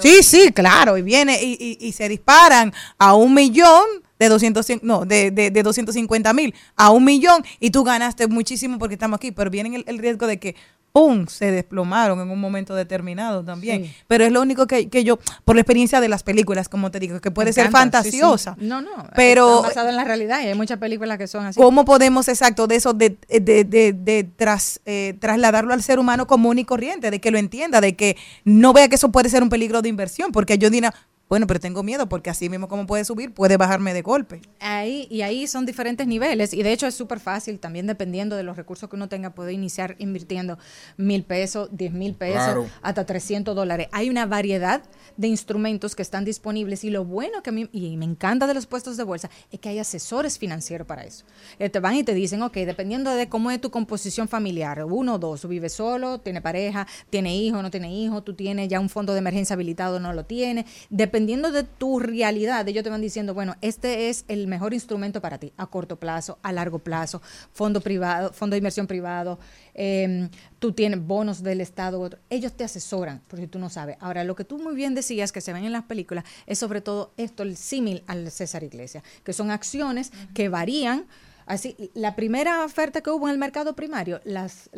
[0.02, 0.98] sí, sí, claro.
[0.98, 3.84] Y viene y, y- y se disparan a un millón
[4.22, 8.28] de 200, cien- no, de, de, de 250 mil a un millón y tú ganaste
[8.28, 10.56] muchísimo porque estamos aquí, pero viene el, el riesgo de que,
[10.94, 13.86] ¡pum!, se desplomaron en un momento determinado también.
[13.86, 13.96] Sí.
[14.08, 17.00] Pero es lo único que, que yo, por la experiencia de las películas, como te
[17.00, 18.20] digo, que puede ser encanta, sí, sí.
[18.20, 18.56] fantasiosa.
[18.60, 18.92] No, no.
[19.16, 21.60] Pero Está basado en la realidad y hay muchas películas que son así.
[21.60, 26.28] ¿Cómo podemos, exacto, de eso, de, de, de, de tras, eh, trasladarlo al ser humano
[26.28, 29.42] común y corriente, de que lo entienda, de que no vea que eso puede ser
[29.44, 30.32] un peligro de inversión?
[30.32, 30.94] Porque yo diría,
[31.32, 34.42] bueno, pero tengo miedo porque así mismo como puede subir, puede bajarme de golpe.
[34.60, 38.44] Ahí, y ahí son diferentes niveles y de hecho es súper fácil, también dependiendo de
[38.44, 40.58] los recursos que uno tenga, puede iniciar invirtiendo
[40.98, 42.70] mil pesos, diez mil pesos, Claro.
[42.82, 43.88] hasta 300 dólares.
[43.94, 44.84] Hay una variedad
[45.16, 48.54] de instrumentos que están disponibles y lo bueno que a mí, y me encanta de
[48.54, 51.24] los puestos de bolsa, es que hay asesores financieros para eso.
[51.60, 55.16] Eh, te van y te dicen, ok, dependiendo de cómo es tu composición familiar, uno
[55.16, 58.90] o dos, vive solo, tiene pareja, tiene hijo, no tiene hijo, tú tienes ya un
[58.90, 63.34] fondo de emergencia habilitado, no lo tiene, dependiendo de tu realidad, ellos te van diciendo,
[63.34, 67.22] bueno, este es el mejor instrumento para ti, a corto plazo, a largo plazo,
[67.54, 69.40] fondo privado, fondo de inversión privado,
[69.74, 70.30] eh,
[70.60, 73.98] tú tienes bonos del Estado, ellos te asesoran, porque tú no sabes.
[74.00, 76.82] Ahora, lo que tú muy bien decías, que se ven en las películas, es sobre
[76.82, 81.06] todo esto, el símil al César Iglesias, que son acciones que varían.
[81.46, 84.70] Así, la primera oferta que hubo en el mercado primario, las,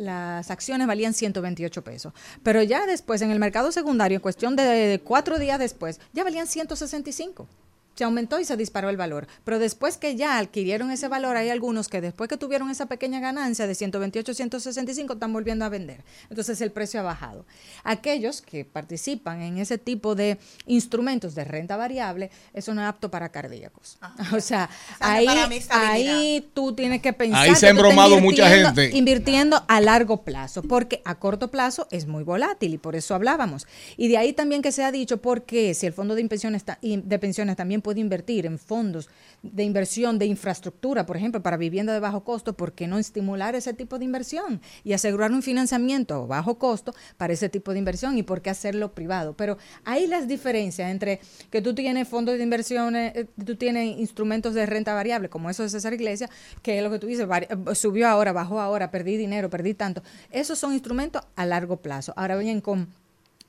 [0.50, 2.12] acciones valían 128 pesos.
[2.42, 6.46] Pero ya después, en el mercado secundario, en cuestión de cuatro días después, ya valían
[6.46, 7.48] 165
[7.94, 9.26] se aumentó y se disparó el valor.
[9.44, 13.20] Pero después que ya adquirieron ese valor, hay algunos que después que tuvieron esa pequeña
[13.20, 16.04] ganancia de 128, 165, están volviendo a vender.
[16.30, 17.46] Entonces el precio ha bajado.
[17.84, 23.10] Aquellos que participan en ese tipo de instrumentos de renta variable, eso no es apto
[23.10, 23.98] para cardíacos.
[24.34, 24.68] O sea,
[25.00, 25.26] ahí,
[25.70, 27.42] ahí tú tienes que pensar.
[27.42, 28.96] Ahí se que ha embromado mucha invirtiendo- gente.
[28.96, 33.66] Invirtiendo a largo plazo, porque a corto plazo es muy volátil y por eso hablábamos.
[33.96, 37.18] Y de ahí también que se ha dicho, porque si el fondo de pensiones, de
[37.18, 39.08] pensiones también puede invertir en fondos
[39.42, 43.54] de inversión de infraestructura, por ejemplo, para vivienda de bajo costo, ¿por qué no estimular
[43.54, 48.16] ese tipo de inversión y asegurar un financiamiento bajo costo para ese tipo de inversión
[48.16, 49.36] y por qué hacerlo privado?
[49.36, 51.20] Pero hay las diferencias entre
[51.50, 55.62] que tú tienes fondos de inversiones, eh, tú tienes instrumentos de renta variable, como eso
[55.62, 56.30] de César Iglesias,
[56.62, 57.28] que es lo que tú dices,
[57.74, 60.02] subió ahora, bajó ahora, perdí dinero, perdí tanto.
[60.30, 62.14] Esos son instrumentos a largo plazo.
[62.16, 62.88] Ahora bien, con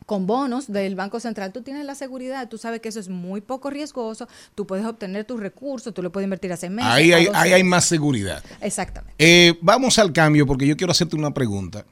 [0.05, 3.41] con bonos del Banco Central, tú tienes la seguridad, tú sabes que eso es muy
[3.41, 6.91] poco riesgoso, tú puedes obtener tus recursos, tú lo puedes invertir a seis meses.
[6.91, 8.43] Ahí hay, 12 ahí hay más seguridad.
[8.61, 9.15] Exactamente.
[9.17, 11.85] Eh, vamos al cambio porque yo quiero hacerte una pregunta.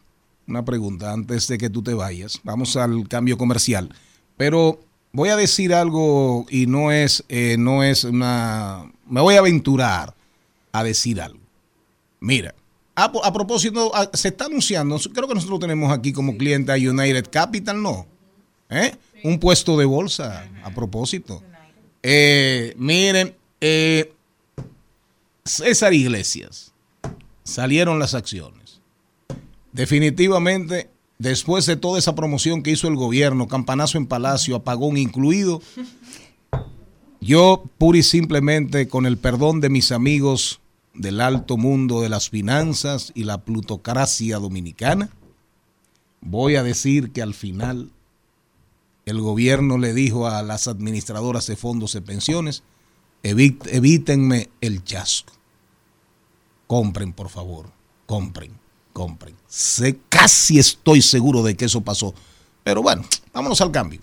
[0.47, 2.39] Una pregunta antes de que tú te vayas.
[2.43, 3.89] Vamos al cambio comercial.
[4.35, 4.79] Pero
[5.11, 8.91] voy a decir algo y no es, eh, no es una...
[9.07, 10.13] Me voy a aventurar
[10.71, 11.39] a decir algo.
[12.19, 12.53] Mira,
[12.95, 16.75] a, a propósito, a- se está anunciando, creo que nosotros tenemos aquí como cliente a
[16.75, 18.05] United Capital, ¿no?
[18.69, 18.95] ¿Eh?
[19.23, 21.41] Un puesto de bolsa, a propósito.
[22.01, 24.11] Eh, miren, Eh,
[25.45, 26.73] César Iglesias.
[27.43, 28.79] Salieron las acciones.
[29.73, 30.89] Definitivamente,
[31.19, 35.61] después de toda esa promoción que hizo el gobierno, campanazo en Palacio, apagón incluido,
[37.21, 40.59] yo pura y simplemente, con el perdón de mis amigos
[40.93, 45.09] del alto mundo de las finanzas y la plutocracia dominicana,
[46.21, 47.91] voy a decir que al final
[49.05, 52.63] el gobierno le dijo a las administradoras de fondos de pensiones,
[53.23, 55.33] "Evi- evítenme el chasco.
[56.67, 57.69] Compren, por favor,
[58.05, 58.51] compren,
[58.93, 59.35] compren.
[59.47, 62.13] Sé, casi estoy seguro de que eso pasó.
[62.63, 63.03] Pero bueno,
[63.33, 63.99] vámonos al cambio.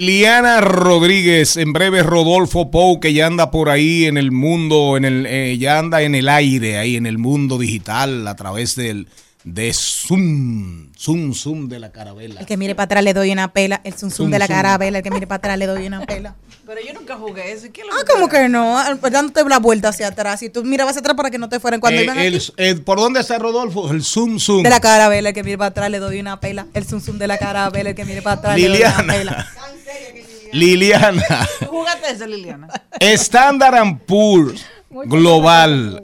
[0.00, 5.04] Liana Rodríguez, en breve Rodolfo Pou, que ya anda por ahí en el mundo, en
[5.04, 9.08] el, eh, ya anda en el aire, ahí en el mundo digital, a través del
[9.42, 12.40] de Zoom, Zoom, Zoom de la carabela.
[12.40, 13.80] El que mire para atrás le doy una pela.
[13.84, 14.98] El zum zum Zum, de la carabela.
[14.98, 16.34] El que mire para atrás le doy una pela.
[16.66, 17.66] Pero yo nunca jugué eso.
[17.66, 18.76] ¿y ¿Qué es lo Ah, como que no,
[19.10, 20.42] dándote la vuelta hacia atrás.
[20.42, 22.52] Y tú mirabas hacia atrás para que no te fueran cuando Eh, iban el- aquí.
[22.58, 23.90] eh, ¿Por dónde está Rodolfo?
[23.90, 24.62] El Zoom, Zoom.
[24.62, 26.66] De la carabela, el que mire para atrás le doy una pela.
[26.74, 29.12] El zum zum de la carabela, el que mire para atrás le doy una Liliana.
[29.14, 29.48] pela.
[30.52, 31.48] Liliana.
[31.60, 32.68] ¿Tú jugaste eso, Liliana?
[33.00, 36.02] Standard and Poor's Global.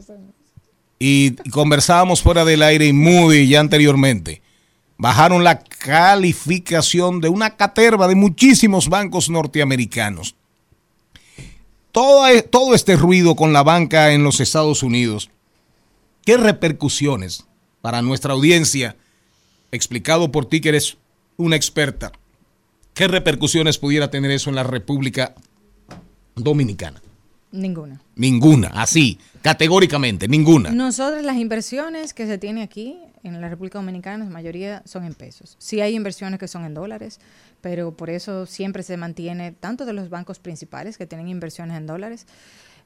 [0.98, 4.42] Y conversábamos fuera del aire y Moody ya anteriormente.
[4.98, 10.36] Bajaron la calificación de una caterva de muchísimos bancos norteamericanos.
[11.92, 15.30] Todo, e- todo este ruido con la banca en los Estados Unidos,
[16.24, 17.44] ¿qué repercusiones
[17.82, 18.96] para nuestra audiencia,
[19.72, 20.96] explicado por ti que eres
[21.36, 22.12] una experta,
[22.94, 25.34] qué repercusiones pudiera tener eso en la República
[26.34, 27.02] Dominicana?
[27.56, 28.00] Ninguna.
[28.14, 30.70] Ninguna, así, categóricamente, ninguna.
[30.70, 35.14] Nosotros las inversiones que se tiene aquí en la República Dominicana, la mayoría son en
[35.14, 35.56] pesos.
[35.58, 37.20] Sí hay inversiones que son en dólares,
[37.60, 41.86] pero por eso siempre se mantiene, tanto de los bancos principales que tienen inversiones en
[41.86, 42.26] dólares,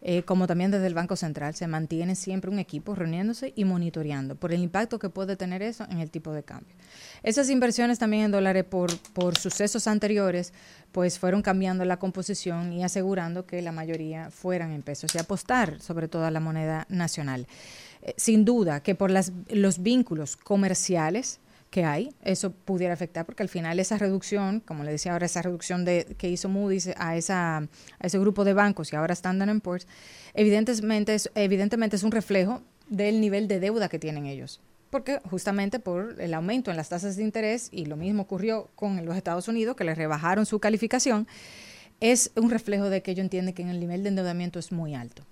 [0.02, 4.34] eh, como también desde el Banco Central, se mantiene siempre un equipo reuniéndose y monitoreando
[4.34, 6.74] por el impacto que puede tener eso en el tipo de cambio.
[7.22, 10.52] Esas inversiones también en dólares por, por sucesos anteriores,
[10.92, 15.80] pues fueron cambiando la composición y asegurando que la mayoría fueran en pesos y apostar
[15.80, 17.47] sobre todo a la moneda nacional.
[18.02, 21.40] Eh, sin duda que por las, los vínculos comerciales
[21.70, 25.40] que hay, eso pudiera afectar, porque al final esa reducción, como le decía ahora, esa
[25.40, 27.68] reducción de, que hizo Moody's a, esa,
[28.01, 29.86] ese grupo de bancos y ahora Standard Poor's,
[30.34, 34.60] evidentemente evidentemente es un reflejo del nivel de deuda que tienen ellos.
[34.90, 39.04] Porque justamente por el aumento en las tasas de interés, y lo mismo ocurrió con
[39.06, 41.26] los Estados Unidos, que les rebajaron su calificación,
[42.00, 45.22] es un reflejo de que ellos entienden que el nivel de endeudamiento es muy alto.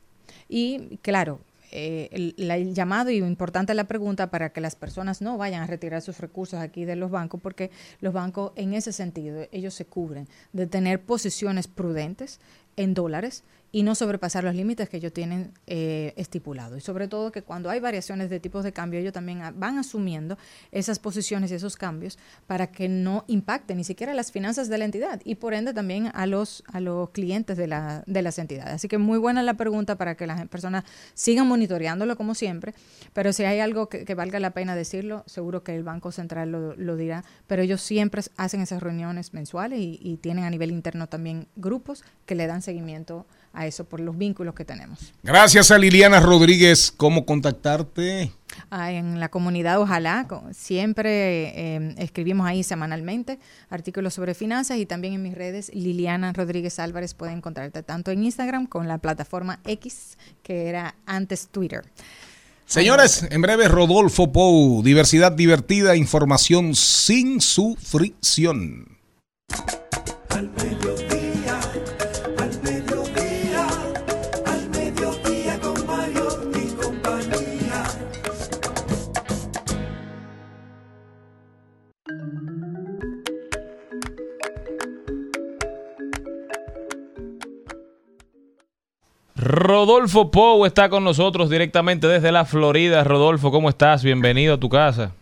[0.49, 1.41] Y claro,
[1.71, 5.67] eh, el, el llamado y importante la pregunta para que las personas no vayan a
[5.67, 7.71] retirar sus recursos aquí de los bancos, porque
[8.01, 12.41] los bancos en ese sentido, ellos se cubren de tener posiciones prudentes
[12.77, 16.79] en dólares y no sobrepasar los límites que ellos tienen eh, estipulados.
[16.79, 20.39] Y sobre todo que cuando hay variaciones de tipos de cambio, ellos también van asumiendo
[20.73, 24.85] esas posiciones y esos cambios para que no impacten ni siquiera las finanzas de la
[24.87, 28.75] entidad y por ende también a los, a los clientes de, la, de las entidades.
[28.75, 30.85] Así que muy buena la pregunta para que las personas
[31.15, 32.75] sigan monitoreándolo como siempre,
[33.13, 36.75] pero si hay algo que, valga la pena decirlo, seguro que el Banco Central lo,
[36.75, 41.07] lo dirá, pero ellos siempre hacen esas reuniones mensuales y, y tienen a nivel interno
[41.07, 45.13] también grupos que le dan seguimiento a eso por los vínculos que tenemos.
[45.23, 46.93] Gracias a Liliana Rodríguez.
[46.97, 48.33] ¿Cómo contactarte?
[48.71, 53.39] Ah, en la comunidad, ojalá, siempre eh, escribimos ahí semanalmente
[53.71, 58.25] artículos sobre finanzas y también en mis redes, Liliana Rodríguez Álvarez, pueden encontrarte tanto en
[58.25, 61.85] Instagram con la plataforma X, que era antes Twitter.
[62.67, 68.99] Señores, en breve Rodolfo Pou, diversidad divertida, información sin su fricción.
[89.41, 93.05] Rodolfo Pou está con nosotros directamente desde la Florida.
[93.05, 94.03] Rodolfo, ¿cómo estás?
[94.03, 95.15] Bienvenido a tu casa.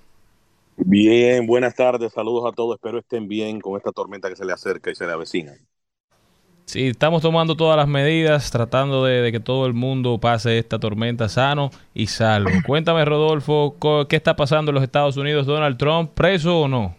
[0.78, 4.54] Bien, buenas tardes, saludos a todos, espero estén bien con esta tormenta que se le
[4.54, 5.52] acerca y se le avecina.
[6.64, 10.78] Sí, estamos tomando todas las medidas, tratando de, de que todo el mundo pase esta
[10.78, 12.50] tormenta sano y salvo.
[12.66, 13.76] Cuéntame, Rodolfo,
[14.08, 15.46] ¿qué está pasando en los Estados Unidos?
[15.46, 16.96] ¿Donald Trump preso o no?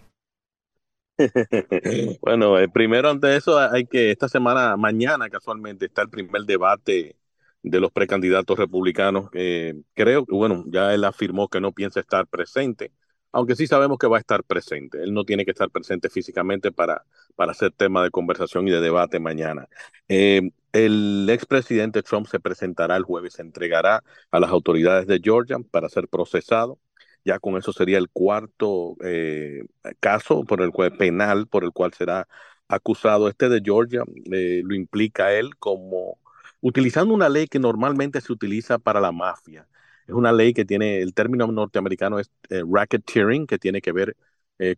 [2.21, 7.17] bueno, eh, primero ante eso hay que, esta semana, mañana casualmente, está el primer debate
[7.63, 9.29] de los precandidatos republicanos.
[9.31, 12.91] Creo que, bueno, ya él afirmó que no piensa estar presente,
[13.31, 15.01] aunque sí sabemos que va a estar presente.
[15.03, 17.03] Él no tiene que estar presente físicamente para,
[17.35, 19.67] para ser tema de conversación y de debate mañana.
[20.07, 20.41] Eh,
[20.71, 25.89] el expresidente Trump se presentará el jueves, se entregará a las autoridades de Georgia para
[25.89, 26.79] ser procesado.
[27.27, 29.65] Ya con eso sería el cuarto eh,
[29.99, 32.27] caso por el cual, penal por el cual será
[32.69, 33.27] acusado.
[33.27, 36.19] Este de Georgia eh, lo implica él como
[36.61, 39.67] utilizando una ley que normalmente se utiliza para la mafia.
[40.07, 44.15] Es una ley que tiene, el término norteamericano es eh, racketeering, que tiene que ver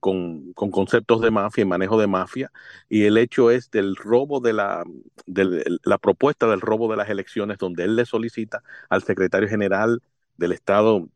[0.02, 2.52] con, con, conceptos de mafia y manejo de mafia.
[2.90, 4.84] Y el hecho es del robo de la,
[5.26, 10.02] de la propuesta del robo de las elecciones, donde él le solicita al secretario general
[10.38, 11.10] del estado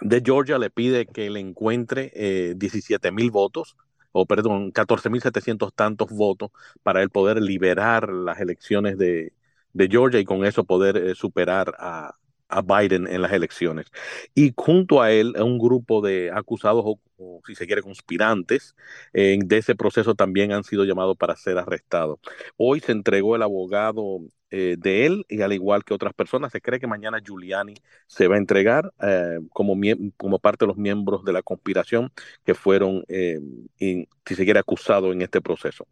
[0.00, 3.76] de Georgia, le pide que le encuentre eh, 17 mil votos
[4.12, 6.50] o perdón, 14.700 tantos votos
[6.82, 9.32] para él poder liberar las elecciones de,
[9.72, 12.16] de Georgia y con eso poder eh, superar a,
[12.48, 13.86] a, Biden en las elecciones.
[14.34, 18.74] Y junto a él, un grupo de acusados o, o si se quiere, conspirantes
[19.12, 22.18] eh, de ese proceso también han sido llamados para ser arrestados.
[22.56, 24.20] Hoy se entregó el abogado
[24.56, 27.74] eh, de él y al igual que otras personas, se cree que mañana Giuliani
[28.06, 29.74] se va a entregar eh, como,
[30.16, 32.12] como parte de los miembros de la conspiración
[32.44, 33.40] que fueron, eh,
[33.80, 35.88] y, si se quiere, acusados en este proceso.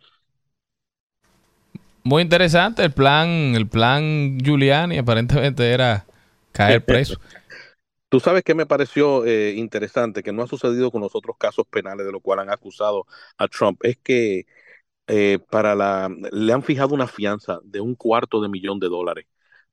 [2.05, 6.07] Muy interesante el plan, el plan Giuliani aparentemente era
[6.53, 7.19] caer preso.
[8.09, 11.65] Tú sabes que me pareció eh, interesante, que no ha sucedido con los otros casos
[11.71, 13.07] penales de los cuales han acusado
[13.39, 14.47] a Trump, es que
[15.07, 19.27] eh, para la, le han fijado una fianza de un cuarto de millón de dólares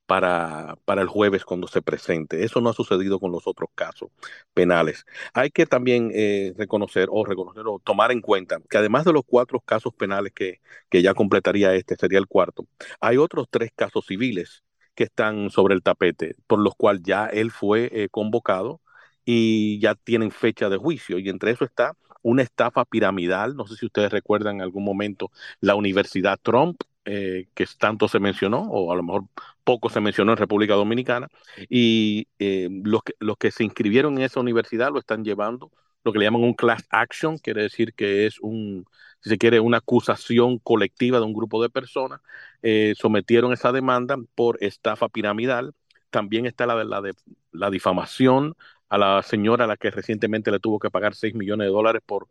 [0.06, 2.44] para, para el jueves cuando se presente.
[2.44, 4.10] Eso no ha sucedido con los otros casos
[4.54, 5.04] penales.
[5.34, 9.22] Hay que también eh, reconocer o reconocer o tomar en cuenta que además de los
[9.26, 12.66] cuatro casos penales que, que ya completaría este, sería el cuarto,
[13.00, 14.64] hay otros tres casos civiles
[15.00, 18.82] que están sobre el tapete, por los cuales ya él fue eh, convocado
[19.24, 21.18] y ya tienen fecha de juicio.
[21.18, 23.56] Y entre eso está una estafa piramidal.
[23.56, 25.30] No sé si ustedes recuerdan en algún momento
[25.62, 29.24] la Universidad Trump, eh, que tanto se mencionó, o a lo mejor
[29.64, 31.28] poco se mencionó en República Dominicana,
[31.70, 35.72] y eh, los, que, los que se inscribieron en esa universidad lo están llevando,
[36.04, 38.84] lo que le llaman un class action, quiere decir que es un,
[39.22, 42.20] si se quiere, una acusación colectiva de un grupo de personas,
[42.62, 45.74] eh, sometieron esa demanda por estafa piramidal.
[46.10, 47.14] También está la la, de,
[47.52, 48.54] la difamación
[48.88, 52.02] a la señora a la que recientemente le tuvo que pagar 6 millones de dólares
[52.04, 52.28] por,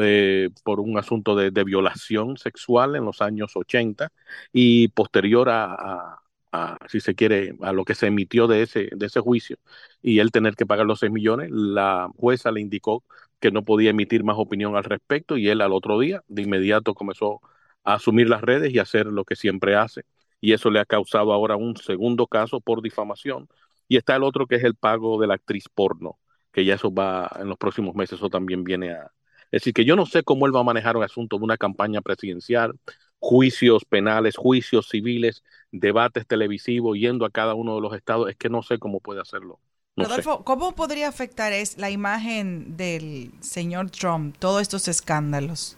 [0.00, 4.10] eh, por un asunto de, violación sexual en los años 80
[4.52, 6.22] y posterior a,
[6.88, 9.56] si se quiere, a lo que se emitió de ese, de ese juicio
[10.02, 13.04] y él tener que pagar los 6 millones, la jueza le indicó
[13.40, 16.94] que no podía emitir más opinión al respecto y él al otro día de inmediato
[16.94, 17.40] comenzó
[17.84, 20.04] a asumir las redes y hacer lo que siempre hace.
[20.40, 23.48] Y eso le ha causado ahora un segundo caso por difamación.
[23.88, 26.18] Y está el otro que es el pago de la actriz porno,
[26.52, 29.12] que ya eso va en los próximos meses, eso también viene a...
[29.50, 31.56] Es decir, que yo no sé cómo él va a manejar un asunto de una
[31.56, 32.78] campaña presidencial,
[33.18, 35.42] juicios penales, juicios civiles,
[35.72, 39.20] debates televisivos, yendo a cada uno de los estados, es que no sé cómo puede
[39.20, 39.58] hacerlo.
[39.96, 40.44] No Rodolfo.
[40.44, 45.76] ¿cómo podría afectar es la imagen del señor Trump, todos estos escándalos?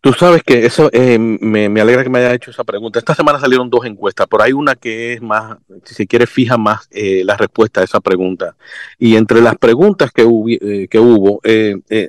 [0.00, 3.00] Tú sabes que eso eh, me, me, alegra que me haya hecho esa pregunta.
[3.00, 6.56] Esta semana salieron dos encuestas, pero hay una que es más, si se quiere, fija
[6.56, 8.54] más eh, la respuesta a esa pregunta.
[8.96, 11.40] Y entre las preguntas que, hubo, eh, que hubo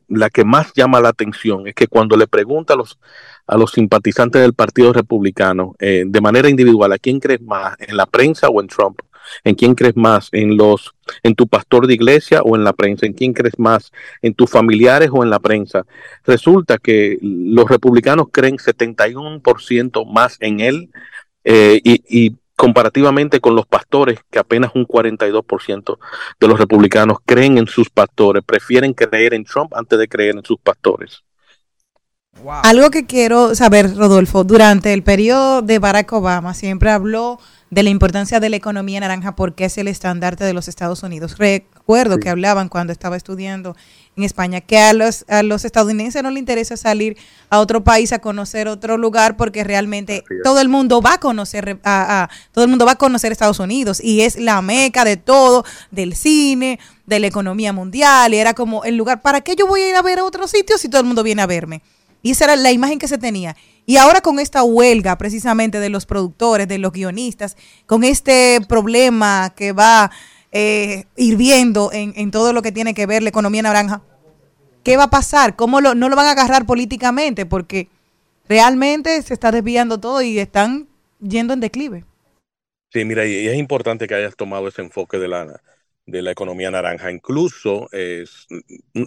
[0.08, 3.00] la que más llama la atención es que cuando le pregunta a los,
[3.48, 7.76] a los simpatizantes del Partido Republicano de manera individual, ¿a quién crees más?
[7.80, 9.02] ¿En la prensa o en Trump?
[9.44, 10.30] ¿En quién crees más?
[10.32, 10.94] ¿En los
[11.24, 13.06] en tu pastor de iglesia o en la prensa?
[13.06, 13.92] ¿En quién crees más?
[14.22, 15.86] ¿En tus familiares o en la prensa?
[16.26, 20.90] Resulta que los republicanos creen 71% más en él
[21.44, 25.98] eh, y, y comparativamente con los pastores, que apenas un 42%
[26.42, 30.44] de los republicanos creen en sus pastores, prefieren creer en Trump antes de creer en
[30.44, 31.24] sus pastores.
[32.44, 32.62] Wow.
[32.64, 37.40] Algo que quiero saber, Rodolfo, durante el periodo de Barack Obama siempre habló
[37.70, 41.38] de la importancia de la economía naranja porque es el estandarte de los Estados Unidos.
[41.38, 42.22] Recuerdo sí.
[42.22, 43.76] que hablaban cuando estaba estudiando
[44.16, 47.18] en España que a los, a los estadounidenses no les interesa salir
[47.50, 51.80] a otro país a conocer otro lugar porque realmente todo el mundo va a conocer
[51.84, 55.18] a, a, todo el mundo va a conocer Estados Unidos y es la meca de
[55.18, 59.68] todo, del cine, de la economía mundial y era como el lugar, ¿para qué yo
[59.68, 61.82] voy a ir a ver a otros sitios si todo el mundo viene a verme?
[62.22, 63.56] Y esa era la imagen que se tenía.
[63.90, 67.58] Y ahora con esta huelga precisamente de los productores, de los guionistas,
[67.88, 70.12] con este problema que va
[70.52, 74.04] eh, hirviendo en, todo lo que tiene que ver la economía naranja,
[74.84, 75.56] ¿qué va a pasar?
[75.56, 77.48] ¿Cómo lo, no lo van a agarrar políticamente?
[77.48, 77.88] Porque
[78.48, 80.88] realmente se está desviando todo y están
[81.20, 82.06] yendo en declive.
[82.94, 85.60] Sí, mira, y es importante que hayas tomado ese enfoque de la,
[86.10, 87.12] de la economía naranja.
[87.12, 88.48] Incluso es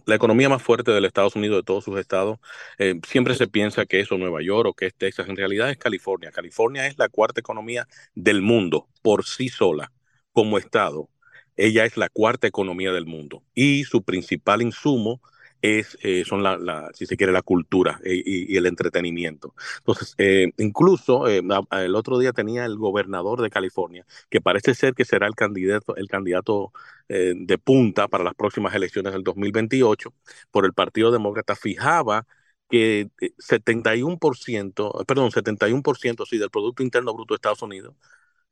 [0.06, 2.38] la economía más fuerte del Estados Unidos, de todos sus estados,
[2.78, 5.28] eh, siempre se piensa que es Nueva York o que es Texas.
[5.28, 6.30] En realidad es California.
[6.30, 9.92] California es la cuarta economía del mundo por sí sola,
[10.32, 11.08] como estado.
[11.56, 15.20] Ella es la cuarta economía del mundo y su principal insumo
[15.62, 19.54] es, eh, son la, si se quiere, la cultura eh, y, el entretenimiento.
[19.78, 24.94] Entonces, eh, incluso eh, el otro día tenía el gobernador de California, que parece ser
[24.94, 26.72] que será el candidato, el candidato
[27.08, 30.12] eh, de punta para las próximas elecciones del 2028
[30.50, 32.26] por el Partido Demócrata, fijaba
[32.68, 37.94] que eh, 71%, perdón, 71% sí, del Producto Interno Bruto de Estados Unidos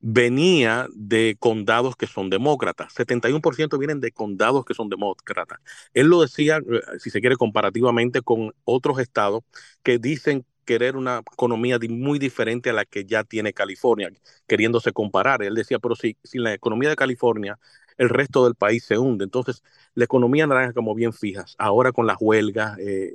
[0.00, 2.92] venía de condados que son demócratas.
[2.94, 5.60] 71% vienen de condados que son demócratas.
[5.94, 9.42] Él lo decía, eh, si se quiere, comparativamente con otros estados
[9.82, 14.10] que dicen querer una economía muy diferente a la que ya tiene California,
[14.46, 15.42] queriéndose comparar.
[15.42, 17.58] Él decía, pero si, si la economía de California,
[18.00, 19.24] el resto del país se hunde.
[19.24, 19.62] Entonces,
[19.94, 23.12] la economía naranja, como bien fijas, ahora con las huelgas, eh,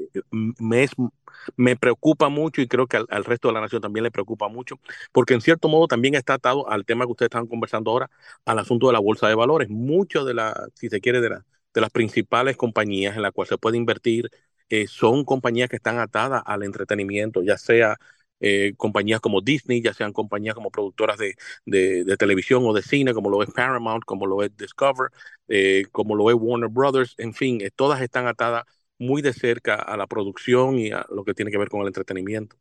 [1.58, 4.80] me, preocupa mucho y creo que al, resto de la nación también le preocupa mucho
[5.12, 8.10] porque en cierto modo también está atado al tema que ustedes están conversando ahora,
[8.46, 9.70] al asunto de la bolsa de valores.
[9.70, 11.30] Mucho de la, si se quiere, de
[11.82, 14.30] las principales compañías en las cuales se puede invertir
[14.70, 17.98] eh, son compañías que están atadas al entretenimiento, ya sea
[18.40, 21.36] eh, compañías como Disney, ya sean compañías como productoras de,
[21.66, 25.10] de, de televisión o de cine, como lo es Paramount, como lo es Discover,
[25.48, 28.64] eh, como lo es Warner Brothers, en fin, eh, todas están atadas
[28.98, 31.88] muy de cerca a la producción y a lo que tiene que ver con el
[31.88, 32.56] entretenimiento.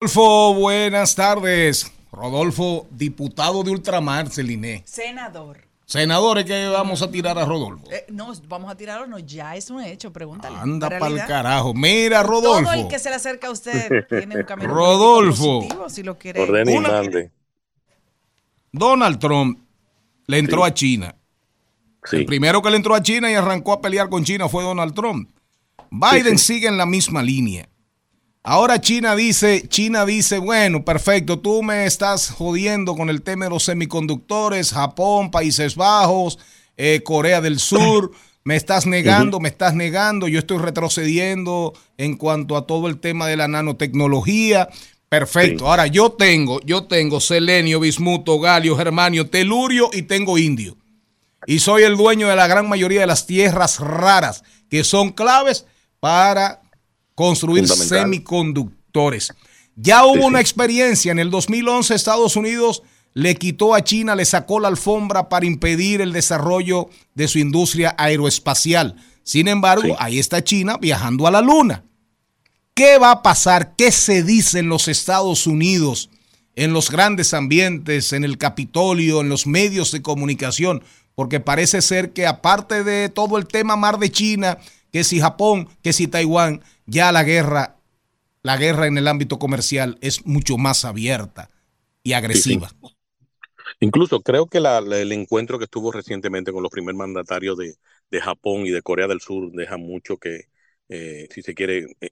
[0.00, 1.92] Rodolfo, buenas tardes.
[2.10, 4.84] Rodolfo, diputado de Ultramar, Celine.
[4.84, 5.67] Senador.
[5.88, 7.90] Senadores que vamos a tirar a Rodolfo.
[7.90, 10.54] Eh, no, vamos a tirarlo, no, ya es un hecho, pregúntale.
[10.58, 11.72] Anda pa'l realidad, carajo.
[11.72, 12.72] Mira, Todo Rodolfo.
[12.74, 15.60] el que se le acerca a usted tiene un camino Rodolfo.
[15.60, 16.42] positivo, si lo quiere.
[16.76, 17.32] Una- mande.
[18.70, 19.60] Donald Trump
[20.26, 21.14] le entró a China.
[22.04, 22.16] Sí.
[22.16, 24.92] El primero que le entró a China y arrancó a pelear con China fue Donald
[24.94, 25.30] Trump.
[25.90, 27.66] Biden sigue en la misma línea.
[28.42, 33.50] Ahora China dice, China dice, bueno, perfecto, tú me estás jodiendo con el tema de
[33.50, 36.38] los semiconductores, Japón, Países Bajos,
[36.76, 38.12] eh, Corea del Sur,
[38.44, 43.26] me estás negando, me estás negando, yo estoy retrocediendo en cuanto a todo el tema
[43.26, 44.70] de la nanotecnología.
[45.10, 45.68] Perfecto.
[45.68, 50.78] Ahora yo tengo, yo tengo selenio, bismuto, galio, germanio, telurio y tengo indio.
[51.46, 55.66] Y soy el dueño de la gran mayoría de las tierras raras que son claves
[56.00, 56.62] para
[57.18, 59.34] construir semiconductores.
[59.74, 64.60] Ya hubo una experiencia en el 2011 Estados Unidos le quitó a China, le sacó
[64.60, 68.94] la alfombra para impedir el desarrollo de su industria aeroespacial.
[69.24, 71.82] Sin embargo, ahí está China viajando a la luna.
[72.72, 73.74] ¿Qué va a pasar?
[73.74, 76.10] ¿Qué se dice en los Estados Unidos,
[76.54, 80.84] en los grandes ambientes, en el Capitolio, en los medios de comunicación?
[81.16, 84.58] Porque parece ser que aparte de todo el tema mar de China,
[84.92, 87.76] que si Japón, que si Taiwán, ya la guerra,
[88.42, 91.50] la guerra en el ámbito comercial es mucho más abierta
[92.02, 92.72] y agresiva.
[93.80, 97.74] Incluso creo que la- la- el encuentro que estuvo recientemente con los primer mandatarios de,
[98.10, 100.42] de Japón y de Corea del Sur deja mucho que,
[100.88, 102.10] eh, si se quiere, eh,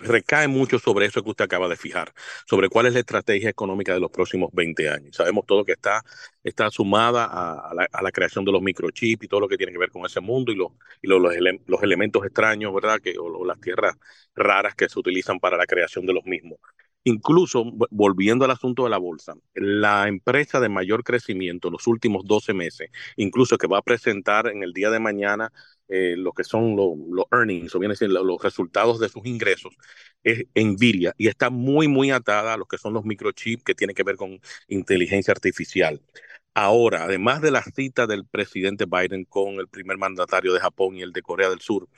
[0.00, 2.12] recae mucho sobre eso que usted acaba de fijar,
[2.46, 5.16] sobre cuál es la estrategia económica de los próximos 20 años.
[5.16, 6.02] Sabemos todo que está,
[6.42, 9.90] está sumada a, la, creación de los microchips y todo lo que tiene que ver
[9.90, 13.00] con ese mundo y, los, elementos extraños, ¿verdad?
[13.00, 13.96] Que, o, las tierras
[14.34, 16.58] raras que se utilizan para la creación de los mismos.
[17.04, 21.86] Incluso, vo- volviendo al asunto de la bolsa, la empresa de mayor crecimiento en los
[21.86, 25.50] últimos 12 meses, incluso que va a presentar en el día de mañana
[25.90, 29.26] eh, lo que son lo- los earnings, o bien decir, lo- los resultados de sus
[29.26, 29.74] ingresos,
[30.22, 33.94] es Nvidia, y está muy, muy atada a lo que son los microchips que tienen
[33.96, 36.00] que ver con inteligencia artificial.
[36.54, 41.02] Ahora, además de la cita del presidente Biden con el primer mandatario de Japón y
[41.02, 41.88] el de Corea del Sur,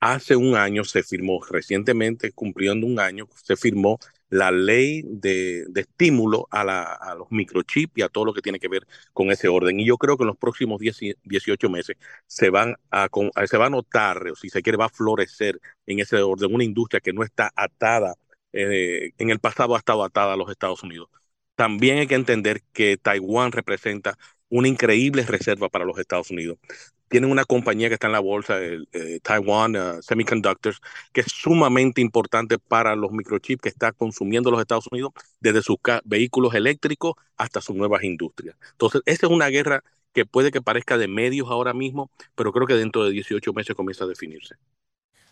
[0.00, 3.98] hace un año se firmó, recientemente cumpliendo un año, se firmó
[4.28, 8.42] la ley de, de estímulo a, la- a los microchips y a todo lo que
[8.42, 9.78] tiene que ver con ese orden.
[9.80, 11.96] Y yo creo que en los próximos 10 y 18 meses
[12.26, 13.08] se, van a-
[13.46, 16.64] se va a notar, o si se quiere, va a florecer en ese orden una
[16.64, 18.14] industria que no está atada,
[18.52, 21.08] eh, en el pasado ha estado atada a los Estados Unidos.
[21.54, 26.58] También hay que entender que Taiwán representa una increíble reserva para los Estados Unidos.
[27.08, 30.80] Tienen una compañía que está en la bolsa, el, eh, Taiwan uh, Semiconductors,
[31.12, 35.76] que es sumamente importante para los microchips que está consumiendo los Estados Unidos desde sus
[36.04, 38.56] vehículos eléctricos hasta sus nuevas industrias.
[38.72, 42.66] Entonces, esa es una guerra que puede que parezca de medios ahora mismo, pero creo
[42.66, 44.56] que dentro de 18 meses comienza a definirse.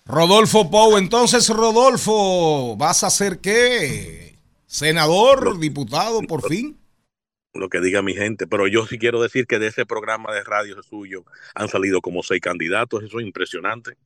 [0.04, 4.38] Rodolfo Pou, entonces Rodolfo, ¿vas a ser qué?
[4.66, 6.78] ¿Senador, diputado, por fin?
[7.54, 10.42] Lo que diga mi gente, pero yo sí quiero decir que de ese programa de
[10.42, 11.24] radio suyo
[11.54, 13.96] han salido como seis candidatos, eso es impresionante.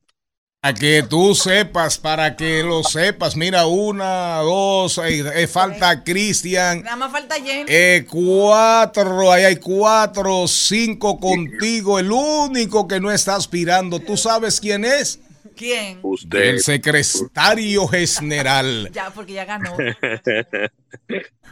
[0.61, 6.81] Para que tú sepas, para que lo sepas, mira, una, dos, eh, eh, falta Cristian,
[6.83, 7.65] Nada más falta Jenny.
[7.69, 14.59] eh, cuatro, ahí hay cuatro, cinco contigo, el único que no está aspirando, ¿tú sabes
[14.59, 15.21] quién es?
[15.59, 15.99] ¿Quién?
[16.01, 16.39] Usted.
[16.39, 18.89] El secretario general.
[18.93, 19.75] Ya, porque ya ganó.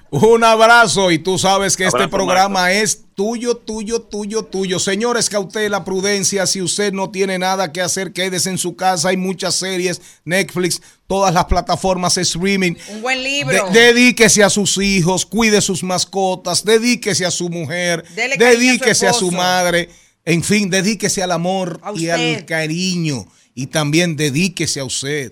[0.09, 4.79] Un abrazo y tú sabes que este programa es tuyo, tuyo, tuyo, tuyo.
[4.79, 6.47] Señores, cautela, prudencia.
[6.47, 9.09] Si usted no tiene nada que hacer, quédese en su casa.
[9.09, 12.75] Hay muchas series, Netflix, todas las plataformas streaming.
[12.93, 13.69] Un buen libro.
[13.69, 18.53] De- dedíquese a sus hijos, cuide sus mascotas, dedíquese a su mujer, Dele cariño a
[18.53, 19.89] su dedíquese a su, madre.
[20.23, 23.27] En fin, dedíquese al amor y al cariño.
[23.59, 25.31] Y también dedíquese a usted.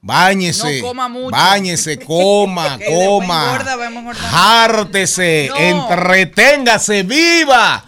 [0.00, 1.30] Báñese, No coma mucho.
[1.30, 3.58] báñese, coma, coma.
[3.66, 4.62] engorda.
[4.62, 5.56] Hártese, No.
[5.56, 7.84] entreténgase, viva,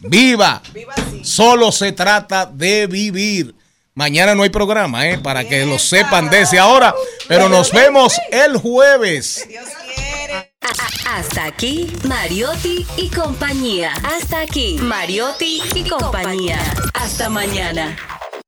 [0.00, 0.60] viva.
[1.22, 3.54] Solo se trata de vivir.
[3.94, 5.18] Mañana no hay programa, ¿eh?
[5.18, 6.92] para que lo sepan desde ahora.
[7.28, 9.46] Pero nos vemos el jueves.
[11.08, 13.92] Hasta aquí, Mariotti y compañía.
[14.02, 16.58] Hasta aquí, Mariotti y compañía.
[16.94, 17.96] Hasta mañana.